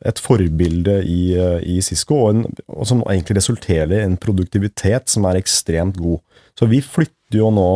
et 0.06 0.20
forbilde 0.22 1.00
i, 1.10 1.34
i 1.66 1.80
Cisco, 1.82 2.20
og, 2.28 2.36
en, 2.36 2.60
og, 2.68 2.84
som 2.86 3.02
egentlig 3.10 3.39
resulterer 3.39 3.96
i 3.96 4.04
en 4.04 4.20
produktivitet 4.22 5.10
som 5.10 5.26
er 5.26 5.39
ekstremt 5.39 5.98
god. 5.98 6.22
Så 6.54 6.70
vi 6.70 6.78
flytter 6.86 7.42
jo 7.42 7.50
nå 7.56 7.72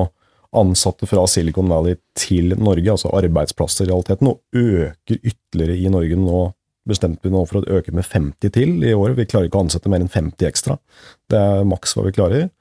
ansatte 0.56 1.08
fra 1.10 1.26
Silicon 1.28 1.70
Valley 1.72 1.98
til 2.18 2.56
Norge, 2.60 2.92
altså 2.92 3.12
arbeidsplasser 3.18 3.88
i 3.88 3.92
realiteten, 3.92 4.30
og 4.30 4.42
øker 4.56 5.18
ytterligere 5.22 5.80
i 5.80 5.92
Norge 5.92 6.20
nå. 6.20 6.46
Bestemte 6.86 7.26
vi 7.26 7.32
nå 7.34 7.40
for 7.50 7.64
å 7.64 7.80
øke 7.80 7.90
med 7.98 8.06
50 8.06 8.52
til 8.54 8.84
i 8.86 8.92
året. 8.94 9.18
Vi 9.18 9.26
klarer 9.26 9.48
ikke 9.50 9.58
å 9.58 9.64
ansette 9.66 9.90
mer 9.90 10.04
enn 10.04 10.12
50 10.12 10.46
ekstra. 10.46 10.76
Det 11.34 11.40
er 11.40 11.66
maks 11.66 11.96
hva 11.98 12.04
vi 12.06 12.14
klarer. 12.14 12.52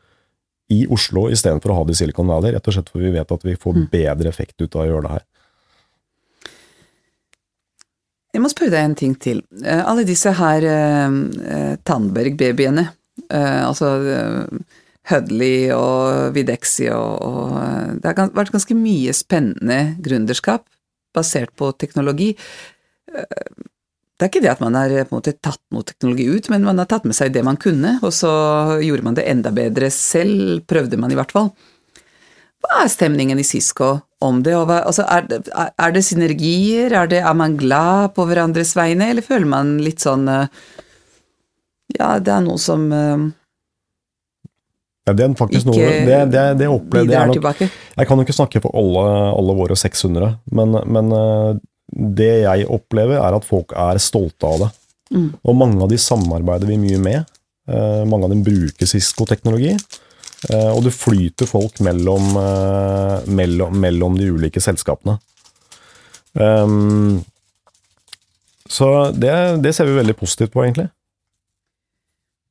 I 0.74 0.84
Oslo 0.92 1.28
istedenfor 1.32 1.72
å 1.72 1.78
ha 1.78 1.86
det 1.86 1.94
i 1.94 2.00
Silicon 2.02 2.30
Valley, 2.30 2.54
rett 2.54 2.68
og 2.68 2.76
slett 2.76 2.90
for 2.92 3.04
vi 3.04 3.12
vet 3.14 3.32
at 3.34 3.46
vi 3.46 3.56
får 3.60 3.78
mm. 3.78 3.86
bedre 3.92 4.32
effekt 4.32 4.56
ut 4.60 4.74
av 4.74 4.84
å 4.84 4.88
gjøre 4.90 5.06
det 5.06 5.14
her. 5.14 5.24
Jeg 8.34 8.42
må 8.42 8.50
spørre 8.50 8.74
deg 8.74 8.88
en 8.88 8.96
ting 8.98 9.12
til. 9.22 9.44
Eh, 9.62 9.82
alle 9.86 10.06
disse 10.08 10.32
her 10.34 10.64
eh, 10.66 11.18
Tandberg-babyene, 11.86 12.88
eh, 13.28 13.60
altså 13.62 13.92
eh, 14.10 14.80
Hudley 15.12 15.68
og 15.76 16.34
Videxi 16.34 16.88
og, 16.90 17.22
og 17.22 18.00
Det 18.00 18.10
har 18.10 18.32
vært 18.34 18.54
ganske 18.54 18.76
mye 18.78 19.12
spennende 19.14 19.78
gründerskap 20.02 20.66
basert 21.14 21.52
på 21.54 21.70
teknologi. 21.78 22.32
Det 24.14 24.26
er 24.26 24.30
ikke 24.30 24.42
det 24.44 24.52
at 24.52 24.62
man 24.62 24.76
har 24.78 24.92
på 25.08 25.14
en 25.14 25.18
måte 25.18 25.34
tatt 25.42 25.60
noe 25.74 25.86
teknologi 25.86 26.28
ut, 26.30 26.48
men 26.52 26.66
man 26.66 26.78
har 26.78 26.86
tatt 26.90 27.06
med 27.08 27.16
seg 27.18 27.32
det 27.34 27.42
man 27.46 27.58
kunne, 27.60 27.96
og 27.98 28.12
så 28.14 28.30
gjorde 28.84 29.06
man 29.06 29.16
det 29.18 29.26
enda 29.26 29.50
bedre 29.54 29.90
selv, 29.90 30.60
prøvde 30.70 31.00
man 31.00 31.10
i 31.10 31.18
hvert 31.18 31.34
fall. 31.34 31.50
Hva 32.64 32.84
er 32.84 32.92
stemningen 32.92 33.40
i 33.42 33.44
Cisco 33.44 33.90
om 34.24 34.38
det? 34.46 34.54
Hva, 34.54 34.84
altså 34.86 35.04
er, 35.10 35.26
er, 35.50 35.90
det 35.92 36.04
synergier? 36.06 36.94
Er, 36.94 37.10
det, 37.10 37.20
er, 37.20 37.34
man 37.36 37.58
glad 37.60 38.14
på 38.16 38.24
hverandres 38.30 38.72
vegne, 38.78 39.10
eller 39.12 39.26
føler 39.26 39.50
man 39.50 39.76
litt 39.84 40.04
sånn 40.04 40.28
eh, 40.30 40.46
Ja, 41.98 42.14
det 42.22 42.32
er 42.32 42.46
noe 42.46 42.62
som 42.62 42.86
uh, 42.94 43.26
ja, 45.04 45.12
det 45.12 45.26
er 45.26 45.34
faktisk 45.36 45.68
noe 45.68 45.76
Det, 45.76 46.18
det, 46.32 46.44
det 46.62 46.70
opplevde 46.72 47.12
jeg 47.12 47.34
nok. 47.34 47.60
Jeg 47.60 48.08
kan 48.08 48.16
jo 48.20 48.24
ikke 48.24 48.36
snakke 48.36 48.62
for 48.64 48.72
alle, 48.78 49.04
alle 49.34 49.56
våre 49.58 49.76
600, 49.76 50.30
men, 50.56 50.78
men, 50.88 51.12
eh, 51.12 51.50
det 51.92 52.32
jeg 52.44 52.68
opplever, 52.72 53.18
er 53.20 53.36
at 53.36 53.46
folk 53.46 53.74
er 53.76 54.00
stolte 54.02 54.48
av 54.48 54.64
det. 54.64 54.70
Mm. 55.14 55.28
Og 55.44 55.58
mange 55.58 55.82
av 55.84 55.90
de 55.92 55.98
samarbeider 56.00 56.70
vi 56.70 56.80
mye 56.80 57.00
med. 57.02 57.30
Mange 57.64 58.26
av 58.26 58.32
dem 58.32 58.42
bruker 58.44 58.88
Cisco-teknologi. 58.88 59.72
Eh, 60.52 60.70
og 60.70 60.82
det 60.84 60.92
flyter 60.92 61.48
folk 61.48 61.80
mellom, 61.84 62.34
eh, 62.36 63.28
mellom, 63.32 63.78
mellom 63.80 64.18
de 64.18 64.28
ulike 64.34 64.60
selskapene. 64.60 65.18
Um, 66.34 67.22
så 68.66 69.12
det, 69.14 69.30
det, 69.62 69.72
ser 69.74 69.86
vi 69.86 69.94
veldig 70.00 70.16
positivt 70.18 70.52
på, 70.52 70.64
egentlig. 70.64 70.88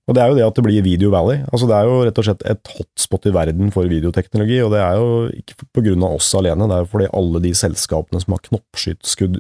Og 0.04 0.16
det 0.16 0.20
er 0.20 0.32
jo 0.32 0.36
det 0.36 0.44
at 0.44 0.58
det 0.58 0.64
blir 0.66 0.84
Video 0.84 1.12
Valley. 1.14 1.46
Altså 1.48 1.68
Det 1.70 1.76
er 1.78 1.88
jo 1.88 2.00
rett 2.04 2.18
og 2.20 2.26
slett 2.28 2.42
et 2.52 2.72
hotspot 2.76 3.28
i 3.30 3.34
verden 3.36 3.72
for 3.72 3.88
videoteknologi. 3.88 4.58
Og 4.66 4.74
det 4.74 4.82
er 4.84 5.00
jo 5.00 5.08
ikke 5.32 5.70
pga. 5.72 5.96
oss 6.10 6.34
alene, 6.36 6.68
det 6.68 6.76
er 6.76 6.84
jo 6.84 6.92
fordi 6.92 7.08
alle 7.14 7.44
de 7.46 7.54
selskapene 7.56 8.20
som 8.20 8.36
har 8.36 8.44
knoppskudd, 8.50 9.40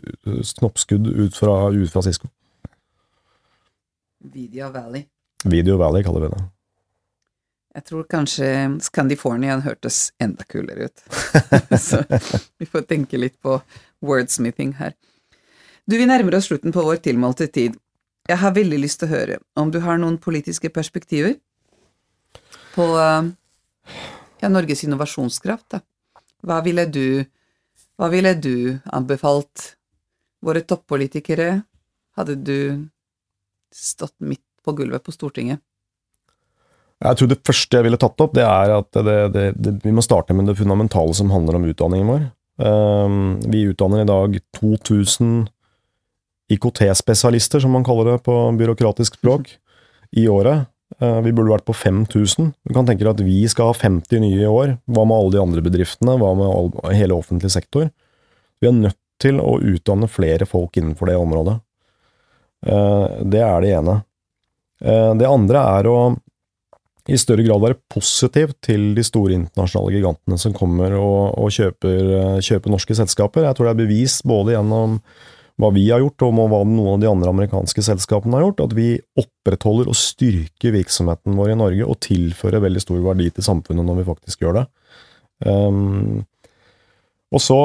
knoppskudd 0.61 1.11
ut, 1.11 1.35
fra, 1.35 1.57
ut 1.67 1.91
fra 1.91 2.05
Cisco. 2.07 2.31
Video 4.23 4.71
Valley. 4.71 5.03
Video 5.43 5.77
Valley 5.77 6.03
kaller 6.03 6.27
vi 6.27 6.35
det. 6.35 6.43
Jeg 7.73 7.87
tror 7.89 8.03
kanskje 8.07 8.47
Scandifornian 8.85 9.63
hørtes 9.65 10.11
enda 10.21 10.45
kulere 10.47 10.87
ut. 10.87 11.03
Så 11.89 12.03
vi 12.61 12.69
får 12.69 12.85
tenke 12.87 13.19
litt 13.19 13.35
på 13.41 13.57
wordsmithing 14.05 14.77
her. 14.77 14.93
Du, 15.83 15.97
vi 15.97 16.07
nærmer 16.07 16.37
oss 16.37 16.47
slutten 16.47 16.71
på 16.71 16.85
vår 16.85 17.01
tilmålte 17.03 17.49
tid. 17.51 17.75
Jeg 18.29 18.39
har 18.39 18.53
veldig 18.55 18.79
lyst 18.79 19.01
til 19.01 19.09
å 19.09 19.15
høre 19.17 19.39
om 19.59 19.71
du 19.71 19.81
har 19.83 19.97
noen 19.99 20.15
politiske 20.21 20.69
perspektiver 20.71 21.35
på 22.73 22.85
ja, 22.95 24.49
Norges 24.49 24.85
innovasjonskraft. 24.87 25.75
Da. 25.75 25.81
Hva 26.43 26.61
ville 26.63 26.85
du, 26.87 27.25
hva 27.99 28.07
ville 28.13 28.31
du 28.39 28.79
anbefalt 28.95 29.73
våre 30.43 30.63
toppolitikere? 30.63 31.63
Hadde 32.15 32.37
du 32.39 32.57
stått 33.73 34.15
midt 34.23 34.43
på 34.63 34.75
gulvet 34.77 35.03
på 35.03 35.11
Stortinget? 35.11 35.59
Jeg 37.03 37.19
tror 37.19 37.27
det 37.27 37.41
første 37.43 37.75
jeg 37.75 37.83
ville 37.83 37.99
tatt 37.99 38.21
opp, 38.23 38.35
det 38.37 38.45
er 38.47 38.71
at 38.77 38.99
det, 39.03 39.17
det, 39.33 39.47
det, 39.59 39.73
vi 39.83 39.91
må 39.91 40.03
starte 40.05 40.35
med 40.37 40.47
det 40.47 40.55
fundamentale 40.55 41.15
som 41.17 41.33
handler 41.33 41.57
om 41.59 41.65
utdanningen 41.67 42.07
vår. 42.07 42.23
Um, 42.63 43.17
vi 43.49 43.65
utdanner 43.67 44.03
i 44.03 44.07
dag 44.07 44.37
2000 44.55 45.49
IKT-spesialister, 46.53 47.63
som 47.63 47.73
man 47.75 47.85
kaller 47.85 48.13
det 48.13 48.23
på 48.25 48.35
byråkratisk 48.59 49.19
språk, 49.19 49.55
i 50.13 50.27
året. 50.29 50.69
Uh, 51.01 51.19
vi 51.25 51.33
burde 51.33 51.55
vært 51.55 51.67
på 51.67 51.75
5000. 51.75 52.51
Du 52.53 52.73
kan 52.75 52.85
tenke 52.85 53.05
deg 53.05 53.13
at 53.15 53.25
vi 53.25 53.41
skal 53.49 53.71
ha 53.71 53.77
50 53.77 54.21
nye 54.21 54.43
i 54.43 54.49
år. 54.49 54.75
Hva 54.85 55.05
med 55.09 55.17
alle 55.17 55.35
de 55.35 55.41
andre 55.41 55.63
bedriftene? 55.65 56.17
Hva 56.21 56.33
med 56.37 56.49
all, 56.49 56.69
hele 56.93 57.17
offentlig 57.17 57.49
sektor? 57.53 57.89
Vi 58.61 58.69
er 58.69 58.77
nødt 58.77 58.99
til 59.21 59.39
å 59.41 59.57
utdanne 59.61 60.09
flere 60.11 60.45
folk 60.49 60.77
innenfor 60.77 61.09
det 61.09 61.17
området. 61.17 61.57
Uh, 62.67 63.23
det 63.25 63.41
er 63.43 63.65
det 63.65 63.73
ene. 63.79 63.97
Uh, 64.83 65.13
det 65.17 65.29
andre 65.29 65.65
er 65.79 65.89
å 65.89 65.97
i 67.11 67.17
større 67.19 67.43
grad 67.43 67.59
være 67.59 67.79
positiv 67.91 68.53
til 68.63 68.93
de 68.95 69.03
store 69.03 69.35
internasjonale 69.35 69.91
gigantene 69.97 70.39
som 70.39 70.53
kommer 70.55 70.95
og, 70.95 71.35
og 71.35 71.51
kjøper, 71.51 71.99
eh, 72.19 72.37
kjøper, 72.39 72.71
norske 72.71 72.95
selskaper. 72.95 73.43
Jeg 73.43 73.57
tror 73.57 73.67
det 73.67 73.73
er 73.73 73.81
bevist 73.81 74.23
både 74.27 74.55
gjennom 74.55 75.01
hva 75.61 75.69
vi 75.73 75.85
har 75.91 76.01
gjort, 76.01 76.25
og 76.25 76.33
hva 76.49 76.63
noen 76.65 76.95
av 76.95 77.01
de 77.03 77.09
andre 77.11 77.33
amerikanske 77.33 77.83
selskapene 77.85 78.39
har 78.39 78.47
gjort, 78.47 78.63
at 78.65 78.75
vi 78.77 78.87
opprettholder 79.19 79.91
og 79.91 79.97
styrker 79.97 80.73
virksomheten 80.73 81.37
vår 81.37 81.53
i 81.53 81.57
Norge 81.59 81.87
og 81.87 81.99
tilfører 82.03 82.63
veldig 82.63 82.81
stor 82.81 83.03
verdi 83.05 83.29
til 83.29 83.45
samfunnet 83.45 83.85
når 83.85 84.01
vi 84.01 84.07
faktisk 84.07 84.45
gjør 84.45 84.61
det. 84.61 84.65
Um, 85.45 86.23
og 87.33 87.41
så 87.41 87.59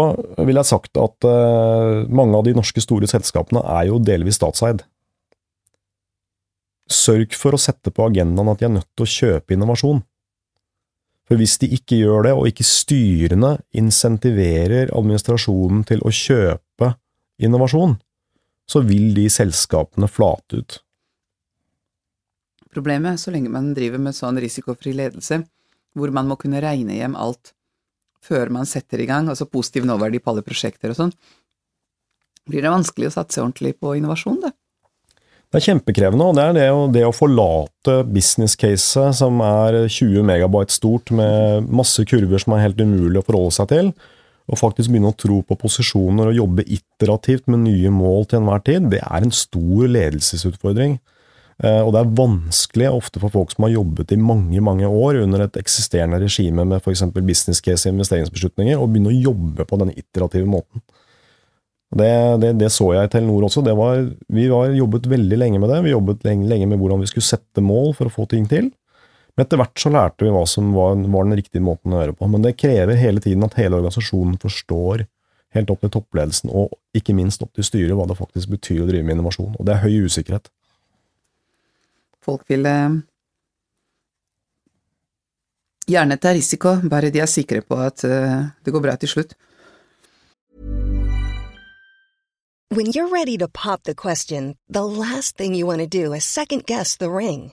vil 0.48 0.56
jeg 0.56 0.68
sagt 0.68 1.00
at 1.00 1.28
uh, 1.28 2.04
mange 2.08 2.36
av 2.36 2.44
de 2.46 2.54
norske 2.56 2.82
store 2.84 3.08
selskapene 3.08 3.64
er 3.78 3.88
jo 3.90 4.00
delvis 4.00 4.40
statseid. 4.40 4.84
Sørg 6.88 7.34
for 7.36 7.56
å 7.56 7.60
sette 7.60 7.92
på 7.92 8.06
agendaen 8.08 8.52
at 8.52 8.60
de 8.60 8.68
er 8.68 8.76
nødt 8.78 8.88
til 8.96 9.04
å 9.04 9.12
kjøpe 9.12 9.56
innovasjon. 9.56 10.00
For 11.28 11.36
hvis 11.36 11.58
de 11.60 11.68
ikke 11.76 11.98
gjør 12.00 12.24
det, 12.24 12.32
og 12.32 12.48
ikke 12.48 12.64
styrene 12.64 13.58
insentiverer 13.76 14.88
administrasjonen 14.96 15.84
til 15.88 16.00
å 16.00 16.12
kjøpe 16.12 16.94
innovasjon, 17.38 17.96
så 18.68 18.82
vil 18.84 19.14
de 19.16 19.28
selskapene 19.32 20.08
flate 20.10 20.60
ut. 20.60 20.78
Problemet, 22.74 23.20
så 23.20 23.32
lenge 23.32 23.50
man 23.52 23.72
driver 23.76 24.00
med 24.02 24.16
sånn 24.16 24.38
risikofri 24.42 24.92
ledelse, 24.96 25.40
hvor 25.96 26.12
man 26.14 26.28
må 26.28 26.36
kunne 26.40 26.60
regne 26.62 26.98
hjem 26.98 27.16
alt 27.18 27.54
før 28.24 28.50
man 28.52 28.68
setter 28.68 29.00
i 29.00 29.08
gang, 29.08 29.30
altså 29.30 29.48
positiv 29.48 29.86
nåverdi 29.88 30.20
på 30.20 30.32
alle 30.32 30.44
prosjekter 30.44 30.92
og 30.92 30.98
sånn, 30.98 31.12
blir 32.48 32.64
det 32.64 32.72
vanskelig 32.72 33.10
å 33.10 33.14
satse 33.14 33.40
ordentlig 33.42 33.76
på 33.80 33.94
innovasjon, 33.98 34.40
det. 34.42 34.52
Det 35.48 35.62
er 35.62 35.64
kjempekrevende, 35.64 36.24
og 36.28 36.36
det 36.36 36.44
er 36.44 36.56
det 36.58 36.66
å, 36.76 36.80
det 36.92 37.02
å 37.08 37.14
forlate 37.14 38.02
business-caset 38.12 39.16
som 39.16 39.40
er 39.40 39.78
20 39.86 40.26
megabyte 40.28 40.74
stort 40.74 41.08
med 41.14 41.70
masse 41.72 42.04
kurver 42.08 42.42
som 42.42 42.52
er 42.52 42.66
helt 42.66 42.82
umulig 42.82 43.22
å 43.22 43.24
forholde 43.24 43.54
seg 43.56 43.70
til, 43.70 43.88
og 44.48 44.60
faktisk 44.60 44.90
begynne 44.90 45.12
å 45.12 45.18
tro 45.18 45.42
på 45.44 45.58
posisjoner 45.60 46.30
og 46.30 46.38
jobbe 46.38 46.64
iterativt 46.64 47.50
med 47.52 47.66
nye 47.66 47.92
mål 47.92 48.28
til 48.28 48.40
enhver 48.40 48.64
tid, 48.64 48.88
det 48.94 49.02
er 49.04 49.24
en 49.24 49.34
stor 49.34 49.88
ledelsesutfordring. 49.92 50.96
Eh, 51.58 51.80
og 51.82 51.90
det 51.94 52.00
er 52.00 52.14
vanskelig 52.20 52.88
ofte 52.92 53.20
for 53.20 53.34
folk 53.34 53.52
som 53.52 53.66
har 53.66 53.74
jobbet 53.74 54.14
i 54.14 54.20
mange 54.22 54.62
mange 54.62 54.86
år 54.86 55.20
under 55.24 55.42
et 55.44 55.58
eksisterende 55.58 56.20
regime 56.22 56.64
med 56.64 56.78
f.eks. 56.78 57.02
business 57.18 57.60
case 57.64 57.90
investeringsbeslutninger, 57.90 58.78
å 58.78 58.86
begynne 58.86 59.12
å 59.12 59.20
jobbe 59.30 59.66
på 59.68 59.80
denne 59.82 59.96
iterative 59.98 60.48
måten. 60.48 60.84
Det, 61.88 62.10
det, 62.42 62.52
det, 62.60 62.68
så 62.72 62.90
jeg 62.92 63.08
i 63.08 63.10
Telenor 63.12 63.46
også. 63.46 63.62
Var, 63.64 64.02
vi 64.28 64.44
har 64.52 64.74
jobbet 64.76 65.08
veldig 65.08 65.38
lenge 65.40 65.60
med 65.60 65.70
det. 65.72 65.80
Vi 65.86 65.94
jobbet 65.94 66.24
lenge, 66.26 66.48
lenge, 66.50 66.68
med 66.68 66.80
hvordan 66.80 67.00
vi 67.00 67.08
skulle 67.08 67.24
sette 67.24 67.64
mål 67.64 67.94
for 67.96 68.10
å 68.10 68.12
få 68.12 68.26
ting 68.28 68.44
til. 68.48 68.68
Men 69.38 69.46
etter 69.46 69.60
hvert 69.60 69.78
så 69.78 69.90
lærte 69.94 70.26
vi 70.26 70.30
hva 70.34 70.40
som 70.50 70.72
var, 70.74 70.96
var, 70.98 71.26
den 71.28 71.38
riktige 71.38 71.62
måten 71.62 71.92
å 71.94 72.00
gjøre 72.00 72.14
på. 72.18 72.26
Men 72.26 72.42
det 72.42 72.56
krever 72.58 72.98
hele 72.98 73.20
tiden 73.22 73.44
at 73.46 73.54
hele 73.54 73.78
organisasjonen 73.78 74.32
forstår 74.42 75.04
helt 75.54 75.68
opp 75.70 75.84
til 75.84 75.92
toppledelsen, 75.94 76.50
og 76.50 76.72
ikke 76.98 77.14
minst 77.14 77.44
opp 77.46 77.52
til 77.54 77.66
styret, 77.68 77.94
hva 77.94 78.08
det 78.10 78.16
faktisk 78.18 78.50
betyr 78.56 78.82
å 78.82 78.88
drive 78.88 79.06
med 79.06 79.14
innovasjon. 79.14 79.52
Og 79.54 79.68
det 79.68 79.76
er 79.76 79.84
høy 79.84 80.08
usikkerhet. 80.10 80.50
Folk 82.18 82.42
vil 82.50 82.66
eh, 82.66 82.96
gjerne 85.86 86.18
ta 86.18 86.34
risiko, 86.34 86.74
bare 86.90 87.12
de 87.14 87.22
er 87.22 87.30
sikre 87.30 87.62
på 87.62 87.78
at 87.78 88.02
eh, 88.10 88.50
det 88.66 88.74
går 88.74 88.84
bra 88.88 88.96
til 88.98 89.12
slutt. 89.12 89.38
When 92.74 92.90
you're 92.90 93.06
ready 93.06 93.38
to 93.38 93.46
pop 93.46 93.84
the 93.84 93.94
question, 93.94 94.56
the 94.68 94.82
last 94.82 95.38
thing 95.38 95.54
you 95.54 95.64
want 95.64 95.78
to 95.78 95.86
do 95.86 96.12
is 96.12 96.24
second 96.24 96.66
guess 96.66 96.96
the 96.98 97.08
ring. 97.08 97.52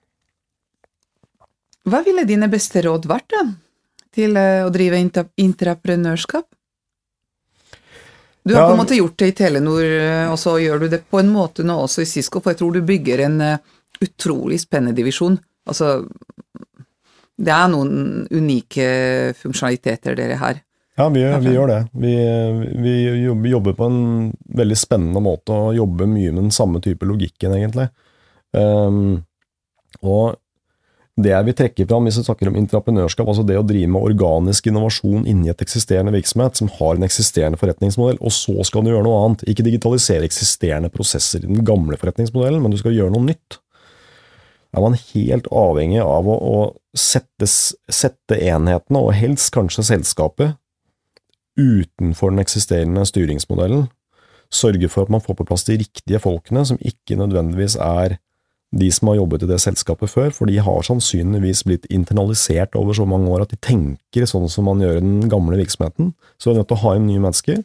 hva 1.89 2.03
ville 2.05 2.25
dine 2.29 2.47
beste 2.51 2.81
råd 2.85 3.07
vært, 3.09 3.29
da? 3.33 3.43
Til 4.11 4.35
eh, 4.37 4.63
å 4.65 4.71
drive 4.73 4.99
intra- 4.99 5.29
intraprenørskap? 5.39 6.45
Du 8.43 8.55
har 8.55 8.63
Ja. 8.63 8.67
på 8.67 8.73
en 8.73 8.81
måte 8.81 8.97
gjort 8.97 9.17
det 9.17 9.27
i 9.27 9.35
Telenor, 9.37 9.83
eh, 9.83 10.31
og 10.31 10.37
så 10.41 10.57
gjør 10.61 10.79
du 10.81 10.87
det 10.89 11.03
på 11.09 11.19
en 11.19 11.29
måte 11.31 11.63
nå 11.63 11.75
også 11.83 12.01
i 12.01 12.09
Cisco, 12.09 12.39
for 12.41 12.51
jeg 12.51 12.59
tror 12.59 12.73
du 12.73 12.81
bygger 12.81 13.19
en 13.27 13.41
eh, 13.41 13.57
utrolig 14.01 14.59
spennende 14.59 14.95
divisjon. 14.97 15.37
Altså, 15.69 16.07
det 17.37 17.53
er 17.53 17.67
noen 17.69 18.27
unike 18.33 19.33
funksjonaliteter 19.37 20.15
dere 20.17 20.35
har. 20.41 20.61
Ja, 20.97 21.07
vi, 21.09 21.21
vi 21.23 21.53
gjør 21.55 21.67
det. 21.71 21.79
Vi, 21.97 22.13
vi 22.83 23.49
jobber 23.53 23.73
på 23.77 23.85
en 23.87 24.01
veldig 24.57 24.77
spennende 24.77 25.21
måte 25.23 25.53
og 25.55 25.75
jobber 25.77 26.09
mye 26.09 26.33
med 26.33 26.43
den 26.49 26.51
samme 26.53 26.81
type 26.83 27.05
logikken, 27.07 27.53
egentlig. 27.55 27.87
Um, 28.53 29.23
og 30.03 30.35
det 31.23 31.31
jeg 31.31 31.47
vil 31.47 31.55
trekke 31.57 31.85
fram 31.89 32.07
hvis 32.07 32.19
vi 32.19 32.25
snakker 32.25 32.49
om 32.51 32.57
intraprenørskap, 32.59 33.27
altså 33.27 33.45
det 33.47 33.57
å 33.59 33.65
drive 33.65 33.89
med 33.93 34.05
organisk 34.11 34.69
innovasjon 34.69 35.25
inni 35.29 35.51
et 35.51 35.63
eksisterende 35.63 36.13
virksomhet 36.15 36.59
som 36.59 36.69
har 36.77 36.97
en 36.97 37.07
eksisterende 37.07 37.59
forretningsmodell, 37.61 38.19
og 38.21 38.33
så 38.35 38.55
skal 38.67 38.85
du 38.85 38.91
gjøre 38.91 39.05
noe 39.07 39.23
annet. 39.25 39.45
Ikke 39.51 39.65
digitalisere 39.65 40.27
eksisterende 40.27 40.91
prosesser 40.93 41.43
i 41.43 41.49
den 41.49 41.65
gamle 41.67 41.99
forretningsmodellen, 42.01 42.61
men 42.63 42.73
du 42.73 42.79
skal 42.81 42.95
gjøre 42.95 43.13
noe 43.15 43.29
nytt. 43.31 43.59
Er 44.71 44.85
man 44.85 44.95
helt 44.95 45.49
avhengig 45.51 45.99
av 46.03 46.29
å, 46.31 46.35
å 46.37 46.97
sette, 46.97 47.47
sette 47.47 48.37
enhetene, 48.39 49.01
og 49.01 49.15
helst 49.17 49.51
kanskje 49.55 49.87
selskapet, 49.89 50.57
utenfor 51.59 52.31
den 52.31 52.41
eksisterende 52.43 53.03
styringsmodellen. 53.07 53.89
Sørge 54.51 54.89
for 54.91 55.05
at 55.05 55.11
man 55.11 55.23
får 55.23 55.37
på 55.39 55.47
plass 55.47 55.65
de 55.67 55.77
riktige 55.79 56.19
folkene, 56.23 56.63
som 56.67 56.79
ikke 56.79 57.19
nødvendigvis 57.19 57.77
er 57.79 58.17
de 58.71 58.87
som 58.93 59.09
har 59.11 59.17
jobbet 59.19 59.43
i 59.43 59.49
det 59.49 59.59
selskapet 59.59 60.11
før, 60.13 60.29
for 60.31 60.47
de 60.47 60.61
har 60.63 60.85
sannsynligvis 60.87 61.65
blitt 61.67 61.89
internalisert 61.91 62.77
over 62.79 62.95
så 62.95 63.07
mange 63.09 63.27
år 63.31 63.43
at 63.43 63.51
de 63.51 63.59
tenker 63.59 64.29
sånn 64.29 64.47
som 64.51 64.69
man 64.69 64.79
gjør 64.83 64.99
i 64.99 65.03
den 65.03 65.27
gamle 65.31 65.59
virksomheten. 65.59 66.13
Så 66.39 66.49
du 66.49 66.53
er 66.53 66.61
nødt 66.61 66.71
til 66.71 66.79
å 66.79 66.85
ha 66.85 66.95
inn 66.95 67.09
nye 67.09 67.23
mennesker. 67.23 67.59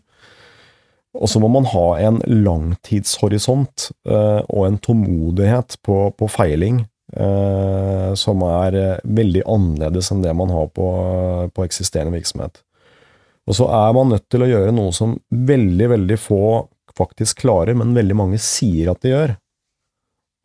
Og 1.16 1.30
så 1.30 1.40
må 1.40 1.48
man 1.48 1.68
ha 1.70 1.86
en 2.02 2.18
langtidshorisont 2.26 3.88
eh, 4.10 4.42
og 4.42 4.66
en 4.66 4.78
tålmodighet 4.82 5.78
på, 5.86 6.00
på 6.18 6.28
feiling 6.28 6.82
eh, 7.14 8.10
som 8.18 8.44
er 8.44 8.76
eh, 8.76 9.06
veldig 9.06 9.46
annerledes 9.48 10.10
enn 10.12 10.26
det 10.26 10.34
man 10.36 10.52
har 10.52 10.68
på, 10.76 10.90
på 11.54 11.64
eksisterende 11.64 12.18
virksomhet. 12.18 12.60
Og 13.46 13.56
så 13.56 13.70
er 13.70 13.94
man 13.94 14.10
nødt 14.10 14.26
til 14.32 14.42
å 14.42 14.50
gjøre 14.50 14.74
noe 14.74 14.92
som 14.92 15.14
veldig, 15.30 15.90
veldig 15.94 16.18
få 16.20 16.66
faktisk 16.96 17.44
klarer, 17.44 17.76
men 17.78 17.94
veldig 17.96 18.16
mange 18.18 18.40
sier 18.42 18.90
at 18.90 19.02
de 19.04 19.14
gjør. 19.14 19.36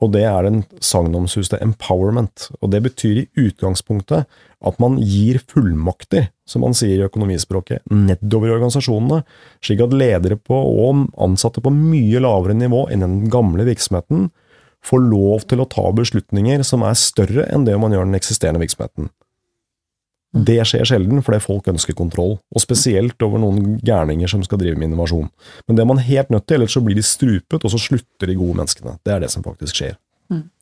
Og 0.02 0.10
det 0.16 0.24
er 0.26 0.48
den 0.48 0.64
sagnomsuste 0.82 1.60
empowerment. 1.62 2.48
Og 2.62 2.72
det 2.74 2.82
betyr 2.88 3.22
i 3.22 3.28
utgangspunktet 3.38 4.26
at 4.62 4.80
man 4.82 4.98
gir 5.02 5.40
fullmakter, 5.50 6.30
som 6.46 6.66
man 6.66 6.76
sier 6.78 7.00
i 7.00 7.06
økonomispråket, 7.06 7.86
nedover 7.90 8.50
i 8.50 8.56
organisasjonene, 8.58 9.22
slik 9.64 9.82
at 9.86 9.96
ledere 9.96 10.38
på 10.38 10.58
og 10.58 11.08
ansatte 11.22 11.64
på 11.64 11.74
mye 11.74 12.22
lavere 12.22 12.58
nivå 12.58 12.88
enn 12.92 13.06
den 13.06 13.18
gamle 13.34 13.66
virksomheten 13.70 14.30
får 14.86 15.04
lov 15.06 15.46
til 15.50 15.62
å 15.62 15.70
ta 15.70 15.86
beslutninger 15.94 16.64
som 16.66 16.86
er 16.86 16.98
større 16.98 17.46
enn 17.54 17.68
det 17.68 17.78
man 17.78 17.94
gjør 17.94 18.08
den 18.10 18.18
eksisterende 18.18 18.64
virksomheten. 18.64 19.12
Det 20.32 20.62
skjer 20.64 20.88
sjelden 20.88 21.20
fordi 21.26 21.42
folk 21.44 21.66
ønsker 21.68 21.96
kontroll, 21.98 22.38
og 22.40 22.64
spesielt 22.64 23.20
over 23.26 23.42
noen 23.44 23.76
gærninger 23.84 24.32
som 24.32 24.44
skal 24.48 24.62
drive 24.62 24.80
med 24.80 24.88
innovasjon. 24.88 25.28
Men 25.68 25.76
det 25.76 25.84
er 25.84 25.90
man 25.90 26.00
helt 26.00 26.32
nødt 26.32 26.48
til, 26.48 26.60
ellers 26.60 26.78
så 26.78 26.84
blir 26.86 26.96
de 26.96 27.04
strupet, 27.04 27.60
og 27.60 27.74
så 27.74 27.82
slutter 27.82 28.32
de 28.32 28.38
gode 28.40 28.62
menneskene. 28.62 28.96
Det 29.04 29.16
er 29.16 29.26
det 29.26 29.32
som 29.34 29.44
faktisk 29.44 29.82
skjer. 29.82 30.00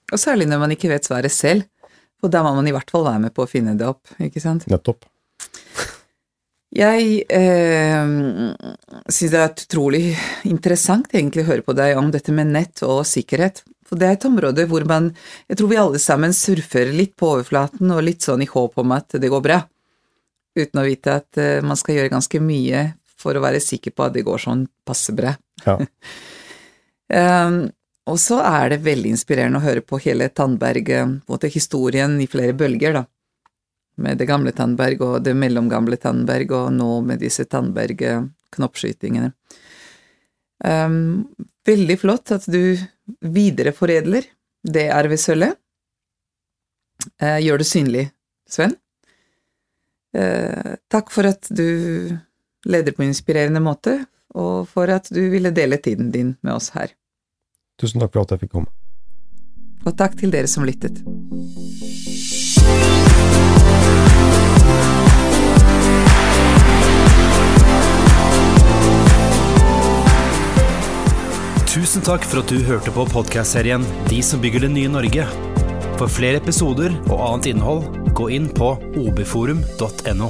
Og 0.09 0.17
særlig 0.17 0.47
når 0.49 0.63
man 0.63 0.73
ikke 0.73 0.89
vet 0.89 1.05
svaret 1.05 1.33
selv, 1.33 1.67
for 2.19 2.33
da 2.33 2.41
må 2.43 2.55
man 2.57 2.67
i 2.67 2.73
hvert 2.75 2.89
fall 2.91 3.05
være 3.05 3.23
med 3.27 3.35
på 3.35 3.45
å 3.45 3.49
finne 3.49 3.77
det 3.79 3.87
opp, 3.87 4.09
ikke 4.19 4.41
sant? 4.43 4.65
Nettopp. 4.71 5.05
Jeg 6.75 7.23
eh, 7.33 8.09
syns 9.09 9.31
det 9.33 9.39
er 9.39 9.53
utrolig 9.53 10.03
interessant 10.45 11.09
egentlig 11.15 11.45
å 11.45 11.49
høre 11.49 11.65
på 11.65 11.73
deg 11.77 11.97
om 11.97 12.11
dette 12.13 12.33
med 12.35 12.51
nett 12.53 12.83
og 12.85 13.01
sikkerhet. 13.09 13.63
For 13.89 13.97
det 13.97 14.05
er 14.05 14.17
et 14.17 14.27
område 14.29 14.67
hvor 14.69 14.85
man 14.87 15.09
Jeg 15.49 15.57
tror 15.59 15.71
vi 15.71 15.81
alle 15.81 16.01
sammen 16.01 16.35
surfer 16.35 16.91
litt 16.93 17.15
på 17.17 17.33
overflaten 17.33 17.89
og 17.95 18.03
litt 18.05 18.25
sånn 18.25 18.45
i 18.45 18.49
håp 18.49 18.77
om 18.81 18.93
at 18.95 19.17
det 19.17 19.31
går 19.33 19.43
bra, 19.45 19.63
uten 20.57 20.81
å 20.81 20.85
vite 20.85 21.15
at 21.21 21.39
eh, 21.41 21.65
man 21.65 21.79
skal 21.79 21.97
gjøre 21.97 22.13
ganske 22.13 22.41
mye 22.43 22.83
for 23.19 23.35
å 23.35 23.43
være 23.43 23.61
sikker 23.63 23.95
på 23.95 24.05
at 24.05 24.15
det 24.15 24.25
går 24.27 24.45
sånn 24.45 24.67
passe 24.87 25.15
bra. 25.17 25.33
Ja. 25.65 25.79
Um, 27.09 27.71
og 28.05 28.19
så 28.21 28.35
er 28.45 28.67
det 28.69 28.83
veldig 28.85 29.15
inspirerende 29.15 29.57
å 29.57 29.63
høre 29.63 29.81
på 29.81 29.97
hele 30.03 30.27
Tandberg, 30.29 30.89
eh, 30.93 31.07
i 32.21 32.27
flere 32.29 32.53
bølger, 32.53 32.93
da. 32.93 33.03
Med 33.97 34.17
det 34.17 34.27
gamle 34.29 34.51
Tandberg 34.53 35.01
og 35.01 35.23
det 35.23 35.33
mellomgamle 35.33 35.97
Tandberg, 35.97 36.51
og 36.51 36.73
nå 36.73 37.01
med 37.01 37.19
disse 37.19 37.45
Tandberg-knoppskytingene. 37.45 39.31
Um, 40.63 41.25
veldig 41.65 41.97
flott 41.97 42.31
at 42.35 42.45
du 42.45 42.77
videreforedler 43.21 44.27
det 44.67 44.89
arvesølvet. 44.93 45.57
Eh, 47.21 47.39
gjør 47.45 47.61
det 47.61 47.67
synlig, 47.67 48.05
Sven. 48.49 48.75
Eh, 50.15 50.75
takk 50.91 51.13
for 51.13 51.29
at 51.29 51.47
du 51.53 52.17
leder 52.65 52.95
på 52.95 53.05
en 53.05 53.13
inspirerende 53.13 53.61
måte, 53.63 54.01
og 54.35 54.67
for 54.69 54.91
at 54.91 55.07
du 55.13 55.21
ville 55.31 55.53
dele 55.55 55.77
tiden 55.77 56.11
din 56.11 56.35
med 56.41 56.57
oss 56.57 56.73
her. 56.75 56.91
Tusen 57.79 58.01
takk 58.03 58.13
for 58.13 58.25
at 58.25 58.35
jeg 58.35 58.45
fikk 58.45 58.57
komme. 58.57 58.73
Og 59.87 59.95
takk 59.97 60.17
til 60.19 60.33
dere 60.33 60.51
som 60.51 60.67
lyttet. 60.67 60.99
Tusen 71.99 72.13
takk 72.15 72.23
for 72.31 72.39
at 72.39 72.47
du 72.47 72.61
hørte 72.63 72.91
på 72.95 73.03
podkastserien 73.11 73.83
De 74.07 74.21
som 74.23 74.39
bygger 74.39 74.63
det 74.63 74.69
nye 74.71 74.87
Norge. 74.87 75.25
For 75.99 76.07
flere 76.07 76.39
episoder 76.39 76.93
og 77.11 77.19
annet 77.25 77.49
innhold, 77.51 77.89
gå 78.15 78.29
inn 78.31 78.45
på 78.55 78.69
obforum.no. 79.01 80.29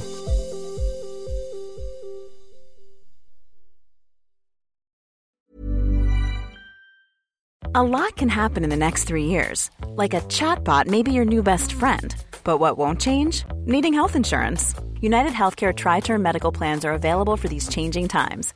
A 7.76 7.84
lot 7.84 8.16
can 8.18 8.30
happen 8.30 8.64
in 8.64 8.72
the 8.72 8.76
next 8.76 9.04
three 9.04 9.26
years. 9.26 9.70
Like 9.96 10.16
a 10.16 10.22
chatbot 10.22 10.88
may 10.88 11.04
be 11.04 11.12
your 11.12 11.26
new 11.26 11.44
best 11.44 11.72
friend. 11.72 12.16
But 12.44 12.58
what 12.58 12.80
won't 12.80 13.00
change? 13.00 13.46
Needing 13.68 13.94
health 13.94 14.16
insurance. 14.16 14.74
United 15.02 15.34
Healthcare 15.34 15.76
Tri 15.76 16.00
Term 16.00 16.24
Medical 16.24 16.52
Plans 16.52 16.84
are 16.84 16.94
available 16.94 17.38
for 17.38 17.48
these 17.48 17.70
changing 17.70 18.08
times. 18.08 18.56